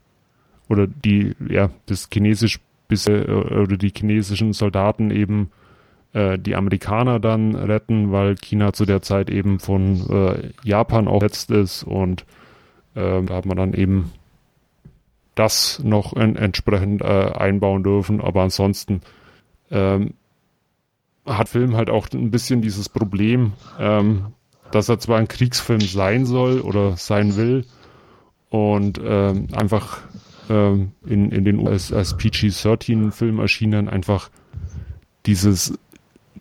oder 0.69 0.89
die 0.89 1.37
ja 1.49 1.71
das 1.87 2.09
chinesisch 2.13 2.59
bis 2.89 3.07
äh, 3.07 3.23
oder 3.23 3.77
die 3.77 3.93
chinesischen 3.97 4.53
Soldaten 4.53 5.13
eben 5.13 5.51
äh, 6.13 6.39
die 6.39 6.57
Amerikaner 6.57 7.21
dann 7.21 7.55
retten, 7.55 8.13
weil 8.13 8.37
China 8.37 8.73
zu 8.73 8.85
der 8.85 9.03
Zeit 9.03 9.31
eben 9.31 9.59
von 9.61 10.09
äh, 10.11 10.51
Japan 10.65 11.09
auch 11.09 11.23
jetzt 11.23 11.51
ist 11.51 11.83
und 11.85 12.23
äh, 12.95 13.23
da 13.23 13.35
hat 13.35 13.47
man 13.47 13.57
dann 13.57 13.75
eben 13.75 14.13
das 15.35 15.81
noch 15.85 16.13
in, 16.15 16.37
entsprechend 16.37 17.03
äh, 17.03 17.05
einbauen 17.05 17.83
dürfen, 17.83 18.21
aber 18.21 18.43
ansonsten 18.43 19.03
ähm, 19.71 20.15
hat 21.27 21.49
Film 21.49 21.77
halt 21.77 21.91
auch 21.91 22.09
ein 22.13 22.31
bisschen 22.31 22.61
dieses 22.61 22.89
Problem, 22.89 23.53
ähm, 23.79 24.27
dass 24.73 24.89
er 24.89 24.99
zwar 24.99 25.19
ein 25.19 25.29
Kriegsfilm 25.29 25.81
sein 25.81 26.27
soll 26.27 26.61
oder 26.61 26.97
sein 26.97 27.37
will 27.37 27.65
und 28.49 29.01
ähm, 29.03 29.47
einfach 29.53 29.99
ähm, 30.49 30.93
in, 31.07 31.31
in 31.31 31.45
den 31.45 31.59
US 31.61 31.93
als 31.93 32.17
PG-13-Film 32.17 33.39
erschienen, 33.39 33.89
einfach 33.89 34.31
dieses 35.27 35.79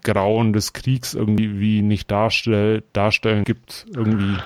Grauen 0.04 0.54
des 0.54 0.74
Kriegs 0.74 1.14
irgendwie 1.14 1.60
wie 1.60 1.82
nicht 1.82 2.10
darstell, 2.10 2.84
darstellen, 2.94 3.44
gibt 3.44 3.86
irgendwie 3.96 4.38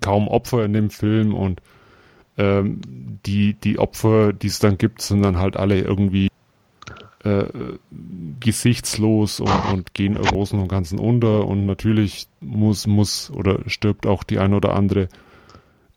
kaum 0.00 0.28
Opfer 0.28 0.64
in 0.64 0.72
dem 0.72 0.90
Film 0.90 1.34
und 1.34 1.60
ähm, 2.36 2.80
die, 3.26 3.54
die 3.54 3.78
Opfer, 3.78 4.32
die 4.32 4.48
es 4.48 4.58
dann 4.58 4.78
gibt, 4.78 5.02
sind 5.02 5.22
dann 5.22 5.38
halt 5.38 5.56
alle 5.56 5.80
irgendwie 5.80 6.28
äh, 7.22 7.44
gesichtslos 8.40 9.40
und, 9.40 9.72
und 9.72 9.94
gehen 9.94 10.16
im 10.16 10.22
Großen 10.22 10.58
und 10.58 10.68
Ganzen 10.68 10.98
unter 10.98 11.46
und 11.46 11.66
natürlich 11.66 12.28
muss, 12.40 12.86
muss 12.86 13.30
oder 13.30 13.60
stirbt 13.66 14.06
auch 14.06 14.24
die 14.24 14.38
ein 14.38 14.54
oder 14.54 14.74
andere 14.74 15.08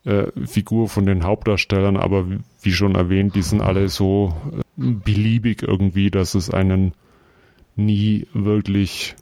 äh, 0.05 0.27
Figur 0.45 0.87
von 0.87 1.05
den 1.05 1.23
Hauptdarstellern, 1.23 1.97
aber 1.97 2.29
wie, 2.29 2.39
wie 2.61 2.71
schon 2.71 2.95
erwähnt, 2.95 3.35
die 3.35 3.41
sind 3.41 3.61
alle 3.61 3.89
so 3.89 4.33
äh, 4.51 4.61
beliebig 4.77 5.63
irgendwie, 5.63 6.11
dass 6.11 6.33
es 6.33 6.49
einen 6.49 6.93
nie 7.77 8.27
wirklich 8.33 9.15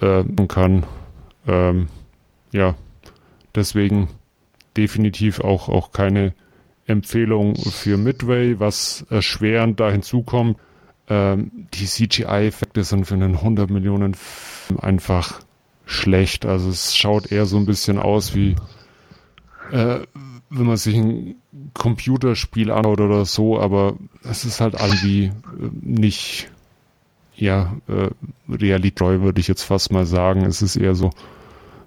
äh, 0.00 0.24
kann. 0.46 0.86
Ähm, 1.46 1.88
ja, 2.52 2.74
deswegen 3.54 4.08
definitiv 4.76 5.40
auch, 5.40 5.68
auch 5.68 5.92
keine 5.92 6.34
Empfehlung 6.86 7.56
für 7.56 7.96
Midway, 7.96 8.58
was 8.58 9.06
erschwerend 9.10 9.80
da 9.80 9.90
hinzukommt. 9.90 10.58
Ähm, 11.08 11.50
die 11.74 11.86
CGI-Effekte 11.86 12.84
sind 12.84 13.06
für 13.06 13.14
einen 13.14 13.36
100 13.36 13.70
Millionen 13.70 14.14
Film 14.14 14.80
einfach 14.80 15.40
schlecht. 15.86 16.46
Also 16.46 16.70
es 16.70 16.96
schaut 16.96 17.32
eher 17.32 17.46
so 17.46 17.56
ein 17.56 17.66
bisschen 17.66 17.98
aus 17.98 18.34
wie 18.34 18.56
äh, 19.72 20.00
wenn 20.50 20.66
man 20.66 20.76
sich 20.76 20.96
ein 20.96 21.36
Computerspiel 21.74 22.70
anschaut 22.70 23.00
oder 23.00 23.24
so, 23.24 23.58
aber 23.60 23.96
es 24.24 24.44
ist 24.44 24.60
halt 24.60 24.74
irgendwie 24.74 25.26
äh, 25.26 25.32
nicht 25.80 26.50
ja, 27.40 27.76
äh, 27.88 28.10
realitreu, 28.48 29.20
würde 29.20 29.40
ich 29.40 29.48
jetzt 29.48 29.62
fast 29.62 29.92
mal 29.92 30.06
sagen. 30.06 30.44
Es 30.44 30.62
ist 30.62 30.76
eher 30.76 30.94
so, 30.94 31.10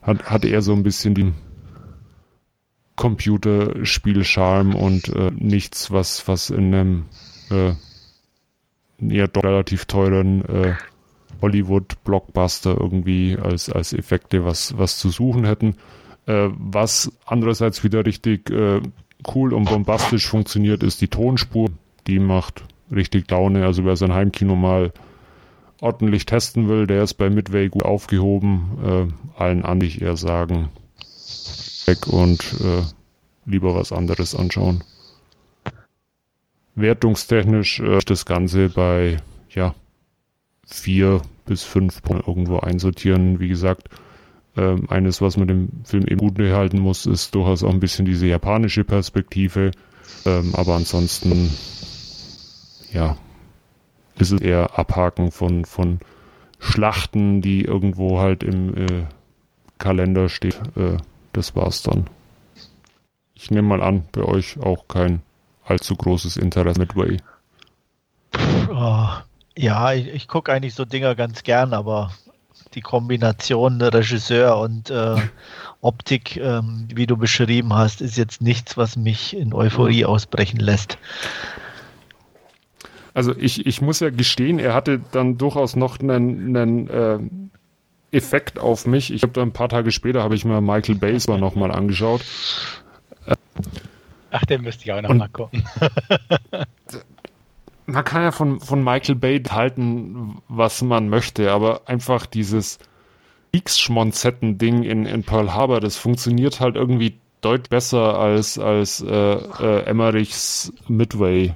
hat, 0.01 0.23
hat 0.23 0.45
eher 0.45 0.61
so 0.61 0.73
ein 0.73 0.83
bisschen 0.83 1.13
die 1.13 1.31
Computerspiel-Charme 2.95 4.75
und 4.75 5.09
äh, 5.09 5.31
nichts, 5.31 5.91
was, 5.91 6.27
was 6.27 6.49
in 6.49 6.73
einem 6.73 7.05
äh, 7.51 7.73
eher 8.99 9.27
doch 9.27 9.43
relativ 9.43 9.85
teuren 9.85 10.43
äh, 10.45 10.73
Hollywood-Blockbuster 11.41 12.77
irgendwie 12.79 13.37
als, 13.37 13.69
als 13.69 13.93
Effekte 13.93 14.45
was, 14.45 14.77
was 14.77 14.97
zu 14.97 15.09
suchen 15.09 15.45
hätten. 15.45 15.75
Äh, 16.25 16.49
was 16.57 17.11
andererseits 17.25 17.83
wieder 17.83 18.05
richtig 18.05 18.49
äh, 18.49 18.81
cool 19.33 19.53
und 19.53 19.65
bombastisch 19.65 20.27
funktioniert, 20.27 20.83
ist 20.83 21.01
die 21.01 21.09
Tonspur. 21.09 21.69
Die 22.07 22.19
macht 22.19 22.63
richtig 22.91 23.29
Laune. 23.29 23.65
Also 23.65 23.85
wer 23.85 23.95
sein 23.95 24.13
Heimkino 24.13 24.55
mal 24.55 24.93
ordentlich 25.83 26.25
testen 26.25 26.69
will, 26.69 26.87
der 26.87 27.03
ist 27.03 27.15
bei 27.15 27.29
Midway 27.29 27.67
gut 27.67 27.83
aufgehoben. 27.83 28.77
Äh, 29.37 29.41
allen 29.41 29.65
an 29.65 29.81
ich 29.81 30.01
eher 30.01 30.15
sagen, 30.15 30.69
weg 31.85 32.07
und 32.07 32.41
äh, 32.61 32.83
lieber 33.45 33.75
was 33.75 33.91
anderes 33.91 34.33
anschauen. 34.33 34.83
Wertungstechnisch 36.75 37.81
äh, 37.81 37.99
das 38.05 38.25
Ganze 38.25 38.69
bei 38.69 39.17
ja 39.49 39.75
vier 40.65 41.21
bis 41.45 41.63
fünf 41.63 42.01
Punkten 42.01 42.29
irgendwo 42.29 42.59
einsortieren. 42.59 43.39
Wie 43.41 43.49
gesagt, 43.49 43.89
ähm, 44.55 44.89
eines, 44.89 45.21
was 45.21 45.35
man 45.35 45.47
dem 45.47 45.69
Film 45.83 46.05
eben 46.07 46.17
gut 46.17 46.35
behalten 46.35 46.79
muss, 46.79 47.05
ist 47.05 47.35
durchaus 47.35 47.63
auch 47.63 47.71
ein 47.71 47.81
bisschen 47.81 48.05
diese 48.05 48.27
japanische 48.27 48.85
Perspektive. 48.85 49.71
Ähm, 50.25 50.55
aber 50.55 50.75
ansonsten, 50.75 51.49
ja, 52.93 53.17
ist 54.17 54.31
es 54.31 54.41
eher 54.41 54.77
Abhaken 54.77 55.31
von, 55.31 55.65
von 55.65 55.99
Schlachten, 56.59 57.41
die 57.41 57.63
irgendwo 57.63 58.19
halt 58.19 58.43
im 58.43 58.77
äh, 58.77 59.05
Kalender 59.77 60.29
steht. 60.29 60.59
Äh, 60.75 60.97
das 61.33 61.55
war's 61.55 61.81
dann. 61.81 62.07
Ich 63.33 63.51
nehme 63.51 63.67
mal 63.67 63.83
an, 63.83 64.05
bei 64.11 64.21
euch 64.21 64.59
auch 64.59 64.87
kein 64.87 65.21
allzu 65.65 65.95
großes 65.95 66.37
Interesse 66.37 66.79
mit 66.79 66.95
Way. 66.95 67.17
Oh, 68.69 69.07
ja, 69.57 69.93
ich, 69.93 70.07
ich 70.07 70.27
gucke 70.27 70.51
eigentlich 70.51 70.75
so 70.75 70.85
Dinger 70.85 71.15
ganz 71.15 71.43
gern, 71.43 71.73
aber 71.73 72.13
die 72.73 72.81
Kombination 72.81 73.81
Regisseur 73.81 74.57
und 74.57 74.89
äh, 74.89 75.15
Optik, 75.81 76.37
ähm, 76.37 76.87
wie 76.93 77.05
du 77.05 77.17
beschrieben 77.17 77.73
hast, 77.73 78.01
ist 78.01 78.17
jetzt 78.17 78.41
nichts, 78.41 78.77
was 78.77 78.95
mich 78.95 79.35
in 79.35 79.53
Euphorie 79.53 80.05
ausbrechen 80.05 80.59
lässt. 80.59 80.97
Also 83.13 83.35
ich, 83.37 83.65
ich 83.65 83.81
muss 83.81 83.99
ja 83.99 84.09
gestehen, 84.09 84.59
er 84.59 84.73
hatte 84.73 85.01
dann 85.11 85.37
durchaus 85.37 85.75
noch 85.75 85.99
einen, 85.99 86.57
einen 86.57 86.89
äh, 86.89 87.19
Effekt 88.11 88.59
auf 88.59 88.87
mich. 88.87 89.13
Ich 89.13 89.23
habe 89.23 89.33
dann 89.33 89.49
ein 89.49 89.53
paar 89.53 89.69
Tage 89.69 89.91
später 89.91 90.23
habe 90.23 90.35
ich 90.35 90.45
mir 90.45 90.61
Michael 90.61 90.95
Bay 90.95 91.17
noch 91.27 91.55
mal 91.55 91.71
angeschaut. 91.71 92.21
Ach, 94.31 94.45
den 94.45 94.61
müsste 94.61 94.83
ich 94.83 94.93
auch 94.93 95.01
noch 95.01 95.13
mal 95.13 95.29
gucken. 95.29 95.63
man 97.85 98.03
kann 98.03 98.23
ja 98.23 98.31
von, 98.31 98.59
von 98.59 98.83
Michael 98.83 99.15
Bay 99.15 99.41
halten, 99.43 100.41
was 100.47 100.81
man 100.81 101.09
möchte, 101.09 101.51
aber 101.51 101.87
einfach 101.87 102.25
dieses 102.25 102.79
X-Schmonzetten-Ding 103.51 104.83
in, 104.83 105.05
in 105.05 105.23
Pearl 105.23 105.53
Harbor, 105.53 105.79
das 105.79 105.97
funktioniert 105.97 106.59
halt 106.59 106.75
irgendwie 106.75 107.17
deutlich 107.41 107.69
besser 107.69 108.17
als, 108.17 108.57
als 108.57 109.01
äh, 109.01 109.11
äh, 109.11 109.83
Emmerichs 109.83 110.73
Midway. 110.87 111.53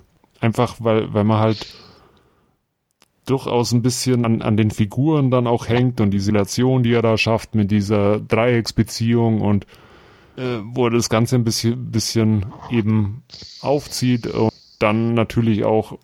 Einfach 0.48 0.78
weil, 0.80 1.14
weil 1.14 1.26
man 1.26 1.40
halt 1.40 1.68
durchaus 3.26 3.74
ein 3.74 3.82
bisschen 3.82 4.24
an, 4.24 4.42
an 4.42 4.56
den 4.56 4.72
Figuren 4.72 5.30
dann 5.30 5.46
auch 5.46 5.68
hängt 5.68 6.00
und 6.00 6.12
die 6.12 6.20
Silation, 6.20 6.84
die 6.84 6.94
er 6.94 7.02
da 7.02 7.18
schafft 7.18 7.54
mit 7.54 7.70
dieser 7.70 8.22
Dreiecksbeziehung 8.22 9.42
und 9.42 9.66
äh, 10.38 10.60
wo 10.64 10.86
er 10.86 10.92
das 10.92 11.10
Ganze 11.10 11.36
ein 11.36 11.44
bisschen, 11.44 11.92
bisschen 11.92 12.46
eben 12.72 13.24
aufzieht 13.60 14.28
und 14.28 14.54
dann 14.80 15.16
natürlich 15.16 15.66
auch 15.66 15.98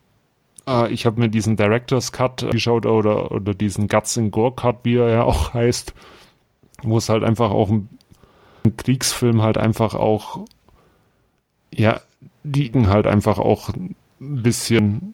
äh, 0.67 0.91
ich 0.91 1.05
habe 1.05 1.21
mir 1.21 1.29
diesen 1.29 1.55
Director's 1.55 2.11
Cut 2.11 2.45
geschaut 2.51 2.85
oder, 2.85 3.31
oder 3.31 3.53
diesen 3.53 3.87
Guts 3.87 4.17
and 4.17 4.33
Gore 4.33 4.53
Cut, 4.53 4.79
wie 4.83 4.97
er 4.97 5.09
ja 5.09 5.23
auch 5.23 5.53
heißt, 5.53 5.93
wo 6.81 6.97
es 6.97 7.07
halt 7.07 7.23
einfach 7.23 7.51
auch 7.51 7.69
ein, 7.69 7.87
ein 8.65 8.75
Kriegsfilm 8.75 9.41
halt 9.41 9.57
einfach 9.57 9.95
auch, 9.95 10.45
ja, 11.73 12.01
liegen 12.43 12.89
halt 12.89 13.07
einfach 13.07 13.39
auch 13.39 13.69
ein 14.23 14.43
bisschen 14.43 15.13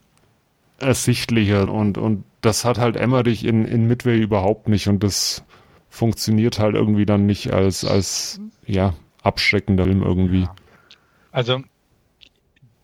ersichtlicher 0.79 1.69
und, 1.69 1.97
und 1.97 2.23
das 2.41 2.63
hat 2.63 2.77
halt 2.77 2.95
Emmerich 2.95 3.45
in, 3.45 3.65
in 3.65 3.87
Midway 3.87 4.17
überhaupt 4.17 4.69
nicht 4.69 4.87
und 4.87 5.03
das 5.03 5.43
funktioniert 5.89 6.59
halt 6.59 6.75
irgendwie 6.75 7.05
dann 7.05 7.25
nicht 7.25 7.51
als, 7.51 7.83
als, 7.83 8.39
ja, 8.65 8.93
abschreckender 9.23 9.83
Film 9.83 10.03
irgendwie. 10.03 10.47
Also 11.31 11.61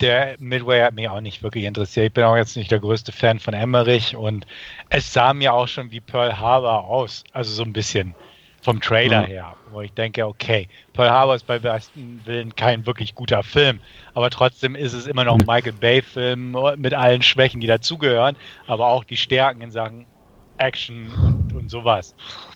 der 0.01 0.35
Midway 0.39 0.81
hat 0.81 0.93
mich 0.93 1.07
auch 1.07 1.21
nicht 1.21 1.41
wirklich 1.41 1.63
interessiert. 1.63 2.07
Ich 2.07 2.13
bin 2.13 2.25
auch 2.25 2.35
jetzt 2.35 2.57
nicht 2.57 2.71
der 2.71 2.79
größte 2.79 3.11
Fan 3.11 3.39
von 3.39 3.53
Emmerich 3.53 4.15
und 4.15 4.45
es 4.89 5.13
sah 5.13 5.33
mir 5.33 5.53
auch 5.53 5.67
schon 5.67 5.91
wie 5.91 6.01
Pearl 6.01 6.37
Harbor 6.37 6.85
aus. 6.85 7.23
Also 7.31 7.53
so 7.53 7.63
ein 7.63 7.71
bisschen 7.71 8.13
vom 8.61 8.81
Trailer 8.81 9.21
mhm. 9.21 9.27
her, 9.27 9.55
wo 9.75 9.81
ich 9.81 9.93
denke, 9.93 10.25
okay, 10.25 10.67
Pearl 10.93 11.09
Harbor 11.09 11.35
ist 11.35 11.45
bei 11.45 11.59
besten 11.59 12.21
Willen 12.25 12.55
kein 12.55 12.85
wirklich 12.85 13.13
guter 13.13 13.43
Film, 13.43 13.79
aber 14.13 14.29
trotzdem 14.29 14.75
ist 14.75 14.93
es 14.93 15.05
immer 15.05 15.23
noch 15.23 15.37
ein 15.37 15.45
Michael 15.45 15.73
Bay-Film 15.73 16.57
mit 16.77 16.93
allen 16.93 17.21
Schwächen, 17.21 17.61
die 17.61 17.67
dazugehören, 17.67 18.35
aber 18.67 18.87
auch 18.87 19.03
die 19.03 19.17
Stärken 19.17 19.61
in 19.61 19.71
Sachen 19.71 20.05
Action 20.57 21.11
und, 21.21 21.53
und 21.53 21.69
sowas. 21.69 22.15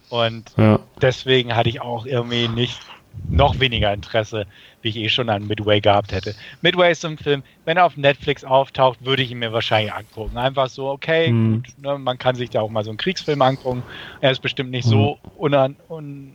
Und 0.09 0.51
ja. 0.57 0.79
deswegen 1.01 1.55
hatte 1.55 1.69
ich 1.69 1.81
auch 1.81 2.05
irgendwie 2.05 2.47
nicht 2.47 2.79
noch 3.27 3.59
weniger 3.59 3.93
Interesse, 3.93 4.45
wie 4.81 4.89
ich 4.89 4.97
eh 4.97 5.09
schon 5.09 5.29
an 5.29 5.45
Midway 5.45 5.81
gehabt 5.81 6.11
hätte. 6.11 6.35
Midway 6.61 6.91
ist 6.91 7.01
so 7.01 7.09
ein 7.09 7.17
Film, 7.17 7.43
wenn 7.65 7.77
er 7.77 7.85
auf 7.85 7.97
Netflix 7.97 8.43
auftaucht, 8.43 9.03
würde 9.03 9.23
ich 9.23 9.31
ihn 9.31 9.39
mir 9.39 9.51
wahrscheinlich 9.51 9.93
angucken. 9.93 10.37
Einfach 10.37 10.69
so, 10.69 10.89
okay, 10.89 11.27
hm. 11.27 11.63
gut, 11.63 11.83
ne, 11.83 11.97
man 11.97 12.17
kann 12.17 12.35
sich 12.35 12.49
da 12.49 12.61
auch 12.61 12.69
mal 12.69 12.83
so 12.83 12.91
einen 12.91 12.97
Kriegsfilm 12.97 13.41
angucken. 13.41 13.83
Er 14.21 14.31
ist 14.31 14.41
bestimmt 14.41 14.71
nicht 14.71 14.85
hm. 14.85 14.91
so 14.91 15.19
unan, 15.37 15.75
un, 15.89 16.33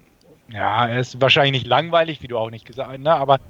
ja, 0.54 0.86
er 0.86 1.00
ist 1.00 1.20
wahrscheinlich 1.20 1.62
nicht 1.62 1.66
langweilig, 1.66 2.22
wie 2.22 2.28
du 2.28 2.38
auch 2.38 2.50
nicht 2.50 2.64
gesagt 2.64 2.90
hast, 2.90 3.00
ne, 3.00 3.14
aber 3.14 3.40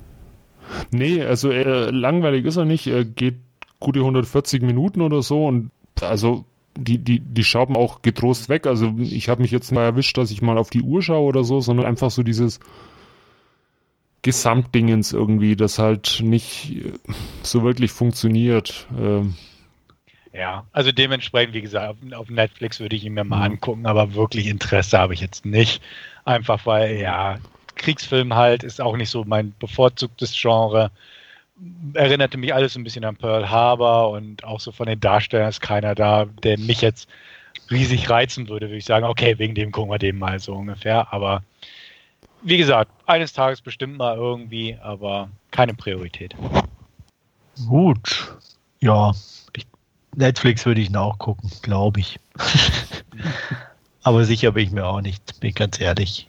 Nee, 0.90 1.22
also 1.22 1.50
äh, 1.50 1.90
langweilig 1.90 2.44
ist 2.44 2.56
er 2.56 2.64
nicht. 2.64 2.86
Er 2.86 3.04
geht 3.04 3.36
gute 3.80 4.00
140 4.00 4.62
Minuten 4.62 5.02
oder 5.02 5.22
so 5.22 5.46
und 5.46 5.70
also 6.00 6.44
die, 6.76 6.98
die, 6.98 7.20
die 7.20 7.44
schauen 7.44 7.76
auch 7.76 8.02
getrost 8.02 8.48
weg. 8.48 8.66
Also 8.66 8.94
ich 8.98 9.28
habe 9.28 9.42
mich 9.42 9.50
jetzt 9.50 9.70
mal 9.72 9.84
erwischt, 9.84 10.16
dass 10.16 10.30
ich 10.30 10.42
mal 10.42 10.58
auf 10.58 10.70
die 10.70 10.82
Uhr 10.82 11.02
schaue 11.02 11.26
oder 11.26 11.44
so, 11.44 11.60
sondern 11.60 11.86
einfach 11.86 12.10
so 12.10 12.22
dieses 12.22 12.60
Gesamtdingens 14.22 15.12
irgendwie, 15.12 15.54
das 15.54 15.78
halt 15.78 16.20
nicht 16.22 16.74
so 17.42 17.62
wirklich 17.62 17.92
funktioniert. 17.92 18.86
Ähm. 18.98 19.34
Ja, 20.32 20.66
also 20.72 20.90
dementsprechend, 20.90 21.54
wie 21.54 21.60
gesagt, 21.60 21.90
auf, 21.90 22.18
auf 22.18 22.30
Netflix 22.30 22.80
würde 22.80 22.96
ich 22.96 23.04
ihn 23.04 23.14
mir 23.14 23.22
mal 23.22 23.36
mhm. 23.48 23.54
angucken, 23.54 23.86
aber 23.86 24.14
wirklich 24.14 24.46
Interesse 24.46 24.98
habe 24.98 25.14
ich 25.14 25.20
jetzt 25.20 25.44
nicht. 25.44 25.82
Einfach 26.24 26.64
weil, 26.66 26.96
ja, 26.96 27.38
Kriegsfilm 27.76 28.34
halt 28.34 28.62
ist 28.62 28.80
auch 28.80 28.96
nicht 28.96 29.10
so 29.10 29.24
mein 29.24 29.54
bevorzugtes 29.58 30.34
Genre 30.34 30.90
erinnerte 31.94 32.36
mich 32.36 32.52
alles 32.52 32.76
ein 32.76 32.84
bisschen 32.84 33.04
an 33.04 33.16
Pearl 33.16 33.48
Harbor 33.48 34.10
und 34.10 34.44
auch 34.44 34.60
so 34.60 34.72
von 34.72 34.86
den 34.86 35.00
Darstellern 35.00 35.48
ist 35.48 35.60
keiner 35.60 35.94
da, 35.94 36.24
der 36.42 36.58
mich 36.58 36.80
jetzt 36.80 37.08
riesig 37.70 38.10
reizen 38.10 38.48
würde, 38.48 38.66
würde 38.66 38.78
ich 38.78 38.84
sagen, 38.84 39.06
okay, 39.06 39.38
wegen 39.38 39.54
dem 39.54 39.70
gucken 39.70 39.92
wir 39.92 39.98
dem 39.98 40.18
mal 40.18 40.38
so 40.38 40.54
ungefähr. 40.54 41.12
Aber 41.12 41.42
wie 42.42 42.56
gesagt, 42.56 42.90
eines 43.06 43.32
Tages 43.32 43.60
bestimmt 43.60 43.96
mal 43.96 44.16
irgendwie, 44.16 44.76
aber 44.82 45.30
keine 45.50 45.74
Priorität. 45.74 46.34
Gut. 47.68 48.36
Ja, 48.80 49.12
ich, 49.56 49.66
Netflix 50.16 50.66
würde 50.66 50.80
ich 50.80 50.94
auch 50.94 51.18
gucken, 51.18 51.50
glaube 51.62 52.00
ich. 52.00 52.18
aber 54.04 54.24
sicher 54.24 54.52
bin 54.52 54.64
ich 54.64 54.70
mir 54.70 54.86
auch 54.86 55.00
nicht, 55.00 55.40
bin 55.40 55.54
ganz 55.54 55.80
ehrlich. 55.80 56.28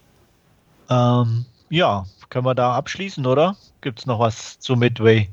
Ähm, 0.90 1.46
ja, 1.70 2.06
können 2.30 2.46
wir 2.46 2.56
da 2.56 2.74
abschließen, 2.74 3.26
oder? 3.26 3.56
Gibt 3.82 4.00
es 4.00 4.06
noch 4.06 4.20
was 4.20 4.60
zu 4.60 4.76
Midway? 4.76 5.30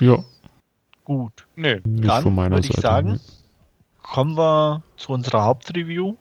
Ja. 0.00 0.24
Gut. 1.04 1.46
Nö. 1.54 1.80
Nicht 1.84 2.08
Dann 2.08 2.36
würde 2.36 2.60
ich 2.60 2.66
Seite, 2.68 2.80
sagen, 2.80 3.08
ne? 3.12 3.20
kommen 4.02 4.36
wir 4.36 4.82
zu 4.96 5.12
unserer 5.12 5.44
Hauptreview. 5.44 6.16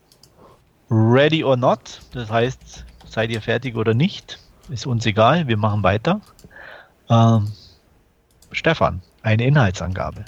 Ready 0.91 1.43
or 1.43 1.55
not. 1.55 2.01
Das 2.11 2.29
heißt, 2.29 2.85
seid 3.05 3.31
ihr 3.31 3.41
fertig 3.41 3.75
oder 3.75 3.93
nicht? 3.93 4.39
Ist 4.69 4.85
uns 4.85 5.05
egal. 5.05 5.47
Wir 5.47 5.57
machen 5.57 5.81
weiter. 5.81 6.19
Ähm, 7.09 7.51
Stefan, 8.51 9.01
eine 9.21 9.45
Inhaltsangabe. 9.45 10.25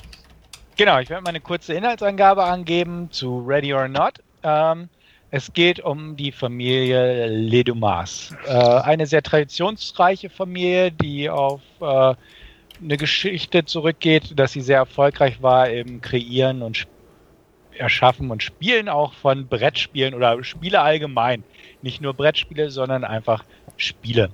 Genau, 0.78 1.00
ich 1.00 1.10
werde 1.10 1.24
mal 1.24 1.30
eine 1.30 1.42
kurze 1.42 1.74
Inhaltsangabe 1.74 2.44
angeben 2.44 3.10
zu 3.12 3.40
Ready 3.46 3.74
or 3.74 3.88
Not. 3.88 4.22
Ähm, 4.44 4.90
es 5.36 5.52
geht 5.52 5.82
um 5.82 6.16
die 6.16 6.32
Familie 6.32 7.28
Ledumas. 7.28 8.34
Äh, 8.48 8.54
eine 8.54 9.06
sehr 9.06 9.22
traditionsreiche 9.22 10.30
Familie, 10.30 10.94
die 10.94 11.30
auf 11.30 11.60
äh, 11.82 12.16
eine 12.82 12.96
Geschichte 12.96 13.66
zurückgeht, 13.66 14.40
dass 14.40 14.54
sie 14.54 14.62
sehr 14.62 14.78
erfolgreich 14.78 15.42
war 15.42 15.70
im 15.70 16.00
Kreieren 16.00 16.62
und 16.62 16.88
Erschaffen 17.74 18.32
und 18.32 18.44
Spielen 18.44 18.88
auch 18.88 19.12
von 19.14 19.46
Brettspielen 19.46 20.14
oder 20.14 20.42
Spiele 20.42 20.80
allgemein. 20.80 21.44
Nicht 21.82 22.00
nur 22.00 22.14
Brettspiele, 22.14 22.70
sondern 22.70 23.04
einfach 23.04 23.44
Spiele. 23.76 24.30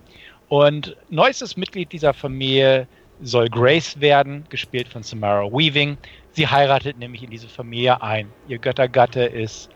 Und 0.49 0.95
neuestes 1.09 1.57
Mitglied 1.57 1.91
dieser 1.91 2.13
Familie 2.13 2.87
soll 3.23 3.49
Grace 3.49 3.99
werden, 3.99 4.43
gespielt 4.49 4.87
von 4.87 5.01
Samara 5.01 5.51
Weaving. 5.51 5.97
Sie 6.33 6.47
heiratet 6.47 6.99
nämlich 6.99 7.23
in 7.23 7.31
diese 7.31 7.47
Familie 7.47 8.03
ein. 8.03 8.27
Ihr 8.47 8.59
Göttergatte 8.59 9.23
ist 9.23 9.71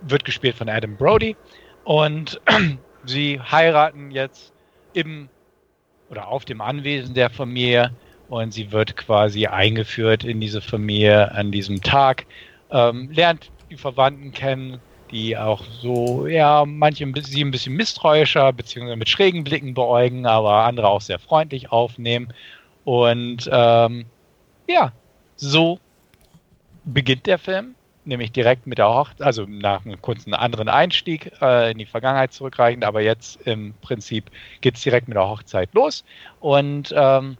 wird 0.00 0.24
gespielt 0.24 0.56
von 0.56 0.68
Adam 0.68 0.96
Brody. 0.96 1.36
Und 1.84 2.40
sie 3.04 3.40
heiraten 3.40 4.10
jetzt 4.10 4.52
im 4.92 5.28
oder 6.10 6.28
auf 6.28 6.44
dem 6.44 6.60
Anwesen 6.60 7.14
der 7.14 7.30
Familie 7.30 7.92
und 8.28 8.52
sie 8.52 8.72
wird 8.72 8.96
quasi 8.96 9.46
eingeführt 9.46 10.24
in 10.24 10.40
diese 10.40 10.60
Familie 10.60 11.32
an 11.32 11.52
diesem 11.52 11.80
Tag, 11.82 12.26
ähm, 12.70 13.10
lernt 13.12 13.50
die 13.70 13.76
Verwandten 13.76 14.32
kennen, 14.32 14.80
die 15.10 15.36
auch 15.36 15.64
so, 15.64 16.26
ja, 16.26 16.64
manche 16.66 17.06
sie 17.22 17.44
ein 17.44 17.50
bisschen 17.50 17.74
misstrauischer 17.74 18.52
beziehungsweise 18.52 18.96
mit 18.96 19.08
schrägen 19.08 19.44
Blicken 19.44 19.74
beäugen, 19.74 20.26
aber 20.26 20.64
andere 20.64 20.88
auch 20.88 21.00
sehr 21.00 21.18
freundlich 21.18 21.70
aufnehmen. 21.70 22.32
Und 22.84 23.48
ähm, 23.52 24.06
ja, 24.68 24.92
so 25.36 25.78
beginnt 26.84 27.26
der 27.26 27.38
Film 27.38 27.75
nämlich 28.06 28.32
direkt 28.32 28.66
mit 28.66 28.78
der 28.78 28.88
Hochzeit, 28.88 29.26
also 29.26 29.44
nach 29.46 29.84
einem 29.84 30.00
kurzen 30.00 30.34
anderen 30.34 30.68
Einstieg 30.68 31.32
äh, 31.40 31.72
in 31.72 31.78
die 31.78 31.86
Vergangenheit 31.86 32.32
zurückreichend, 32.32 32.84
aber 32.84 33.00
jetzt 33.00 33.40
im 33.46 33.74
Prinzip 33.82 34.30
geht 34.60 34.76
es 34.76 34.82
direkt 34.82 35.08
mit 35.08 35.16
der 35.16 35.28
Hochzeit 35.28 35.72
los 35.74 36.04
und 36.40 36.94
ähm, 36.96 37.36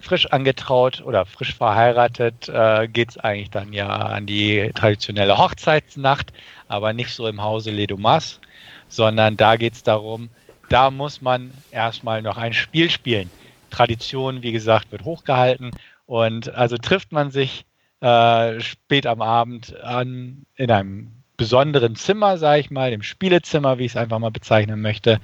frisch 0.00 0.26
angetraut 0.26 1.02
oder 1.04 1.24
frisch 1.24 1.54
verheiratet 1.54 2.48
äh, 2.48 2.86
geht 2.88 3.10
es 3.10 3.18
eigentlich 3.18 3.50
dann 3.50 3.72
ja 3.72 3.88
an 3.88 4.26
die 4.26 4.70
traditionelle 4.74 5.38
Hochzeitsnacht, 5.38 6.32
aber 6.68 6.92
nicht 6.92 7.10
so 7.10 7.26
im 7.26 7.42
Hause 7.42 7.70
Ledumas, 7.70 8.40
sondern 8.88 9.36
da 9.36 9.56
geht 9.56 9.72
es 9.72 9.82
darum, 9.82 10.28
da 10.68 10.90
muss 10.90 11.22
man 11.22 11.52
erstmal 11.70 12.22
noch 12.22 12.36
ein 12.36 12.52
Spiel 12.52 12.90
spielen. 12.90 13.30
Tradition, 13.70 14.42
wie 14.42 14.52
gesagt, 14.52 14.92
wird 14.92 15.04
hochgehalten 15.04 15.72
und 16.06 16.54
also 16.54 16.76
trifft 16.76 17.12
man 17.12 17.30
sich 17.30 17.64
äh, 18.04 18.60
spät 18.60 19.06
am 19.06 19.22
Abend 19.22 19.74
an 19.82 20.44
in 20.56 20.70
einem 20.70 21.10
besonderen 21.38 21.96
Zimmer, 21.96 22.36
sage 22.36 22.60
ich 22.60 22.70
mal, 22.70 22.90
dem 22.90 23.02
Spielezimmer, 23.02 23.78
wie 23.78 23.86
ich 23.86 23.92
es 23.92 23.96
einfach 23.96 24.18
mal 24.18 24.30
bezeichnen 24.30 24.82
möchte. 24.82 25.20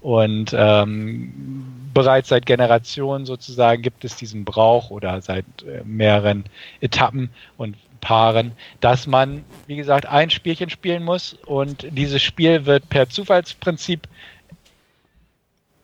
Und 0.00 0.52
ähm, 0.52 1.64
bereits 1.94 2.28
seit 2.30 2.44
Generationen 2.44 3.24
sozusagen 3.24 3.82
gibt 3.82 4.04
es 4.04 4.16
diesen 4.16 4.44
Brauch 4.44 4.90
oder 4.90 5.22
seit 5.22 5.44
äh, 5.62 5.82
mehreren 5.84 6.44
Etappen 6.80 7.30
und 7.56 7.76
Paaren, 8.00 8.52
dass 8.80 9.06
man, 9.06 9.44
wie 9.66 9.76
gesagt, 9.76 10.04
ein 10.04 10.28
Spielchen 10.28 10.68
spielen 10.68 11.04
muss 11.04 11.34
und 11.46 11.86
dieses 11.92 12.20
Spiel 12.20 12.66
wird 12.66 12.88
per 12.90 13.08
Zufallsprinzip 13.08 14.08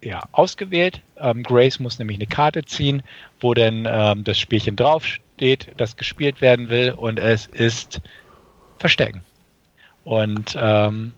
ja, 0.03 0.22
ausgewählt. 0.32 1.03
Ähm, 1.16 1.42
Grace 1.42 1.80
muss 1.80 1.98
nämlich 1.98 2.18
eine 2.18 2.26
Karte 2.26 2.64
ziehen, 2.64 3.03
wo 3.40 3.55
denn 3.55 3.86
ähm, 3.90 4.24
das 4.24 4.38
Spielchen 4.38 4.76
draufsteht 4.76 5.24
steht, 5.40 5.68
das 5.78 5.96
gespielt 5.96 6.42
werden 6.42 6.68
will 6.68 6.90
und 6.90 7.18
es 7.18 7.46
ist 7.46 8.03
Verstecken. 8.78 9.22
Und 10.05 10.55
ähm, 10.61 11.12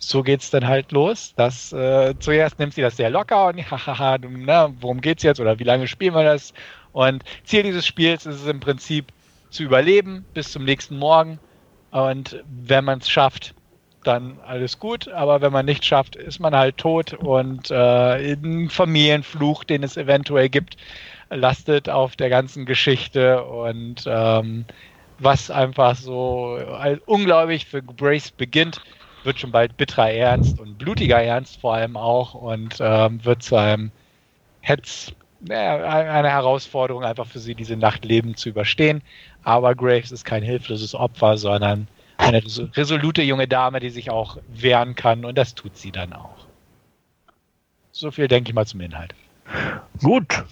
so 0.00 0.24
es 0.24 0.50
dann 0.50 0.66
halt 0.66 0.90
los. 0.90 1.34
Dass, 1.36 1.72
äh, 1.72 2.14
zuerst 2.18 2.58
nimmt 2.58 2.74
sie 2.74 2.82
das 2.82 2.96
sehr 2.96 3.10
locker 3.10 3.46
und 3.46 3.58
hahaha, 3.70 4.18
na, 4.28 4.72
worum 4.80 5.00
geht's 5.00 5.22
jetzt 5.22 5.38
oder 5.38 5.60
wie 5.60 5.64
lange 5.64 5.86
spielen 5.86 6.14
wir 6.14 6.24
das? 6.24 6.52
Und 6.92 7.22
Ziel 7.44 7.62
dieses 7.62 7.86
Spiels 7.86 8.26
ist 8.26 8.40
es 8.40 8.46
im 8.48 8.58
Prinzip 8.58 9.12
zu 9.50 9.62
überleben 9.62 10.24
bis 10.34 10.50
zum 10.50 10.64
nächsten 10.64 10.98
Morgen. 10.98 11.38
Und 11.92 12.42
wenn 12.46 12.84
man 12.84 12.98
es 12.98 13.08
schafft, 13.08 13.54
dann 14.04 14.38
alles 14.46 14.78
gut. 14.78 15.08
Aber 15.08 15.40
wenn 15.40 15.52
man 15.52 15.66
nicht 15.66 15.84
schafft, 15.84 16.16
ist 16.16 16.40
man 16.40 16.54
halt 16.54 16.78
tot 16.78 17.14
und 17.14 17.70
äh, 17.70 18.32
ein 18.32 18.70
Familienfluch, 18.70 19.64
den 19.64 19.82
es 19.82 19.96
eventuell 19.96 20.48
gibt, 20.48 20.76
lastet 21.30 21.88
auf 21.88 22.16
der 22.16 22.30
ganzen 22.30 22.66
Geschichte 22.66 23.44
und 23.44 24.04
ähm, 24.06 24.66
was 25.18 25.50
einfach 25.50 25.96
so 25.96 26.58
unglaublich 27.06 27.66
für 27.66 27.82
Grace 27.82 28.30
beginnt, 28.30 28.80
wird 29.22 29.38
schon 29.38 29.52
bald 29.52 29.76
bitterer 29.76 30.10
Ernst 30.10 30.58
und 30.58 30.78
blutiger 30.78 31.22
Ernst 31.22 31.60
vor 31.60 31.74
allem 31.74 31.96
auch 31.96 32.34
und 32.34 32.76
ähm, 32.80 33.24
wird 33.24 33.42
zu 33.42 33.56
einem 33.56 33.92
Hetz, 34.60 35.12
naja, 35.40 35.76
eine 35.86 36.30
Herausforderung 36.30 37.04
einfach 37.04 37.26
für 37.26 37.38
sie, 37.38 37.54
diese 37.54 37.76
Nacht 37.76 38.04
leben 38.04 38.36
zu 38.36 38.48
überstehen. 38.50 39.02
Aber 39.42 39.74
Graves 39.74 40.12
ist 40.12 40.24
kein 40.24 40.42
hilfloses 40.42 40.94
Opfer, 40.94 41.36
sondern 41.38 41.88
eine 42.20 42.42
resolute 42.76 43.22
junge 43.22 43.48
Dame, 43.48 43.80
die 43.80 43.90
sich 43.90 44.10
auch 44.10 44.38
wehren 44.48 44.94
kann 44.94 45.24
und 45.24 45.36
das 45.36 45.54
tut 45.54 45.76
sie 45.76 45.92
dann 45.92 46.12
auch. 46.12 46.46
So 47.92 48.10
viel 48.10 48.28
denke 48.28 48.50
ich 48.50 48.54
mal 48.54 48.66
zum 48.66 48.80
Inhalt. 48.80 49.14
Gut, 50.00 50.44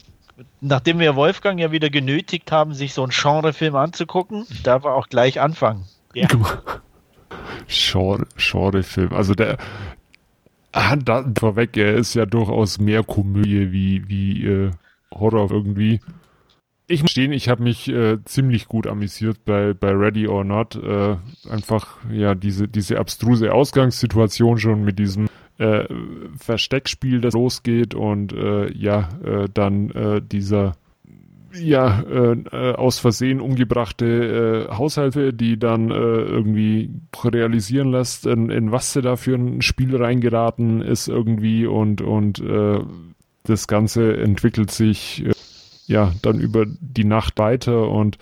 nachdem 0.60 0.98
wir 0.98 1.16
Wolfgang 1.16 1.58
ja 1.60 1.72
wieder 1.72 1.90
genötigt 1.90 2.50
haben, 2.52 2.74
sich 2.74 2.92
so 2.92 3.02
einen 3.02 3.12
Genrefilm 3.12 3.76
anzugucken, 3.76 4.46
darf 4.64 4.84
er 4.84 4.94
auch 4.94 5.08
gleich 5.08 5.40
anfangen. 5.40 5.84
Ja. 6.14 6.28
Genre, 7.68 8.26
Genrefilm. 8.36 9.12
Also 9.12 9.34
der 9.34 9.58
da, 10.72 11.24
vorweg, 11.38 11.76
er 11.76 11.94
ist 11.94 12.14
ja 12.14 12.26
durchaus 12.26 12.78
mehr 12.78 13.02
Komödie 13.02 13.72
wie, 13.72 14.08
wie 14.08 14.46
äh, 14.46 14.70
Horror 15.12 15.50
irgendwie. 15.50 16.00
Ich 16.90 17.02
muss 17.02 17.10
stehen, 17.10 17.32
ich 17.32 17.50
habe 17.50 17.62
mich 17.62 17.88
äh, 17.88 18.16
ziemlich 18.24 18.66
gut 18.66 18.86
amüsiert 18.86 19.44
bei, 19.44 19.74
bei 19.74 19.90
Ready 19.90 20.26
or 20.26 20.42
Not. 20.42 20.74
Äh, 20.74 21.16
einfach, 21.50 21.98
ja, 22.10 22.34
diese, 22.34 22.66
diese 22.66 22.98
abstruse 22.98 23.52
Ausgangssituation 23.52 24.56
schon 24.56 24.84
mit 24.84 24.98
diesem 24.98 25.28
äh, 25.58 25.84
Versteckspiel, 26.38 27.20
das 27.20 27.34
losgeht 27.34 27.94
und 27.94 28.32
äh, 28.32 28.72
ja, 28.72 29.10
äh, 29.22 29.48
dann 29.52 29.90
äh, 29.90 30.22
dieser 30.22 30.76
ja, 31.60 32.04
aus 32.76 32.98
Versehen 32.98 33.40
umgebrachte 33.40 34.68
Haushalte, 34.70 35.32
die 35.32 35.58
dann 35.58 35.90
irgendwie 35.90 36.90
realisieren 37.24 37.90
lässt, 37.90 38.26
in, 38.26 38.50
in, 38.50 38.70
was 38.70 38.92
sie 38.92 39.00
da 39.00 39.16
für 39.16 39.34
ein 39.34 39.62
Spiel 39.62 39.96
reingeraten 39.96 40.82
ist 40.82 41.08
irgendwie 41.08 41.64
und, 41.64 42.02
und 42.02 42.42
das 43.44 43.66
Ganze 43.66 44.18
entwickelt 44.18 44.70
sich 44.70 45.24
ja 45.88 46.12
dann 46.22 46.38
über 46.38 46.64
die 46.66 47.04
Nacht 47.04 47.38
weiter 47.38 47.88
und 47.88 48.18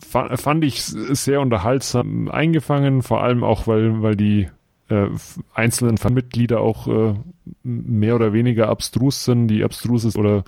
fa 0.00 0.36
fand 0.36 0.64
ich 0.64 0.82
sehr 0.82 1.40
unterhaltsam 1.40 2.28
eingefangen, 2.30 3.02
vor 3.02 3.22
allem 3.22 3.44
auch, 3.44 3.66
weil, 3.66 4.02
weil 4.02 4.16
die 4.16 4.48
äh, 4.88 5.08
einzelnen 5.52 5.96
Mitglieder 6.12 6.60
auch 6.60 6.88
äh, 6.88 7.14
mehr 7.62 8.14
oder 8.14 8.32
weniger 8.32 8.68
abstrus 8.68 9.24
sind, 9.24 9.48
die 9.48 9.64
abstruses 9.64 10.16
oder 10.16 10.44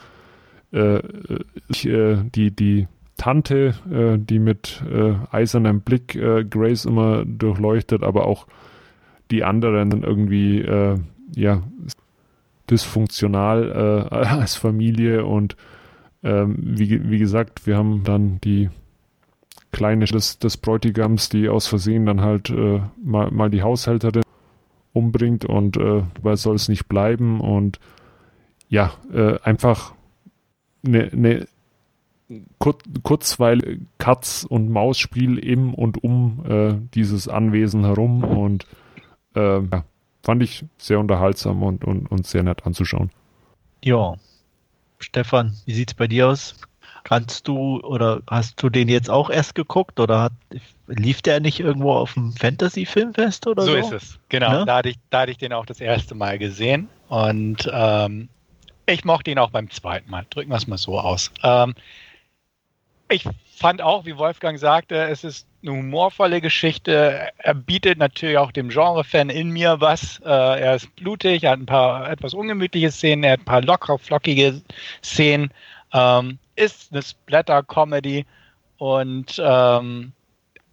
äh, 0.72 0.98
äh, 0.98 2.22
die, 2.34 2.50
die 2.50 2.86
Tante, 3.16 3.74
äh, 3.90 4.18
die 4.18 4.38
mit 4.38 4.82
äh, 4.90 5.14
eisernem 5.30 5.80
Blick 5.80 6.14
äh, 6.14 6.44
Grace 6.44 6.84
immer 6.84 7.24
durchleuchtet, 7.24 8.02
aber 8.02 8.26
auch 8.26 8.46
die 9.30 9.42
anderen 9.42 9.90
sind 9.90 10.04
irgendwie 10.04 10.61
äh, 10.61 10.98
ja 11.34 11.62
dysfunktional 12.70 14.07
äh, 14.11 14.14
als 14.14 14.54
Familie 14.54 15.24
und 15.24 15.57
ähm, 16.27 16.57
wie, 16.59 17.09
wie 17.09 17.18
gesagt, 17.18 17.66
wir 17.66 17.77
haben 17.77 18.03
dann 18.03 18.41
die 18.43 18.68
Kleine 19.70 20.07
des, 20.07 20.39
des 20.39 20.57
Bräutigams, 20.57 21.29
die 21.29 21.49
aus 21.49 21.68
Versehen 21.68 22.07
dann 22.07 22.20
halt 22.20 22.51
äh, 22.51 22.81
mal, 23.03 23.31
mal 23.31 23.49
die 23.49 23.62
Haushälterin 23.62 24.22
umbringt 24.93 25.45
und 25.45 25.77
äh, 25.77 26.03
weil 26.22 26.37
soll 26.37 26.57
es 26.57 26.68
nicht 26.68 26.89
bleiben 26.89 27.41
und 27.41 27.79
ja, 28.68 28.93
äh, 29.12 29.39
einfach 29.43 29.95
eine, 30.85 31.12
eine 31.12 31.47
Kur 32.59 32.77
kurzweil 33.05 33.83
Katz- 33.99 34.45
und 34.49 34.68
Maus-Spiel 34.70 35.39
im 35.39 35.74
und 35.74 36.03
um 36.03 36.45
äh, 36.49 36.74
dieses 36.95 37.29
Anwesen 37.29 37.85
herum 37.85 38.24
und 38.24 38.66
äh, 39.37 39.61
ja, 39.61 39.85
fand 40.24 40.43
ich 40.43 40.64
sehr 40.77 40.99
unterhaltsam 40.99 41.62
und, 41.62 41.85
und, 41.85 42.11
und 42.11 42.27
sehr 42.27 42.43
nett 42.43 42.66
anzuschauen. 42.66 43.11
Ja. 43.85 44.16
Stefan, 44.99 45.57
wie 45.64 45.74
sieht's 45.74 45.94
bei 45.94 46.07
dir 46.07 46.28
aus? 46.28 46.57
Kannst 47.05 47.47
du 47.47 47.80
oder 47.82 48.22
hast 48.28 48.61
du 48.62 48.68
den 48.68 48.88
jetzt 48.88 49.11
auch 49.11 49.30
erst 49.30 49.55
geguckt 49.55 50.01
oder 50.01 50.22
hat, 50.22 50.32
lief 50.88 51.22
der 51.22 51.38
nicht 51.38 51.61
irgendwo 51.61 51.92
auf 51.92 52.14
dem 52.14 52.32
Fantasy-Filmfest 52.32 53.47
oder 53.47 53.62
so? 53.62 53.72
So 53.72 53.76
ist 53.76 53.92
es, 53.92 54.18
genau. 54.28 54.51
Ne? 54.51 54.64
Da, 54.66 54.76
hatte 54.78 54.88
ich, 54.88 54.97
da 55.11 55.20
hatte 55.20 55.30
ich 55.30 55.38
den 55.38 55.53
auch 55.53 55.66
das 55.66 55.80
erste 55.80 56.16
Mal 56.16 56.38
gesehen 56.38 56.88
und 57.09 57.70
ähm, 57.72 58.28
ich 58.86 59.05
mochte 59.05 59.30
ihn 59.30 59.38
auch 59.38 59.51
beim 59.51 59.70
zweiten 59.70 60.11
Mal. 60.11 60.26
Drücken 60.30 60.51
wir 60.51 60.57
es 60.57 60.66
mal 60.66 60.78
so 60.78 60.99
aus. 60.99 61.30
Ähm, 61.42 61.74
ich 63.09 63.24
fand 63.57 63.82
auch, 63.82 64.05
wie 64.05 64.16
Wolfgang 64.16 64.59
sagte, 64.59 64.97
es 64.97 65.22
ist 65.22 65.47
eine 65.67 65.77
humorvolle 65.77 66.41
Geschichte. 66.41 67.29
Er 67.39 67.55
bietet 67.55 67.99
natürlich 67.99 68.39
auch 68.39 68.53
dem 68.53 68.69
Genre-Fan 68.69 69.31
in 69.31 69.51
mir 69.51 69.81
was. 69.81 70.21
Äh, 70.25 70.29
er 70.29 70.77
ist 70.77 70.95
blutig, 70.97 71.45
er 71.45 71.53
hat 71.53 71.61
ein 71.61 71.67
paar 71.67 72.11
etwas 72.11 72.35
ungemütliche 72.35 72.91
Szenen, 72.91 73.25
er 73.25 73.33
hat 73.33 73.41
ein 73.41 73.45
paar 73.45 73.62
lockere, 73.62 73.99
flockige 73.99 74.62
Szenen. 75.03 75.51
Ähm, 75.93 76.39
ist 76.57 76.93
eine 76.93 77.03
Splatter-Comedy 77.03 78.25
und 78.79 79.41
ähm, 79.45 80.12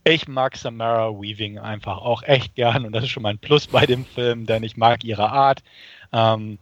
ich 0.06 0.28
mag 0.28 0.58
Samara 0.58 1.10
Weaving 1.10 1.60
einfach 1.60 1.98
auch 1.98 2.24
echt 2.24 2.56
gern 2.56 2.86
und 2.86 2.94
das 2.94 3.06
ist 3.06 3.10
schon 3.10 3.24
mal 3.24 3.30
ein 3.30 3.40
Plus 3.40 3.68
bei 3.68 3.86
dem 3.86 4.06
Film, 4.06 4.46
denn 4.46 4.64
ich 4.64 4.78
mag 4.78 5.04
ihre 5.04 5.30
Art. 5.30 5.64
Ähm, 6.12 6.58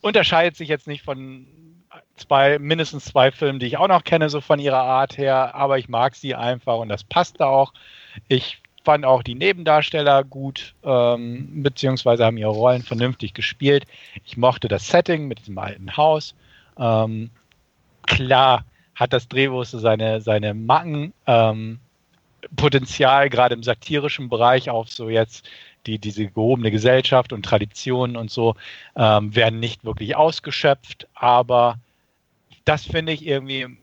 unterscheidet 0.00 0.56
sich 0.56 0.68
jetzt 0.68 0.86
nicht 0.86 1.02
von 1.02 1.46
zwei, 2.16 2.58
mindestens 2.58 3.06
zwei 3.06 3.30
Filmen, 3.30 3.58
die 3.58 3.66
ich 3.66 3.76
auch 3.76 3.88
noch 3.88 4.04
kenne, 4.04 4.28
so 4.30 4.40
von 4.40 4.58
ihrer 4.58 4.82
Art 4.82 5.18
her, 5.18 5.54
aber 5.54 5.78
ich 5.78 5.88
mag 5.88 6.14
sie 6.14 6.34
einfach 6.34 6.78
und 6.78 6.88
das 6.88 7.04
passt 7.04 7.40
auch. 7.40 7.72
Ich 8.28 8.62
fand 8.84 9.04
auch 9.04 9.22
die 9.22 9.34
Nebendarsteller 9.34 10.24
gut, 10.24 10.74
ähm, 10.84 11.62
beziehungsweise 11.62 12.24
haben 12.24 12.38
ihre 12.38 12.50
Rollen 12.50 12.82
vernünftig 12.82 13.34
gespielt. 13.34 13.84
Ich 14.24 14.36
mochte 14.36 14.68
das 14.68 14.86
Setting 14.86 15.26
mit 15.28 15.40
diesem 15.40 15.58
alten 15.58 15.96
Haus. 15.96 16.34
Ähm, 16.78 17.30
klar 18.06 18.64
hat 18.94 19.12
das 19.12 19.28
Drehbuch 19.28 19.64
so 19.64 19.78
seine, 19.78 20.20
seine 20.20 20.54
Macken. 20.54 21.12
Ähm, 21.26 21.80
Potenzial, 22.54 23.28
gerade 23.28 23.54
im 23.54 23.64
satirischen 23.64 24.28
Bereich, 24.28 24.70
auf 24.70 24.88
so 24.88 25.08
jetzt 25.08 25.48
die, 25.86 25.98
diese 25.98 26.26
gehobene 26.26 26.70
Gesellschaft 26.70 27.32
und 27.32 27.44
Traditionen 27.44 28.16
und 28.16 28.30
so 28.30 28.54
ähm, 28.96 29.34
werden 29.34 29.58
nicht 29.58 29.84
wirklich 29.84 30.16
ausgeschöpft, 30.16 31.08
aber 31.14 31.78
das 32.66 32.84
finde 32.84 33.12
ich 33.12 33.26
irgendwie 33.26 33.62
in 33.62 33.78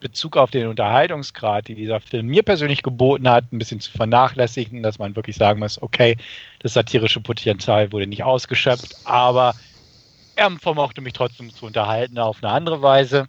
Bezug 0.00 0.36
auf 0.36 0.50
den 0.50 0.66
Unterhaltungsgrad, 0.66 1.68
die 1.68 1.76
dieser 1.76 2.00
Film 2.00 2.26
mir 2.26 2.42
persönlich 2.42 2.82
geboten 2.82 3.28
hat, 3.28 3.52
ein 3.52 3.58
bisschen 3.58 3.78
zu 3.78 3.92
vernachlässigen, 3.92 4.82
dass 4.82 4.98
man 4.98 5.14
wirklich 5.14 5.36
sagen 5.36 5.60
muss, 5.60 5.80
okay, 5.80 6.16
das 6.58 6.72
satirische 6.72 7.20
Potenzial 7.20 7.92
wurde 7.92 8.08
nicht 8.08 8.24
ausgeschöpft, 8.24 8.96
aber 9.04 9.54
er 10.34 10.50
vermochte 10.58 11.02
mich 11.02 11.12
trotzdem 11.12 11.54
zu 11.54 11.66
unterhalten 11.66 12.18
auf 12.18 12.42
eine 12.42 12.52
andere 12.52 12.82
Weise. 12.82 13.28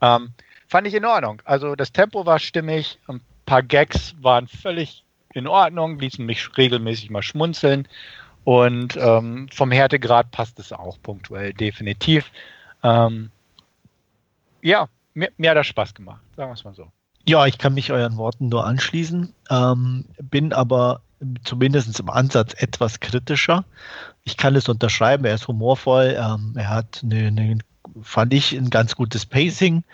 Ähm, 0.00 0.32
fand 0.68 0.86
ich 0.86 0.94
in 0.94 1.04
Ordnung. 1.04 1.42
Also 1.44 1.74
das 1.74 1.92
Tempo 1.92 2.24
war 2.24 2.38
stimmig, 2.38 2.98
ein 3.08 3.20
paar 3.44 3.62
Gags 3.62 4.14
waren 4.20 4.46
völlig 4.48 5.04
in 5.34 5.46
Ordnung, 5.46 5.98
ließen 5.98 6.24
mich 6.24 6.56
regelmäßig 6.56 7.10
mal 7.10 7.22
schmunzeln. 7.22 7.88
Und 8.44 8.96
ähm, 8.96 9.48
vom 9.52 9.72
Härtegrad 9.72 10.30
passt 10.30 10.58
es 10.60 10.72
auch 10.72 10.98
punktuell, 11.02 11.52
definitiv. 11.52 12.30
Ähm, 12.82 13.30
ja, 14.64 14.88
mir, 15.14 15.30
mir, 15.36 15.50
hat 15.50 15.56
das 15.56 15.66
Spaß 15.66 15.94
gemacht, 15.94 16.22
sagen 16.36 16.50
wir 16.50 16.54
es 16.54 16.64
mal 16.64 16.74
so. 16.74 16.90
Ja, 17.26 17.46
ich 17.46 17.58
kann 17.58 17.74
mich 17.74 17.92
euren 17.92 18.16
Worten 18.16 18.48
nur 18.48 18.66
anschließen, 18.66 19.32
ähm, 19.50 20.04
bin 20.20 20.52
aber 20.52 21.00
zumindest 21.44 21.98
im 22.00 22.10
Ansatz 22.10 22.54
etwas 22.56 23.00
kritischer. 23.00 23.64
Ich 24.24 24.36
kann 24.36 24.56
es 24.56 24.68
unterschreiben, 24.68 25.24
er 25.24 25.36
ist 25.36 25.48
humorvoll, 25.48 26.16
ähm, 26.18 26.54
er 26.56 26.68
hat 26.68 27.00
eine, 27.02 27.28
eine, 27.28 27.58
fand 28.02 28.34
ich, 28.34 28.52
ein 28.52 28.70
ganz 28.70 28.96
gutes 28.96 29.24
Pacing. 29.24 29.84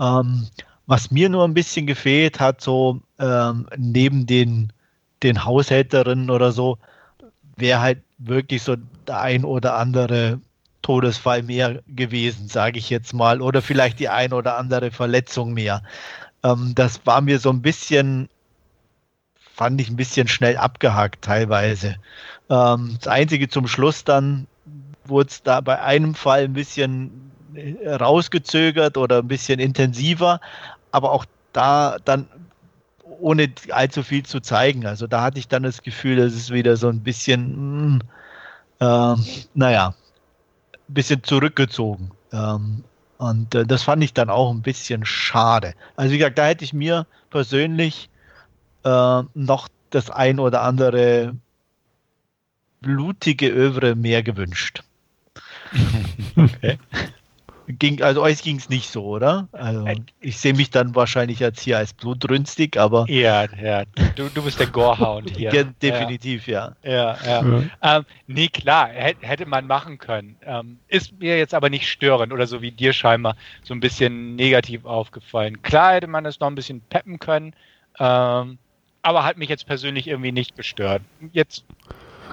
Ähm, 0.00 0.46
was 0.86 1.10
mir 1.10 1.28
nur 1.28 1.44
ein 1.44 1.54
bisschen 1.54 1.86
gefehlt 1.86 2.40
hat, 2.40 2.60
so 2.60 3.00
ähm, 3.18 3.68
neben 3.76 4.26
den 4.26 4.72
den 5.22 5.44
Haushälterinnen 5.44 6.30
oder 6.30 6.52
so, 6.52 6.78
wäre 7.56 7.80
halt 7.80 8.02
wirklich 8.18 8.62
so 8.62 8.76
der 9.06 9.20
ein 9.20 9.44
oder 9.44 9.76
andere 9.76 10.40
Todesfall 10.82 11.42
mehr 11.42 11.82
gewesen, 11.88 12.48
sage 12.48 12.78
ich 12.78 12.90
jetzt 12.90 13.12
mal, 13.12 13.40
oder 13.40 13.62
vielleicht 13.62 13.98
die 13.98 14.08
ein 14.08 14.32
oder 14.32 14.56
andere 14.56 14.90
Verletzung 14.90 15.52
mehr. 15.52 15.82
Ähm, 16.42 16.72
das 16.74 17.00
war 17.04 17.20
mir 17.20 17.38
so 17.38 17.50
ein 17.50 17.62
bisschen, 17.62 18.28
fand 19.54 19.80
ich 19.80 19.90
ein 19.90 19.96
bisschen 19.96 20.28
schnell 20.28 20.56
abgehakt 20.56 21.22
teilweise. 21.22 21.96
Ähm, 22.48 22.96
das 22.98 23.08
Einzige 23.08 23.48
zum 23.48 23.66
Schluss 23.66 24.04
dann 24.04 24.46
wurde 25.04 25.30
es 25.30 25.42
da 25.42 25.60
bei 25.60 25.80
einem 25.80 26.14
Fall 26.14 26.44
ein 26.44 26.52
bisschen 26.52 27.32
rausgezögert 27.84 28.96
oder 28.96 29.18
ein 29.18 29.28
bisschen 29.28 29.58
intensiver, 29.58 30.40
aber 30.92 31.12
auch 31.12 31.24
da 31.52 31.96
dann 32.04 32.28
ohne 33.20 33.52
allzu 33.70 34.02
viel 34.02 34.24
zu 34.24 34.40
zeigen. 34.40 34.86
Also 34.86 35.06
da 35.06 35.22
hatte 35.22 35.38
ich 35.38 35.48
dann 35.48 35.62
das 35.62 35.82
Gefühl, 35.82 36.16
dass 36.16 36.34
es 36.34 36.50
wieder 36.52 36.76
so 36.76 36.88
ein 36.88 37.02
bisschen, 37.02 37.98
mh, 38.78 39.14
äh, 39.14 39.16
naja, 39.54 39.94
ein 40.88 40.94
bisschen 40.94 41.22
zurückgezogen. 41.22 42.10
Ähm, 42.32 42.84
und 43.18 43.54
äh, 43.54 43.66
das 43.66 43.82
fand 43.82 44.02
ich 44.02 44.14
dann 44.14 44.30
auch 44.30 44.50
ein 44.50 44.62
bisschen 44.62 45.04
schade. 45.04 45.74
Also 45.96 46.12
wie 46.12 46.18
gesagt, 46.18 46.38
da 46.38 46.46
hätte 46.46 46.64
ich 46.64 46.72
mir 46.72 47.06
persönlich 47.30 48.10
äh, 48.84 49.22
noch 49.34 49.68
das 49.90 50.10
ein 50.10 50.38
oder 50.38 50.62
andere 50.62 51.34
blutige 52.80 53.48
Övre 53.48 53.96
mehr 53.96 54.22
gewünscht. 54.22 54.82
okay 56.36 56.78
ging, 57.68 58.02
also 58.02 58.22
euch 58.22 58.42
ging 58.42 58.56
es 58.56 58.68
nicht 58.68 58.90
so, 58.90 59.04
oder? 59.04 59.48
Also 59.52 59.86
ich 60.20 60.38
sehe 60.38 60.54
mich 60.54 60.70
dann 60.70 60.94
wahrscheinlich 60.94 61.40
jetzt 61.40 61.60
hier 61.60 61.78
als 61.78 61.92
blutrünstig, 61.92 62.78
aber. 62.78 63.06
Ja, 63.08 63.44
ja. 63.60 63.84
Du, 64.16 64.28
du 64.32 64.42
bist 64.42 64.58
der 64.58 64.68
Gorehound 64.68 65.36
hier. 65.36 65.52
ja, 65.52 65.64
definitiv, 65.64 66.46
ja. 66.46 66.74
Ja, 66.82 67.16
ja. 67.24 67.42
ja. 67.42 67.62
Ähm, 67.82 68.04
nee, 68.26 68.48
klar, 68.48 68.88
hätte 68.88 69.46
man 69.46 69.66
machen 69.66 69.98
können. 69.98 70.36
Ähm, 70.42 70.78
ist 70.88 71.18
mir 71.18 71.36
jetzt 71.36 71.54
aber 71.54 71.68
nicht 71.68 71.88
störend 71.88 72.32
oder 72.32 72.46
so 72.46 72.62
wie 72.62 72.72
dir 72.72 72.92
scheinbar 72.92 73.36
so 73.62 73.74
ein 73.74 73.80
bisschen 73.80 74.36
negativ 74.36 74.84
aufgefallen. 74.84 75.62
Klar 75.62 75.94
hätte 75.94 76.06
man 76.06 76.24
es 76.24 76.40
noch 76.40 76.48
ein 76.48 76.54
bisschen 76.54 76.80
peppen 76.80 77.18
können, 77.18 77.54
ähm, 77.98 78.58
aber 79.02 79.24
hat 79.24 79.36
mich 79.36 79.48
jetzt 79.48 79.66
persönlich 79.66 80.06
irgendwie 80.06 80.32
nicht 80.32 80.56
gestört. 80.56 81.02
Jetzt. 81.32 81.64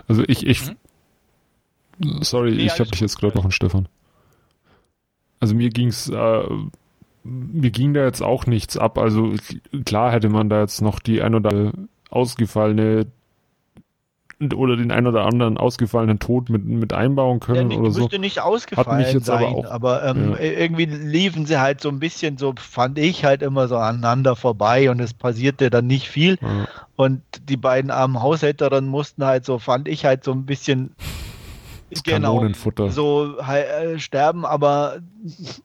Also 0.08 0.24
ich, 0.28 0.46
ich. 0.46 0.62
Mhm. 1.98 2.24
Sorry, 2.24 2.52
nee, 2.52 2.66
ich 2.66 2.80
habe 2.80 2.90
dich 2.90 3.00
jetzt 3.00 3.18
gerade 3.18 3.38
noch 3.38 3.46
an 3.46 3.52
Stefan. 3.52 3.88
Also 5.46 5.54
mir 5.54 5.70
ging's, 5.70 6.10
äh, 6.10 6.44
mir 7.24 7.70
ging 7.70 7.94
da 7.94 8.04
jetzt 8.04 8.24
auch 8.24 8.48
nichts 8.48 8.78
ab. 8.78 8.98
Also 8.98 9.34
klar 9.86 10.12
hätte 10.12 10.28
man 10.30 10.50
da 10.50 10.62
jetzt 10.62 10.82
noch 10.82 10.98
die 11.00 11.22
ein 11.22 11.36
oder 11.36 11.72
ausgefallene 12.10 13.06
oder 14.56 14.76
den 14.76 14.92
ein 14.92 15.06
oder 15.06 15.24
anderen 15.28 15.60
ausgefallenen 15.60 16.18
Tod 16.18 16.50
mit, 16.50 16.66
mit 16.66 16.94
einbauen 16.94 17.40
können 17.40 17.70
ja, 17.70 17.78
oder 17.78 17.92
so. 17.92 18.02
müsste 18.02 18.18
nicht 18.18 18.42
ausgefallen 18.42 18.98
mich 19.04 19.14
jetzt 19.14 19.28
sein, 19.28 19.46
aber 19.46 19.56
auch- 19.56 19.66
aber 19.72 20.04
ähm, 20.04 20.32
Ja. 20.32 20.40
irgendwie 20.40 20.86
liefen 20.86 21.46
sie 21.46 21.60
halt 21.62 21.80
so 21.80 21.90
ein 21.90 22.00
bisschen 22.00 22.40
so, 22.40 22.56
fand 22.58 22.98
ich 22.98 23.24
halt 23.24 23.44
immer 23.44 23.68
so 23.68 23.78
aneinander 23.78 24.36
vorbei 24.36 24.90
und 24.90 25.00
es 25.00 25.14
passierte 25.14 25.70
dann 25.70 25.86
nicht 25.86 26.10
viel. 26.10 26.40
Ja. 26.42 26.68
Und 26.96 27.22
die 27.50 27.56
beiden 27.58 27.92
armen 27.92 28.20
Haushälterinnen 28.24 28.90
mussten 28.90 29.24
halt 29.26 29.46
so, 29.46 29.60
fand 29.60 29.88
ich 29.88 30.06
halt 30.06 30.24
so 30.24 30.32
ein 30.32 30.48
bisschen 30.48 30.96
genau 32.04 32.34
Kanonenfutter. 32.36 32.90
so 32.90 33.36
halt, 33.42 33.68
äh, 33.68 34.00
sterben, 34.00 34.46
aber 34.46 35.00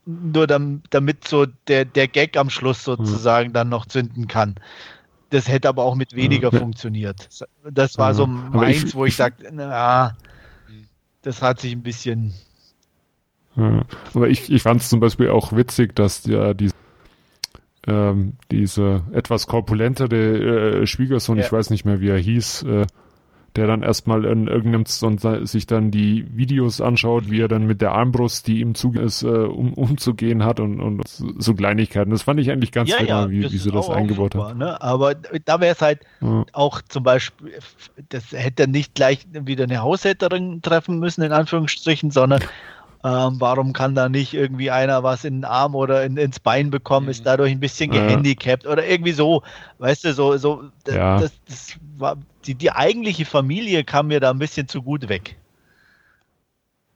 nur 0.07 0.47
dam, 0.47 0.83
damit 0.91 1.27
so 1.27 1.47
der, 1.69 1.85
der 1.85 2.09
Gag 2.09 2.37
am 2.37 2.51
Schluss 2.51 2.85
sozusagen 2.85 3.53
dann 3.53 3.69
noch 3.69 3.87
zünden 3.87 4.29
kann. 4.29 4.57
Das 5.31 5.49
hätte 5.49 5.69
aber 5.69 5.85
auch 5.85 5.95
mit 5.95 6.15
weniger 6.15 6.53
Ja. 6.53 6.59
funktioniert. 6.59 7.29
Das 7.71 7.99
war 7.99 8.09
Ja. 8.09 8.15
so 8.15 8.27
meins, 8.27 8.85
ich- 8.85 8.95
wo 8.95 9.05
ich 9.05 9.17
sagte, 9.17 9.49
na, 9.53 10.17
das 11.23 11.43
hat 11.43 11.61
sich 11.61 11.73
ein 11.73 11.83
bisschen 11.83 12.35
Ja, 13.57 13.83
aber 14.15 14.29
ich, 14.29 14.51
ich 14.51 14.63
fand 14.63 14.81
es 14.81 14.89
zum 14.89 15.01
Beispiel 15.01 15.29
auch 15.31 15.53
witzig, 15.53 15.95
dass 15.97 16.25
ja 16.25 16.55
die, 16.55 16.71
ähm, 17.87 18.35
diese 18.51 19.03
etwas 19.13 19.47
korpulentere 19.49 20.83
äh, 20.83 20.87
Schwiegersohn, 20.87 21.39
ich 21.39 21.51
weiß 21.51 21.71
nicht 21.71 21.85
mehr, 21.85 22.01
wie 22.01 22.09
er 22.11 22.19
hieß, 22.19 22.63
äh, 22.63 22.87
der 23.57 23.67
dann 23.67 23.83
erstmal 23.83 24.25
in 24.25 24.47
irgendeinem 24.47 24.85
und 25.03 25.49
sich 25.49 25.67
dann 25.67 25.91
die 25.91 26.27
Videos 26.37 26.81
anschaut, 26.81 27.31
wie 27.31 27.41
er 27.41 27.49
dann 27.49 27.67
mit 27.67 27.81
der 27.81 27.93
Armbrust, 27.93 28.47
die 28.47 28.61
ihm 28.61 28.75
zu 28.75 28.93
ist, 28.93 29.23
äh, 29.23 29.27
um, 29.27 29.75
umzugehen 29.75 30.45
hat 30.45 30.61
und, 30.61 30.81
und 30.81 31.03
so 31.07 31.55
Kleinigkeiten. 31.55 32.11
Das 32.11 32.23
fand 32.23 32.39
ich 32.39 32.51
eigentlich 32.51 32.71
ganz 32.71 32.91
ja, 32.91 33.29
wie, 33.29 33.43
wie 33.43 33.59
sie 33.59 33.71
das 33.71 33.91
eingebaut 33.91 34.35
haben. 34.35 34.59
Ne? 34.59 34.81
Aber 34.81 35.15
da 35.15 35.61
wäre 35.61 35.73
es 35.73 35.83
halt 35.83 36.01
Ja. 36.21 36.45
auch 36.53 36.81
zum 36.83 37.03
Beispiel, 37.03 37.53
das 38.09 38.31
hätte 38.33 38.69
nicht 38.69 38.95
gleich 38.95 39.27
wieder 39.33 39.65
eine 39.65 39.83
Haushälterin 39.83 40.63
treffen 40.63 41.01
müssen, 41.01 41.23
in 41.23 41.33
Anführungsstrichen, 41.33 42.11
sondern 42.11 42.43
ähm, 43.05 43.37
warum 43.41 43.73
kann 43.73 43.95
da 43.95 44.09
nicht 44.09 44.35
irgendwie 44.35 44.71
einer 44.71 45.03
was 45.03 45.25
in 45.25 45.39
den 45.39 45.45
Arm 45.45 45.75
oder 45.75 46.05
in, 46.05 46.17
ins 46.17 46.39
Bein 46.41 46.71
bekommen, 46.71 47.09
ist 47.09 47.25
dadurch 47.27 47.51
ein 47.53 47.61
bisschen 47.61 47.93
Ja. 47.93 48.05
gehandicapt 48.07 48.67
oder 48.67 48.87
irgendwie 48.87 49.13
so, 49.13 49.43
weißt 49.79 50.05
du, 50.05 50.13
so, 50.15 50.37
so 50.37 50.65
Ja. 50.87 51.19
das, 51.19 51.33
das 51.49 51.77
war, 51.97 52.17
die, 52.45 52.55
die 52.55 52.73
eigentliche 52.73 53.25
Familie 53.25 53.85
kam 53.85 54.09
mir 54.09 54.21
da 54.21 54.31
ein 54.31 54.39
bisschen 54.39 54.69
zu 54.69 54.83
gut 54.83 55.09
weg. 55.09 55.37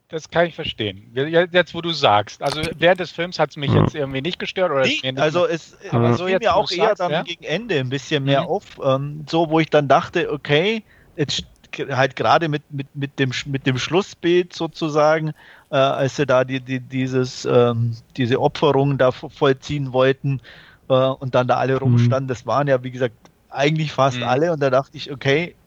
Das 0.08 0.30
kann 0.30 0.46
ich 0.46 0.54
verstehen. 0.54 1.10
Jetzt, 1.14 1.74
wo 1.74 1.80
du 1.80 1.90
sagst. 1.90 2.42
Also 2.42 2.60
während 2.78 3.00
des 3.00 3.10
Films 3.10 3.38
hat 3.38 3.50
es 3.50 3.56
mich 3.56 3.72
Ja. 3.72 3.80
jetzt 3.80 3.94
irgendwie 3.94 4.20
nicht 4.20 4.38
gestört. 4.38 4.70
Oder 4.70 4.82
Nee, 4.82 5.00
nicht 5.02 5.18
also 5.18 5.46
es 5.46 5.76
Aber 5.90 6.12
so 6.12 6.28
jetzt, 6.28 6.42
mir 6.42 6.54
auch 6.54 6.70
eher 6.70 6.88
sagst, 6.88 7.00
dann 7.00 7.10
ja. 7.10 7.22
gegen 7.22 7.42
Ende 7.44 7.80
ein 7.80 7.88
bisschen 7.88 8.24
mehr 8.24 8.42
Mhm. 8.42 8.48
auf, 8.48 8.64
ähm, 8.84 9.24
so 9.28 9.48
wo 9.50 9.58
ich 9.60 9.70
dann 9.70 9.88
dachte, 9.88 10.30
okay, 10.30 10.84
jetzt 11.16 11.44
halt 11.90 12.14
gerade 12.14 12.48
mit, 12.48 12.62
mit, 12.70 12.94
mit, 12.94 13.18
dem, 13.18 13.32
mit 13.46 13.66
dem 13.66 13.78
Schlussbild 13.78 14.52
sozusagen, 14.52 15.32
äh, 15.74 15.78
als 15.78 16.16
sie 16.16 16.26
da 16.26 16.44
die, 16.44 16.64
die, 16.64 16.80
dieses, 16.80 17.46
ähm, 17.46 17.98
diese 18.18 18.40
Opferung 18.40 18.98
da 18.98 19.10
vo- 19.10 19.30
vollziehen 19.30 19.92
wollten 19.94 20.42
äh, 20.90 20.94
und 20.94 21.34
dann 21.36 21.48
da 21.48 21.58
alle 21.58 21.78
rumstanden, 21.78 22.28
das 22.28 22.46
waren 22.46 22.68
ja 22.68 22.84
wie 22.84 22.92
gesagt 22.92 23.16
eigentlich 23.50 23.92
fast 23.92 24.18
Mhm. 24.18 24.28
alle 24.28 24.52
und 24.54 24.60
da 24.60 24.70
dachte 24.70 24.96
ich, 24.98 25.12
okay, 25.12 25.58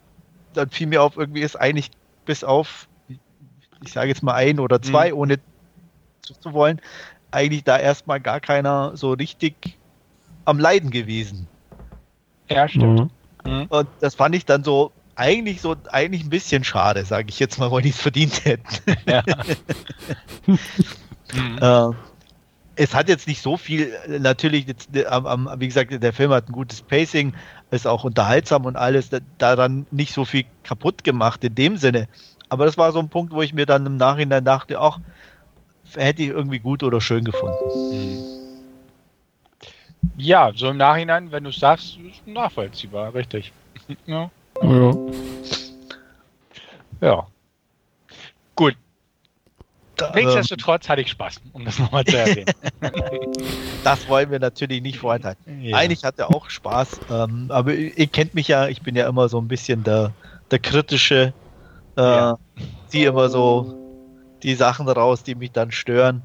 dann 0.54 0.70
fiel 0.72 0.88
mir 0.88 1.04
auf, 1.04 1.18
irgendwie 1.18 1.42
ist 1.42 1.58
eigentlich 1.58 1.92
bis 2.26 2.44
auf, 2.46 2.90
ich 3.82 3.92
sage 3.92 4.10
jetzt 4.10 4.24
mal 4.24 4.34
ein 4.36 4.60
oder 4.60 4.82
zwei, 4.82 5.10
Mhm. 5.10 5.16
ohne 5.16 5.40
zu, 6.22 6.36
zu 6.40 6.54
wollen, 6.54 6.82
eigentlich 7.32 7.64
da 7.66 7.80
erstmal 7.80 8.22
gar 8.22 8.42
keiner 8.42 8.98
so 8.98 9.14
richtig 9.14 9.82
am 10.46 10.60
Leiden 10.60 10.92
gewesen. 10.92 11.50
Ja, 12.50 12.68
stimmt. 12.68 13.08
Mhm. 13.46 13.70
Und 13.70 13.90
das 14.00 14.16
fand 14.16 14.36
ich 14.36 14.46
dann 14.46 14.64
so 14.64 14.97
eigentlich 15.18 15.62
so 15.62 15.76
eigentlich 15.92 16.24
ein 16.24 16.30
bisschen 16.30 16.64
schade, 16.64 17.04
sage 17.04 17.30
ich 17.30 17.40
jetzt 17.40 17.58
mal, 17.58 17.72
weil 17.72 17.82
die 17.82 17.90
es 17.90 18.00
verdient 18.00 18.46
hätten. 18.46 18.96
Ja. 19.08 19.24
Mhm. 21.34 21.58
Äh, 21.62 21.90
es 22.78 22.94
hat 22.94 23.10
jetzt 23.10 23.28
nicht 23.28 23.42
so 23.42 23.58
viel, 23.58 23.92
natürlich, 24.20 24.68
jetzt, 24.68 24.96
äh, 24.96 25.06
am, 25.06 25.50
wie 25.58 25.68
gesagt, 25.68 25.92
der 25.92 26.14
Film 26.14 26.32
hat 26.32 26.48
ein 26.48 26.54
gutes 26.54 26.82
Pacing, 26.82 27.34
ist 27.70 27.86
auch 27.86 28.06
unterhaltsam 28.06 28.66
und 28.66 28.78
alles, 28.78 29.10
da, 29.10 29.20
daran 29.38 29.86
nicht 29.92 30.14
so 30.14 30.24
viel 30.24 30.46
kaputt 30.64 31.04
gemacht 31.04 31.44
in 31.44 31.54
dem 31.54 31.76
Sinne. 31.76 32.08
Aber 32.48 32.66
das 32.66 32.78
war 32.78 32.94
so 32.94 33.00
ein 33.00 33.10
Punkt, 33.10 33.34
wo 33.34 33.42
ich 33.42 33.54
mir 33.54 33.66
dann 33.66 33.86
im 33.86 33.98
Nachhinein 33.98 34.46
dachte, 34.46 34.80
ach, 34.80 35.00
hätte 35.96 36.22
ich 36.24 36.30
irgendwie 36.30 36.60
gut 36.60 36.84
oder 36.84 37.02
schön 37.02 37.26
gefunden. 37.26 37.56
Ja, 40.16 40.52
so 40.56 40.70
im 40.70 40.78
Nachhinein, 40.78 41.32
wenn 41.32 41.44
du 41.44 41.50
es 41.50 41.60
sagst, 41.60 41.98
ist 41.98 42.26
nachvollziehbar, 42.26 43.14
richtig. 43.14 43.52
Ja. 44.06 44.32
Ja. 44.62 44.94
ja. 47.02 47.28
Gut, 48.56 48.76
ähm, 50.00 50.10
nichtsdestotrotz 50.16 50.90
hatte 50.90 51.02
ich 51.02 51.10
Spaß, 51.10 51.42
um 51.54 51.66
das 51.66 51.80
nochmal 51.80 52.06
zu 52.06 52.18
erwähnen. 52.18 52.46
das 53.84 54.08
wollen 54.08 54.30
wir 54.30 54.40
natürlich 54.40 54.82
nicht 54.82 55.00
vorenthalten. 55.00 55.62
Ja. 55.62 55.78
Eigentlich 55.78 56.04
hat 56.04 56.20
er 56.20 56.34
auch 56.34 56.50
Spaß, 56.50 57.00
ähm, 57.12 57.48
aber 57.50 57.74
ihr, 57.74 57.98
ihr 57.98 58.08
kennt 58.08 58.36
mich 58.36 58.48
ja, 58.48 58.68
ich 58.68 58.82
bin 58.82 58.96
ja 58.96 59.08
immer 59.08 59.30
so 59.30 59.40
ein 59.40 59.48
bisschen 59.48 59.84
der, 59.84 60.14
der 60.52 60.60
kritische, 60.60 61.34
äh, 61.98 62.02
Ja. 62.02 62.38
ziehe 62.88 63.10
immer 63.10 63.30
so 63.30 63.74
die 64.44 64.56
Sachen 64.56 64.88
raus, 64.88 65.24
die 65.24 65.36
mich 65.36 65.52
dann 65.52 65.72
stören. 65.72 66.22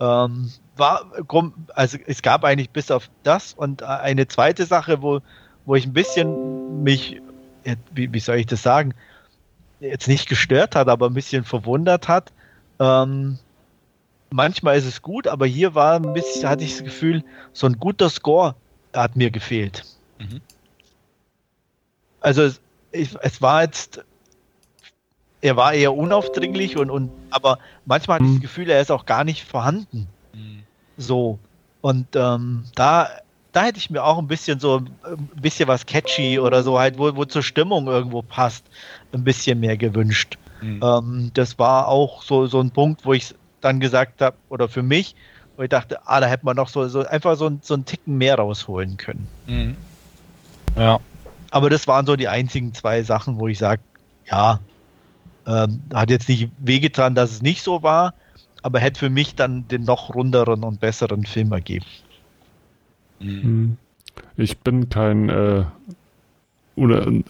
Ähm, 0.00 0.50
war, 0.76 1.04
also 1.74 1.98
es 2.06 2.22
gab 2.22 2.44
eigentlich 2.44 2.70
bis 2.70 2.90
auf 2.90 3.10
das 3.22 3.52
und 3.52 3.82
eine 3.82 4.26
zweite 4.26 4.66
Sache, 4.66 5.02
wo, 5.02 5.20
wo 5.66 5.74
ich 5.74 5.86
ein 5.86 5.92
bisschen 5.92 6.82
mich, 6.82 7.20
wie, 7.92 8.12
wie 8.12 8.20
soll 8.20 8.36
ich 8.36 8.46
das 8.46 8.62
sagen, 8.62 8.94
jetzt 9.80 10.08
nicht 10.08 10.28
gestört 10.28 10.76
hat, 10.76 10.88
aber 10.88 11.06
ein 11.06 11.14
bisschen 11.14 11.44
verwundert 11.44 12.08
hat. 12.08 12.32
Ähm, 12.78 13.38
manchmal 14.30 14.76
ist 14.76 14.86
es 14.86 15.02
gut, 15.02 15.26
aber 15.26 15.46
hier 15.46 15.74
war 15.74 15.96
ein 15.96 16.12
bisschen, 16.12 16.48
hatte 16.48 16.64
ich 16.64 16.72
das 16.72 16.84
Gefühl, 16.84 17.22
so 17.52 17.66
ein 17.66 17.78
guter 17.78 18.10
Score 18.10 18.54
hat 18.94 19.16
mir 19.16 19.30
gefehlt. 19.30 19.84
Mhm. 20.18 20.40
Also 22.20 22.42
es, 22.42 22.60
ich, 22.92 23.14
es 23.20 23.42
war 23.42 23.62
jetzt, 23.62 24.04
er 25.40 25.56
war 25.56 25.74
eher 25.74 25.94
unaufdringlich 25.94 26.76
und, 26.76 26.90
und 26.90 27.10
aber 27.30 27.58
manchmal 27.84 28.16
hatte 28.16 28.24
ich 28.24 28.30
Mhm. 28.30 28.36
das 28.36 28.42
Gefühl, 28.42 28.70
er 28.70 28.80
ist 28.80 28.90
auch 28.90 29.04
gar 29.04 29.24
nicht 29.24 29.44
vorhanden. 29.44 30.06
Mhm. 30.32 30.62
So. 30.96 31.38
Und 31.80 32.06
ähm, 32.14 32.64
da, 32.74 33.10
da 33.54 33.62
hätte 33.62 33.78
ich 33.78 33.88
mir 33.88 34.02
auch 34.02 34.18
ein 34.18 34.26
bisschen 34.26 34.58
so 34.58 34.78
ein 34.78 35.28
bisschen 35.40 35.68
was 35.68 35.86
catchy 35.86 36.40
oder 36.40 36.62
so 36.64 36.78
halt, 36.78 36.98
wo, 36.98 37.14
wo 37.14 37.24
zur 37.24 37.42
Stimmung 37.42 37.86
irgendwo 37.86 38.20
passt, 38.20 38.64
ein 39.12 39.22
bisschen 39.22 39.60
mehr 39.60 39.76
gewünscht. 39.76 40.36
Mhm. 40.60 40.80
Ähm, 40.82 41.30
das 41.34 41.56
war 41.58 41.86
auch 41.86 42.22
so, 42.22 42.46
so 42.46 42.60
ein 42.60 42.72
Punkt, 42.72 43.06
wo 43.06 43.12
ich 43.12 43.32
dann 43.60 43.78
gesagt 43.78 44.20
habe, 44.20 44.36
oder 44.48 44.68
für 44.68 44.82
mich, 44.82 45.14
wo 45.56 45.62
ich 45.62 45.68
dachte, 45.68 46.00
ah, 46.04 46.20
da 46.20 46.26
hätte 46.26 46.44
man 46.44 46.56
noch 46.56 46.68
so, 46.68 46.88
so 46.88 47.06
einfach 47.06 47.36
so, 47.36 47.58
so 47.62 47.74
einen 47.74 47.84
Ticken 47.84 48.18
mehr 48.18 48.34
rausholen 48.34 48.96
können. 48.96 49.28
Mhm. 49.46 49.76
Ja. 50.76 50.98
Aber 51.52 51.70
das 51.70 51.86
waren 51.86 52.06
so 52.06 52.16
die 52.16 52.26
einzigen 52.26 52.74
zwei 52.74 53.04
Sachen, 53.04 53.38
wo 53.38 53.46
ich 53.46 53.58
sage, 53.58 53.80
ja, 54.26 54.58
ähm, 55.46 55.80
hat 55.94 56.10
jetzt 56.10 56.28
nicht 56.28 56.50
wehgetan, 56.58 57.14
dass 57.14 57.30
es 57.30 57.40
nicht 57.42 57.62
so 57.62 57.84
war, 57.84 58.14
aber 58.62 58.80
hätte 58.80 58.98
für 58.98 59.10
mich 59.10 59.36
dann 59.36 59.68
den 59.68 59.84
noch 59.84 60.12
runderen 60.12 60.64
und 60.64 60.80
besseren 60.80 61.24
Film 61.24 61.52
ergeben. 61.52 61.86
Mhm. 63.24 63.42
Hm. 63.42 63.76
Ich 64.36 64.58
bin 64.58 64.88
kein 64.88 65.28
äh, 65.28 65.64
oder 66.76 67.06
äh, 67.06 67.22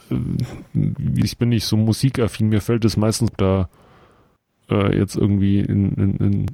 ich 1.17 1.39
bin 1.39 1.51
nicht 1.51 1.65
so 1.65 1.77
musikaffin. 1.77 2.49
Mir 2.49 2.61
fällt 2.61 2.85
es 2.85 2.97
meistens 2.97 3.31
da 3.37 3.69
äh, 4.71 4.97
jetzt 4.97 5.17
irgendwie 5.17 5.61
in, 5.61 5.93
in, 5.95 6.17
in 6.17 6.47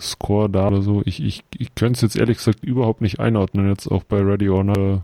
Score 0.00 0.48
da 0.48 0.68
oder 0.68 0.82
so. 0.82 1.02
Ich, 1.04 1.22
ich, 1.22 1.42
ich 1.56 1.74
könnte 1.74 1.96
es 1.98 2.02
jetzt 2.02 2.16
ehrlich 2.16 2.38
gesagt 2.38 2.62
überhaupt 2.62 3.00
nicht 3.00 3.18
einordnen, 3.18 3.68
jetzt 3.68 3.88
auch 3.88 4.04
bei 4.04 4.20
Ready 4.20 4.48
or 4.48 4.62
Not. 4.62 5.02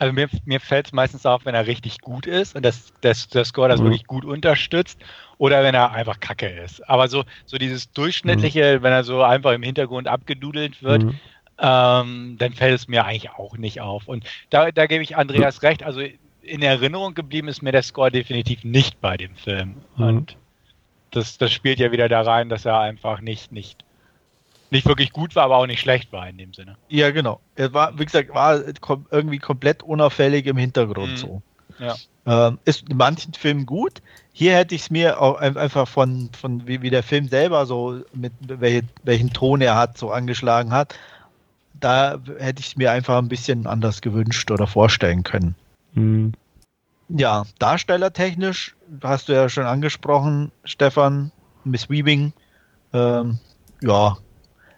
Also 0.00 0.12
mir, 0.12 0.28
mir 0.44 0.60
fällt 0.60 0.86
es 0.86 0.92
meistens 0.92 1.26
auf, 1.26 1.44
wenn 1.44 1.54
er 1.56 1.66
richtig 1.66 2.00
gut 2.00 2.26
ist 2.26 2.54
und 2.54 2.64
das, 2.64 2.92
das, 3.00 3.28
der 3.28 3.44
Score 3.44 3.68
das 3.68 3.80
Mhm. 3.80 3.86
wirklich 3.86 4.06
gut 4.06 4.24
unterstützt 4.24 5.00
oder 5.38 5.64
wenn 5.64 5.74
er 5.74 5.92
einfach 5.92 6.20
kacke 6.20 6.46
ist. 6.46 6.88
Aber 6.88 7.08
so, 7.08 7.24
so 7.46 7.56
dieses 7.56 7.90
durchschnittliche, 7.92 8.82
wenn 8.82 8.92
er 8.92 9.02
so 9.02 9.22
einfach 9.22 9.52
im 9.52 9.62
Hintergrund 9.62 10.06
abgedudelt 10.06 10.82
wird, 10.82 11.04
Mhm. 11.04 11.14
Ähm, 11.60 12.36
dann 12.38 12.52
fällt 12.52 12.74
es 12.74 12.88
mir 12.88 13.04
eigentlich 13.04 13.30
auch 13.30 13.56
nicht 13.56 13.80
auf. 13.80 14.06
Und 14.08 14.24
da, 14.50 14.70
da 14.70 14.86
gebe 14.86 15.02
ich 15.02 15.16
Andreas 15.16 15.62
recht. 15.62 15.82
Also 15.82 16.00
in 16.42 16.62
Erinnerung 16.62 17.14
geblieben 17.14 17.48
ist 17.48 17.62
mir 17.62 17.72
der 17.72 17.82
Score 17.82 18.10
definitiv 18.10 18.64
nicht 18.64 19.00
bei 19.00 19.16
dem 19.16 19.34
Film. 19.34 19.74
Mhm. 19.96 20.04
Und 20.04 20.36
das, 21.10 21.38
das 21.38 21.52
spielt 21.52 21.78
ja 21.78 21.90
wieder 21.92 22.08
da 22.08 22.22
rein, 22.22 22.48
dass 22.48 22.64
er 22.64 22.78
einfach 22.80 23.20
nicht, 23.20 23.50
nicht, 23.52 23.84
nicht 24.70 24.86
wirklich 24.86 25.12
gut 25.12 25.34
war, 25.36 25.44
aber 25.44 25.56
auch 25.56 25.66
nicht 25.66 25.80
schlecht 25.80 26.12
war 26.12 26.28
in 26.28 26.38
dem 26.38 26.52
Sinne. 26.54 26.76
Ja, 26.88 27.10
genau. 27.10 27.40
Er 27.56 27.72
war, 27.74 27.98
wie 27.98 28.04
gesagt, 28.04 28.34
war 28.34 28.60
irgendwie 29.10 29.38
komplett 29.38 29.82
unauffällig 29.82 30.46
im 30.46 30.56
Hintergrund 30.58 31.12
Mhm. 31.12 31.16
so. 31.16 31.42
Ja. 31.78 31.94
Ähm, 32.26 32.58
ist 32.64 32.88
in 32.88 32.96
manchen 32.96 33.32
Filmen 33.34 33.64
gut. 33.64 34.02
Hier 34.32 34.54
hätte 34.54 34.74
ich 34.74 34.82
es 34.82 34.90
mir 34.90 35.20
auch 35.20 35.36
ein- 35.36 35.56
einfach 35.56 35.88
von, 35.88 36.28
von 36.38 36.66
wie, 36.66 36.82
wie 36.82 36.90
der 36.90 37.02
Film 37.02 37.28
selber 37.28 37.64
so, 37.66 38.02
mit 38.12 38.32
welche, 38.42 38.82
welchen 39.02 39.32
Ton 39.32 39.60
er 39.60 39.76
hat, 39.76 39.96
so 39.96 40.10
angeschlagen 40.10 40.72
hat. 40.72 40.94
Da 41.80 42.18
hätte 42.38 42.60
ich 42.60 42.68
es 42.68 42.76
mir 42.76 42.92
einfach 42.92 43.18
ein 43.18 43.28
bisschen 43.28 43.66
anders 43.66 44.00
gewünscht 44.00 44.50
oder 44.50 44.66
vorstellen 44.66 45.22
können. 45.22 45.54
Hm. 45.94 46.32
Ja, 47.08 47.44
darstellertechnisch 47.58 48.76
hast 49.02 49.28
du 49.28 49.32
ja 49.32 49.48
schon 49.48 49.64
angesprochen, 49.64 50.52
Stefan, 50.64 51.32
Miss 51.64 51.88
Weaving. 51.88 52.32
Ähm, 52.92 53.38
ja, 53.82 54.18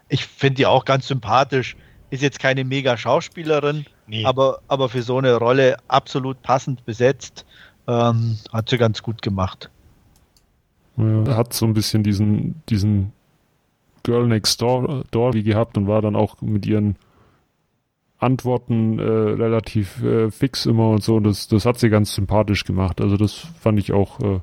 ich 0.08 0.26
finde 0.26 0.56
die 0.56 0.66
auch 0.66 0.84
ganz 0.84 1.08
sympathisch. 1.08 1.76
Ist 2.10 2.22
jetzt 2.22 2.40
keine 2.40 2.64
mega 2.64 2.96
Schauspielerin, 2.96 3.86
nee. 4.06 4.24
aber, 4.24 4.60
aber 4.68 4.88
für 4.88 5.02
so 5.02 5.18
eine 5.18 5.36
Rolle 5.36 5.76
absolut 5.88 6.42
passend 6.42 6.84
besetzt. 6.84 7.44
Ähm, 7.86 8.36
hat 8.52 8.68
sie 8.68 8.78
ganz 8.78 9.02
gut 9.02 9.22
gemacht. 9.22 9.70
Ja, 10.96 11.36
hat 11.36 11.52
so 11.52 11.66
ein 11.66 11.72
bisschen 11.72 12.02
diesen, 12.02 12.62
diesen 12.68 13.12
Girl 14.02 14.26
Next 14.26 14.60
Door, 14.60 15.04
Door 15.10 15.34
wie 15.34 15.42
gehabt 15.42 15.76
und 15.76 15.86
war 15.86 16.02
dann 16.02 16.16
auch 16.16 16.40
mit 16.40 16.66
ihren 16.66 16.96
Antworten 18.18 18.98
äh, 18.98 19.02
relativ 19.02 20.02
äh, 20.02 20.30
fix 20.30 20.66
immer 20.66 20.90
und 20.90 21.02
so. 21.02 21.16
Und 21.16 21.24
das, 21.24 21.48
das 21.48 21.64
hat 21.64 21.78
sie 21.78 21.88
ganz 21.88 22.14
sympathisch 22.14 22.64
gemacht. 22.64 23.00
Also 23.00 23.16
das 23.16 23.32
fand 23.34 23.78
ich 23.78 23.92
auch 23.92 24.20
äh, 24.20 24.40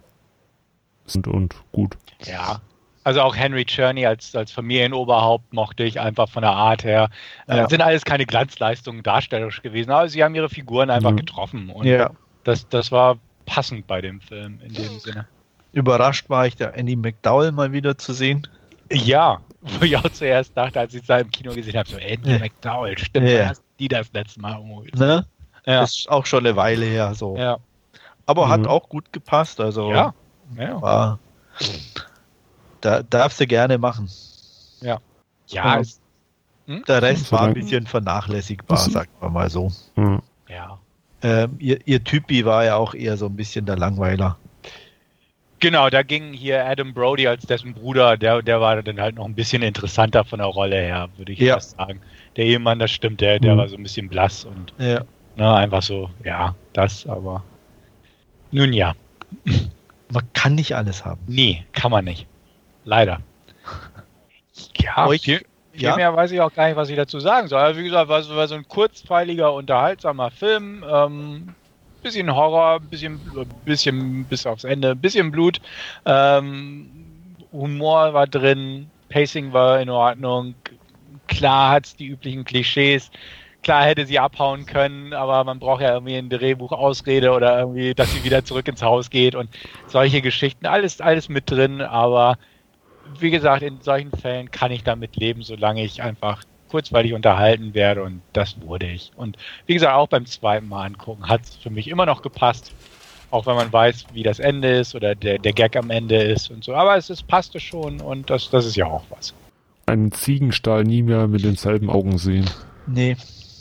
und, 1.15 1.27
und 1.27 1.55
gut. 1.71 1.97
Ja, 2.25 2.61
also 3.03 3.21
auch 3.21 3.37
Henry 3.37 3.63
Cherney 3.63 4.05
als, 4.05 4.35
als 4.35 4.51
Familienoberhaupt 4.51 5.53
mochte 5.53 5.83
ich 5.85 6.01
einfach 6.01 6.27
von 6.27 6.41
der 6.41 6.51
Art 6.51 6.83
her. 6.83 7.09
Äh, 7.47 7.55
ja. 7.55 7.69
Sind 7.69 7.81
alles 7.81 8.03
keine 8.03 8.25
Glanzleistungen 8.25 9.01
darstellerisch 9.01 9.61
gewesen, 9.61 9.91
aber 9.91 10.09
sie 10.09 10.23
haben 10.25 10.35
ihre 10.35 10.49
Figuren 10.49 10.89
einfach 10.89 11.11
mhm. 11.11 11.17
getroffen. 11.17 11.69
Und 11.69 11.85
ja. 11.85 12.09
das, 12.43 12.67
das 12.67 12.91
war 12.91 13.17
passend 13.45 13.87
bei 13.87 14.01
dem 14.01 14.19
Film 14.19 14.59
in 14.61 14.73
dem 14.73 14.99
Sinne. 14.99 15.25
Überrascht 15.71 16.29
war 16.29 16.47
ich, 16.47 16.57
der 16.57 16.75
Andy 16.75 16.97
McDowell 16.97 17.53
mal 17.53 17.71
wieder 17.71 17.97
zu 17.97 18.11
sehen. 18.11 18.45
Ja, 18.91 19.39
wo 19.61 19.85
ich 19.85 19.97
auch 19.97 20.09
zuerst 20.09 20.55
dachte, 20.55 20.79
als 20.79 20.93
ich 20.93 21.01
es 21.01 21.07
da 21.07 21.19
im 21.19 21.31
Kino 21.31 21.53
gesehen 21.53 21.77
habe, 21.77 21.89
so 21.89 21.97
Andy 21.97 22.31
ja. 22.31 22.39
McDowell, 22.39 22.97
stimmt, 22.97 23.29
ja. 23.29 23.49
hast 23.49 23.63
die 23.79 23.87
das 23.87 24.11
letzte 24.13 24.41
Mal 24.41 24.55
umgeholt. 24.55 24.95
Ne? 24.95 25.25
Ja. 25.65 25.81
Das 25.81 25.97
ist 25.97 26.09
auch 26.09 26.25
schon 26.25 26.45
eine 26.45 26.55
Weile 26.55 26.85
her 26.85 27.13
so. 27.15 27.35
Ja. 27.37 27.57
Aber 28.25 28.47
mhm. 28.47 28.51
hat 28.51 28.67
auch 28.67 28.89
gut 28.89 29.11
gepasst, 29.11 29.59
also 29.59 29.91
ja. 29.91 30.13
ja. 30.55 30.81
War, 30.81 31.19
da 32.81 33.03
darfst 33.03 33.39
du 33.39 33.47
gerne 33.47 33.77
machen. 33.77 34.09
Ja. 34.81 34.99
Ja. 35.47 35.79
Es, 35.79 35.99
hm? 36.67 36.83
Der 36.87 37.01
Rest 37.01 37.31
war 37.31 37.41
ein 37.43 37.53
bisschen 37.53 37.87
vernachlässigbar, 37.87 38.77
sagt 38.77 39.21
man 39.21 39.33
mal 39.33 39.49
so. 39.49 39.71
Mhm. 39.95 40.21
Ja. 40.47 40.79
Ähm, 41.21 41.55
ihr, 41.59 41.79
ihr 41.87 42.03
Typi 42.03 42.45
war 42.45 42.65
ja 42.65 42.75
auch 42.75 42.93
eher 42.93 43.17
so 43.17 43.25
ein 43.25 43.35
bisschen 43.35 43.65
der 43.65 43.77
Langweiler. 43.77 44.37
Genau, 45.59 45.89
da 45.89 46.03
ging 46.03 46.33
hier 46.33 46.65
Adam 46.65 46.93
Brody 46.93 47.27
als 47.27 47.45
dessen 47.45 47.73
Bruder, 47.73 48.15
der, 48.15 48.41
der 48.43 48.61
war 48.61 48.81
dann 48.81 49.01
halt 49.01 49.15
noch 49.15 49.25
ein 49.25 49.33
bisschen 49.33 49.63
interessanter 49.63 50.23
von 50.23 50.39
der 50.39 50.47
Rolle 50.47 50.75
her, 50.75 51.09
würde 51.17 51.31
ich 51.31 51.39
ja. 51.39 51.55
fast 51.55 51.77
sagen. 51.77 51.99
Der 52.35 52.45
Ehemann, 52.45 52.77
das 52.77 52.91
stimmt, 52.91 53.21
der, 53.21 53.39
der 53.39 53.55
mhm. 53.55 53.57
war 53.57 53.67
so 53.67 53.75
ein 53.75 53.83
bisschen 53.83 54.07
blass 54.07 54.45
und 54.45 54.73
ja. 54.77 55.01
ne, 55.35 55.55
einfach 55.55 55.81
so, 55.81 56.11
ja, 56.23 56.53
das, 56.73 57.07
aber 57.07 57.43
nun 58.51 58.73
ja. 58.73 58.93
Man 60.09 60.23
kann 60.33 60.55
nicht 60.55 60.73
alles 60.73 61.03
haben. 61.03 61.19
Nee, 61.27 61.65
kann 61.73 61.91
man 61.91 62.05
nicht. 62.05 62.27
Leider. 62.85 63.19
Ja, 64.79 65.05
Euch, 65.05 65.21
viel, 65.21 65.45
viel 65.71 65.83
ja? 65.83 65.95
mehr 65.95 66.15
weiß 66.15 66.31
ich 66.31 66.41
auch 66.41 66.51
gar 66.51 66.65
nicht, 66.65 66.75
was 66.75 66.89
ich 66.89 66.95
dazu 66.95 67.19
sagen 67.19 67.47
soll. 67.47 67.59
Also 67.59 67.79
wie 67.79 67.83
gesagt, 67.83 68.09
war 68.09 68.23
so, 68.23 68.35
war 68.35 68.47
so 68.47 68.55
ein 68.55 68.67
kurzweiliger, 68.67 69.53
unterhaltsamer 69.53 70.31
Film. 70.31 70.83
Ähm, 70.89 71.53
bisschen 72.07 72.33
Horror, 72.33 72.79
bisschen, 72.79 73.19
bisschen 73.65 74.23
bis 74.23 74.45
aufs 74.45 74.63
Ende, 74.63 74.95
bisschen 74.95 75.29
Blut. 75.29 75.59
Ähm, 76.05 76.89
Humor 77.51 78.13
war 78.13 78.27
drin, 78.27 78.89
Pacing 79.09 79.51
war 79.51 79.81
in 79.81 79.89
Ordnung. 79.89 80.55
Klar 81.27 81.71
hat 81.71 81.85
es 81.87 81.95
die 81.97 82.07
üblichen 82.07 82.45
Klischees. 82.45 83.11
Klar 83.61 83.83
hätte 83.83 84.05
sie 84.05 84.19
abhauen 84.19 84.65
können, 84.65 85.11
aber 85.11 85.43
man 85.43 85.59
braucht 85.59 85.81
ja 85.81 85.95
irgendwie 85.95 86.15
ein 86.15 86.29
Drehbuch 86.29 86.71
Ausrede 86.71 87.31
oder 87.31 87.59
irgendwie, 87.59 87.93
dass 87.93 88.13
sie 88.13 88.23
wieder 88.23 88.45
zurück 88.45 88.69
ins 88.69 88.81
Haus 88.81 89.09
geht 89.09 89.35
und 89.35 89.49
solche 89.87 90.21
Geschichten. 90.21 90.65
Alles, 90.65 91.01
alles 91.01 91.27
mit 91.27 91.51
drin, 91.51 91.81
aber 91.81 92.37
wie 93.19 93.31
gesagt, 93.31 93.63
in 93.63 93.81
solchen 93.81 94.11
Fällen 94.11 94.49
kann 94.51 94.71
ich 94.71 94.83
damit 94.83 95.17
leben, 95.17 95.41
solange 95.41 95.83
ich 95.83 96.01
einfach 96.01 96.43
kurzweilig 96.67 97.13
unterhalten 97.13 97.73
werde 97.73 98.03
und 98.03 98.21
das 98.33 98.59
wurde 98.61 98.87
ich. 98.87 99.11
Und 99.15 99.37
wie 99.65 99.73
gesagt, 99.73 99.93
auch 99.93 100.07
beim 100.07 100.25
zweiten 100.25 100.67
Mal 100.67 100.85
angucken 100.85 101.27
hat 101.27 101.41
es 101.43 101.55
für 101.55 101.69
mich 101.69 101.87
immer 101.87 102.05
noch 102.05 102.21
gepasst. 102.21 102.71
Auch 103.29 103.45
wenn 103.45 103.55
man 103.55 103.71
weiß, 103.73 104.05
wie 104.13 104.23
das 104.23 104.39
Ende 104.39 104.77
ist 104.77 104.95
oder 104.95 105.13
der, 105.13 105.37
der 105.37 105.51
Gag 105.51 105.75
am 105.75 105.89
Ende 105.89 106.21
ist 106.21 106.49
und 106.49 106.63
so. 106.63 106.73
Aber 106.73 106.95
es, 106.95 107.09
es 107.09 107.23
passte 107.23 107.59
schon 107.59 107.99
und 107.99 108.29
das, 108.29 108.49
das 108.49 108.65
ist 108.65 108.77
ja 108.77 108.85
auch 108.85 109.03
was. 109.09 109.33
Einen 109.85 110.11
Ziegenstall 110.11 110.83
nie 110.83 111.01
mehr 111.01 111.27
mit 111.27 111.43
denselben 111.43 111.89
Augen 111.89 112.17
sehen. 112.17 112.49
Nee, 112.85 113.17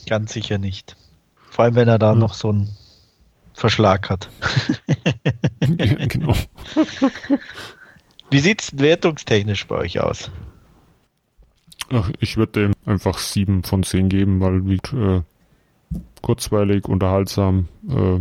ganz 0.08 0.32
sicher 0.32 0.58
nicht. 0.58 0.96
Vor 1.50 1.64
allem, 1.64 1.74
wenn 1.74 1.88
er 1.88 1.98
da 1.98 2.12
hm. 2.12 2.18
noch 2.18 2.34
so 2.34 2.50
einen 2.50 2.76
Verschlag 3.54 4.10
hat. 4.10 4.28
ja, 5.60 6.06
genau. 6.06 6.34
Wie 8.30 8.40
sieht 8.40 8.62
es 8.62 8.78
wertungstechnisch 8.78 9.66
bei 9.66 9.76
euch 9.76 10.00
aus? 10.00 10.30
Ach, 11.90 12.10
ich 12.20 12.36
würde 12.36 12.52
dem 12.52 12.72
einfach 12.84 13.18
sieben 13.18 13.62
von 13.62 13.82
zehn 13.82 14.08
geben, 14.08 14.40
weil 14.40 14.66
wie 14.66 14.76
äh, 14.96 15.22
kurzweilig, 16.22 16.86
unterhaltsam. 16.86 17.68
Äh, 17.88 18.20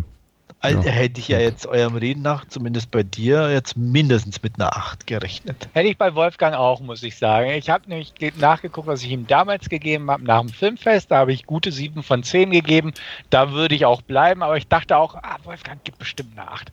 also, 0.65 0.81
ja. 0.81 0.91
Hätte 0.91 1.19
ich 1.19 1.27
ja 1.27 1.39
jetzt 1.39 1.67
eurem 1.67 1.95
Reden 1.95 2.23
nach, 2.23 2.45
zumindest 2.45 2.89
bei 2.89 3.03
dir, 3.03 3.51
jetzt 3.51 3.77
mindestens 3.77 4.41
mit 4.41 4.55
einer 4.55 4.75
8 4.75 5.05
gerechnet. 5.05 5.69
Hätte 5.73 5.89
ich 5.89 5.97
bei 5.97 6.15
Wolfgang 6.15 6.55
auch, 6.55 6.81
muss 6.81 7.03
ich 7.03 7.17
sagen. 7.17 7.51
Ich 7.51 7.69
habe 7.69 7.87
nämlich 7.87 8.13
nachgeguckt, 8.37 8.87
was 8.87 9.03
ich 9.03 9.11
ihm 9.11 9.27
damals 9.27 9.69
gegeben 9.69 10.09
habe 10.09 10.23
nach 10.23 10.39
dem 10.39 10.49
Filmfest. 10.49 11.11
Da 11.11 11.17
habe 11.17 11.33
ich 11.33 11.45
gute 11.45 11.71
7 11.71 12.01
von 12.01 12.23
10 12.23 12.49
gegeben. 12.49 12.93
Da 13.29 13.51
würde 13.51 13.75
ich 13.75 13.85
auch 13.85 14.01
bleiben, 14.01 14.41
aber 14.41 14.57
ich 14.57 14.67
dachte 14.67 14.97
auch, 14.97 15.15
ah, 15.15 15.37
Wolfgang 15.43 15.83
gibt 15.83 15.99
bestimmt 15.99 16.31
eine 16.37 16.49
8. 16.49 16.71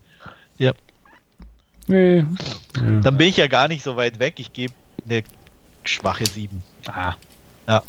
Ja. 0.57 0.73
Nee. 1.87 2.25
Dann 2.75 3.17
bin 3.19 3.29
ich 3.29 3.37
ja 3.37 3.47
gar 3.47 3.69
nicht 3.69 3.83
so 3.83 3.97
weit 3.97 4.19
weg. 4.19 4.35
Ich 4.39 4.55
gebe 4.55 4.73
eine 5.05 5.23
schwache 5.85 6.25
7. 6.25 6.63
Ah. 6.87 7.15
Ja. 7.69 7.83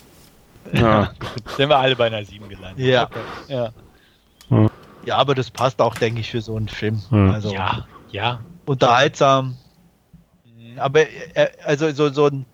ja. 0.72 1.12
Sind 1.58 1.70
wir 1.70 1.78
alle 1.78 1.96
bei 1.96 2.08
einer 2.08 2.24
7 2.24 2.48
gelandet. 2.50 2.86
Ja. 2.86 3.04
Okay. 3.04 3.20
ja. 3.48 3.72
Ja, 5.06 5.18
aber 5.18 5.36
das 5.36 5.52
passt 5.52 5.82
auch, 5.82 5.96
denke 5.96 6.22
ich, 6.22 6.32
für 6.32 6.42
so 6.42 6.56
einen 6.56 6.70
Film. 6.70 7.02
Also 7.12 7.54
ja, 7.54 7.86
ja. 8.12 8.40
Unterhaltsam. 8.66 9.58
Mhm. 10.46 10.80
Aber 10.80 11.02
äh, 11.02 11.50
also 11.66 11.92
so, 11.92 12.10
so 12.10 12.28
ein, 12.28 12.46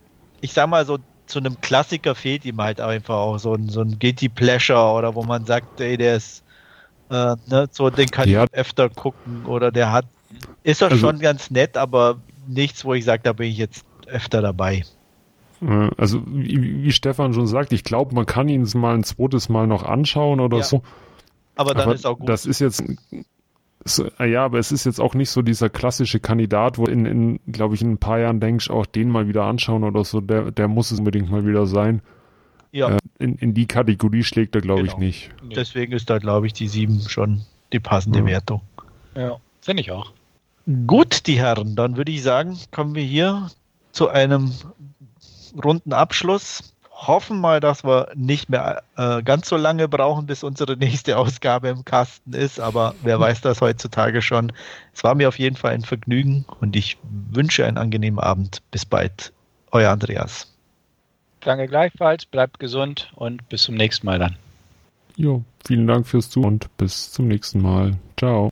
ich 0.41 0.53
sag 0.53 0.67
mal 0.67 0.85
so, 0.85 0.97
zu 1.27 1.39
einem 1.39 1.61
Klassiker 1.61 2.15
fehlt 2.15 2.43
ihm 2.45 2.59
halt 2.59 2.81
einfach 2.81 3.15
auch 3.15 3.37
so 3.37 3.53
ein, 3.53 3.69
so 3.69 3.81
ein 3.81 3.99
Guilty 3.99 4.29
Pleasure 4.29 4.93
oder 4.93 5.13
wo 5.13 5.23
man 5.23 5.45
sagt, 5.45 5.79
ey, 5.79 5.95
der 5.95 6.15
ist, 6.15 6.43
äh, 7.11 7.35
ne, 7.47 7.67
so, 7.71 7.89
den 7.89 8.09
kann 8.09 8.27
ja. 8.27 8.45
ich 8.45 8.53
öfter 8.53 8.89
gucken 8.89 9.45
oder 9.45 9.71
der 9.71 9.91
hat, 9.91 10.05
ist 10.63 10.81
doch 10.81 10.89
also, 10.89 11.07
schon 11.07 11.19
ganz 11.19 11.51
nett, 11.51 11.77
aber 11.77 12.17
nichts, 12.47 12.83
wo 12.83 12.95
ich 12.95 13.05
sage, 13.05 13.21
da 13.23 13.33
bin 13.33 13.51
ich 13.51 13.57
jetzt 13.57 13.85
öfter 14.07 14.41
dabei. 14.41 14.83
Äh, 15.61 15.89
also 15.97 16.21
wie, 16.25 16.83
wie 16.83 16.91
Stefan 16.91 17.33
schon 17.33 17.47
sagt, 17.47 17.73
ich 17.73 17.83
glaube, 17.83 18.15
man 18.15 18.25
kann 18.25 18.47
ihn 18.49 18.67
mal 18.75 18.95
ein 18.95 19.03
zweites 19.03 19.49
Mal 19.49 19.67
noch 19.67 19.83
anschauen 19.83 20.39
oder 20.39 20.57
ja. 20.57 20.63
so. 20.63 20.81
Aber 21.55 21.73
dann 21.73 21.83
aber 21.83 21.95
ist 21.95 22.05
auch 22.05 22.19
gut. 22.19 22.29
Das 22.29 22.45
ist 22.45 22.59
jetzt 22.59 22.83
ah 24.17 24.25
ja, 24.25 24.45
aber 24.45 24.59
es 24.59 24.71
ist 24.71 24.85
jetzt 24.85 24.99
auch 24.99 25.13
nicht 25.13 25.29
so 25.29 25.41
dieser 25.41 25.69
klassische 25.69 26.19
Kandidat, 26.19 26.77
wo 26.77 26.85
in, 26.85 27.05
in 27.05 27.39
glaube 27.47 27.75
ich, 27.75 27.81
in 27.81 27.91
ein 27.91 27.97
paar 27.97 28.19
Jahren 28.19 28.39
denkst, 28.39 28.69
auch 28.69 28.85
den 28.85 29.09
mal 29.09 29.27
wieder 29.27 29.43
anschauen 29.43 29.83
oder 29.83 30.03
so, 30.03 30.21
der, 30.21 30.51
der 30.51 30.67
muss 30.67 30.91
es 30.91 30.99
unbedingt 30.99 31.29
mal 31.31 31.45
wieder 31.45 31.65
sein. 31.65 32.01
Ja. 32.71 32.95
Äh, 32.95 32.99
in, 33.19 33.35
in 33.35 33.53
die 33.53 33.65
Kategorie 33.65 34.23
schlägt 34.23 34.55
er, 34.55 34.61
glaube 34.61 34.81
genau. 34.81 34.93
ich, 34.93 34.99
nicht. 34.99 35.29
Deswegen 35.55 35.93
ist 35.93 36.09
da, 36.09 36.19
glaube 36.19 36.47
ich, 36.47 36.53
die 36.53 36.67
7 36.67 37.01
schon 37.07 37.41
die 37.73 37.79
passende 37.79 38.19
ja. 38.19 38.25
Wertung. 38.25 38.61
Ja, 39.15 39.37
finde 39.61 39.81
ich 39.81 39.91
auch. 39.91 40.13
Gut, 40.85 41.25
die 41.27 41.39
Herren, 41.39 41.75
dann 41.75 41.97
würde 41.97 42.11
ich 42.11 42.21
sagen, 42.21 42.57
kommen 42.71 42.95
wir 42.95 43.03
hier 43.03 43.49
zu 43.91 44.09
einem 44.09 44.51
runden 45.63 45.93
Abschluss. 45.93 46.73
Hoffen 46.91 47.39
mal, 47.39 47.61
dass 47.61 47.85
wir 47.85 48.11
nicht 48.13 48.49
mehr 48.49 48.83
äh, 48.97 49.23
ganz 49.23 49.47
so 49.47 49.55
lange 49.55 49.87
brauchen, 49.87 50.25
bis 50.25 50.43
unsere 50.43 50.75
nächste 50.75 51.17
Ausgabe 51.17 51.69
im 51.69 51.85
Kasten 51.85 52.33
ist. 52.33 52.59
Aber 52.59 52.95
wer 53.03 53.19
weiß 53.21 53.41
das 53.41 53.61
heutzutage 53.61 54.21
schon. 54.21 54.51
Es 54.93 55.03
war 55.03 55.15
mir 55.15 55.29
auf 55.29 55.39
jeden 55.39 55.55
Fall 55.55 55.73
ein 55.73 55.83
Vergnügen 55.83 56.45
und 56.59 56.75
ich 56.75 56.97
wünsche 57.03 57.65
einen 57.65 57.77
angenehmen 57.77 58.19
Abend. 58.19 58.61
Bis 58.71 58.85
bald. 58.85 59.31
Euer 59.71 59.91
Andreas. 59.91 60.53
Danke 61.41 61.67
gleichfalls. 61.67 62.25
Bleibt 62.25 62.59
gesund 62.59 63.11
und 63.15 63.47
bis 63.47 63.63
zum 63.63 63.75
nächsten 63.75 64.05
Mal 64.05 64.19
dann. 64.19 64.35
Jo, 65.15 65.43
vielen 65.65 65.87
Dank 65.87 66.07
fürs 66.07 66.29
Zuhören 66.29 66.53
und 66.53 66.77
bis 66.77 67.11
zum 67.11 67.27
nächsten 67.27 67.61
Mal. 67.61 67.97
Ciao. 68.17 68.51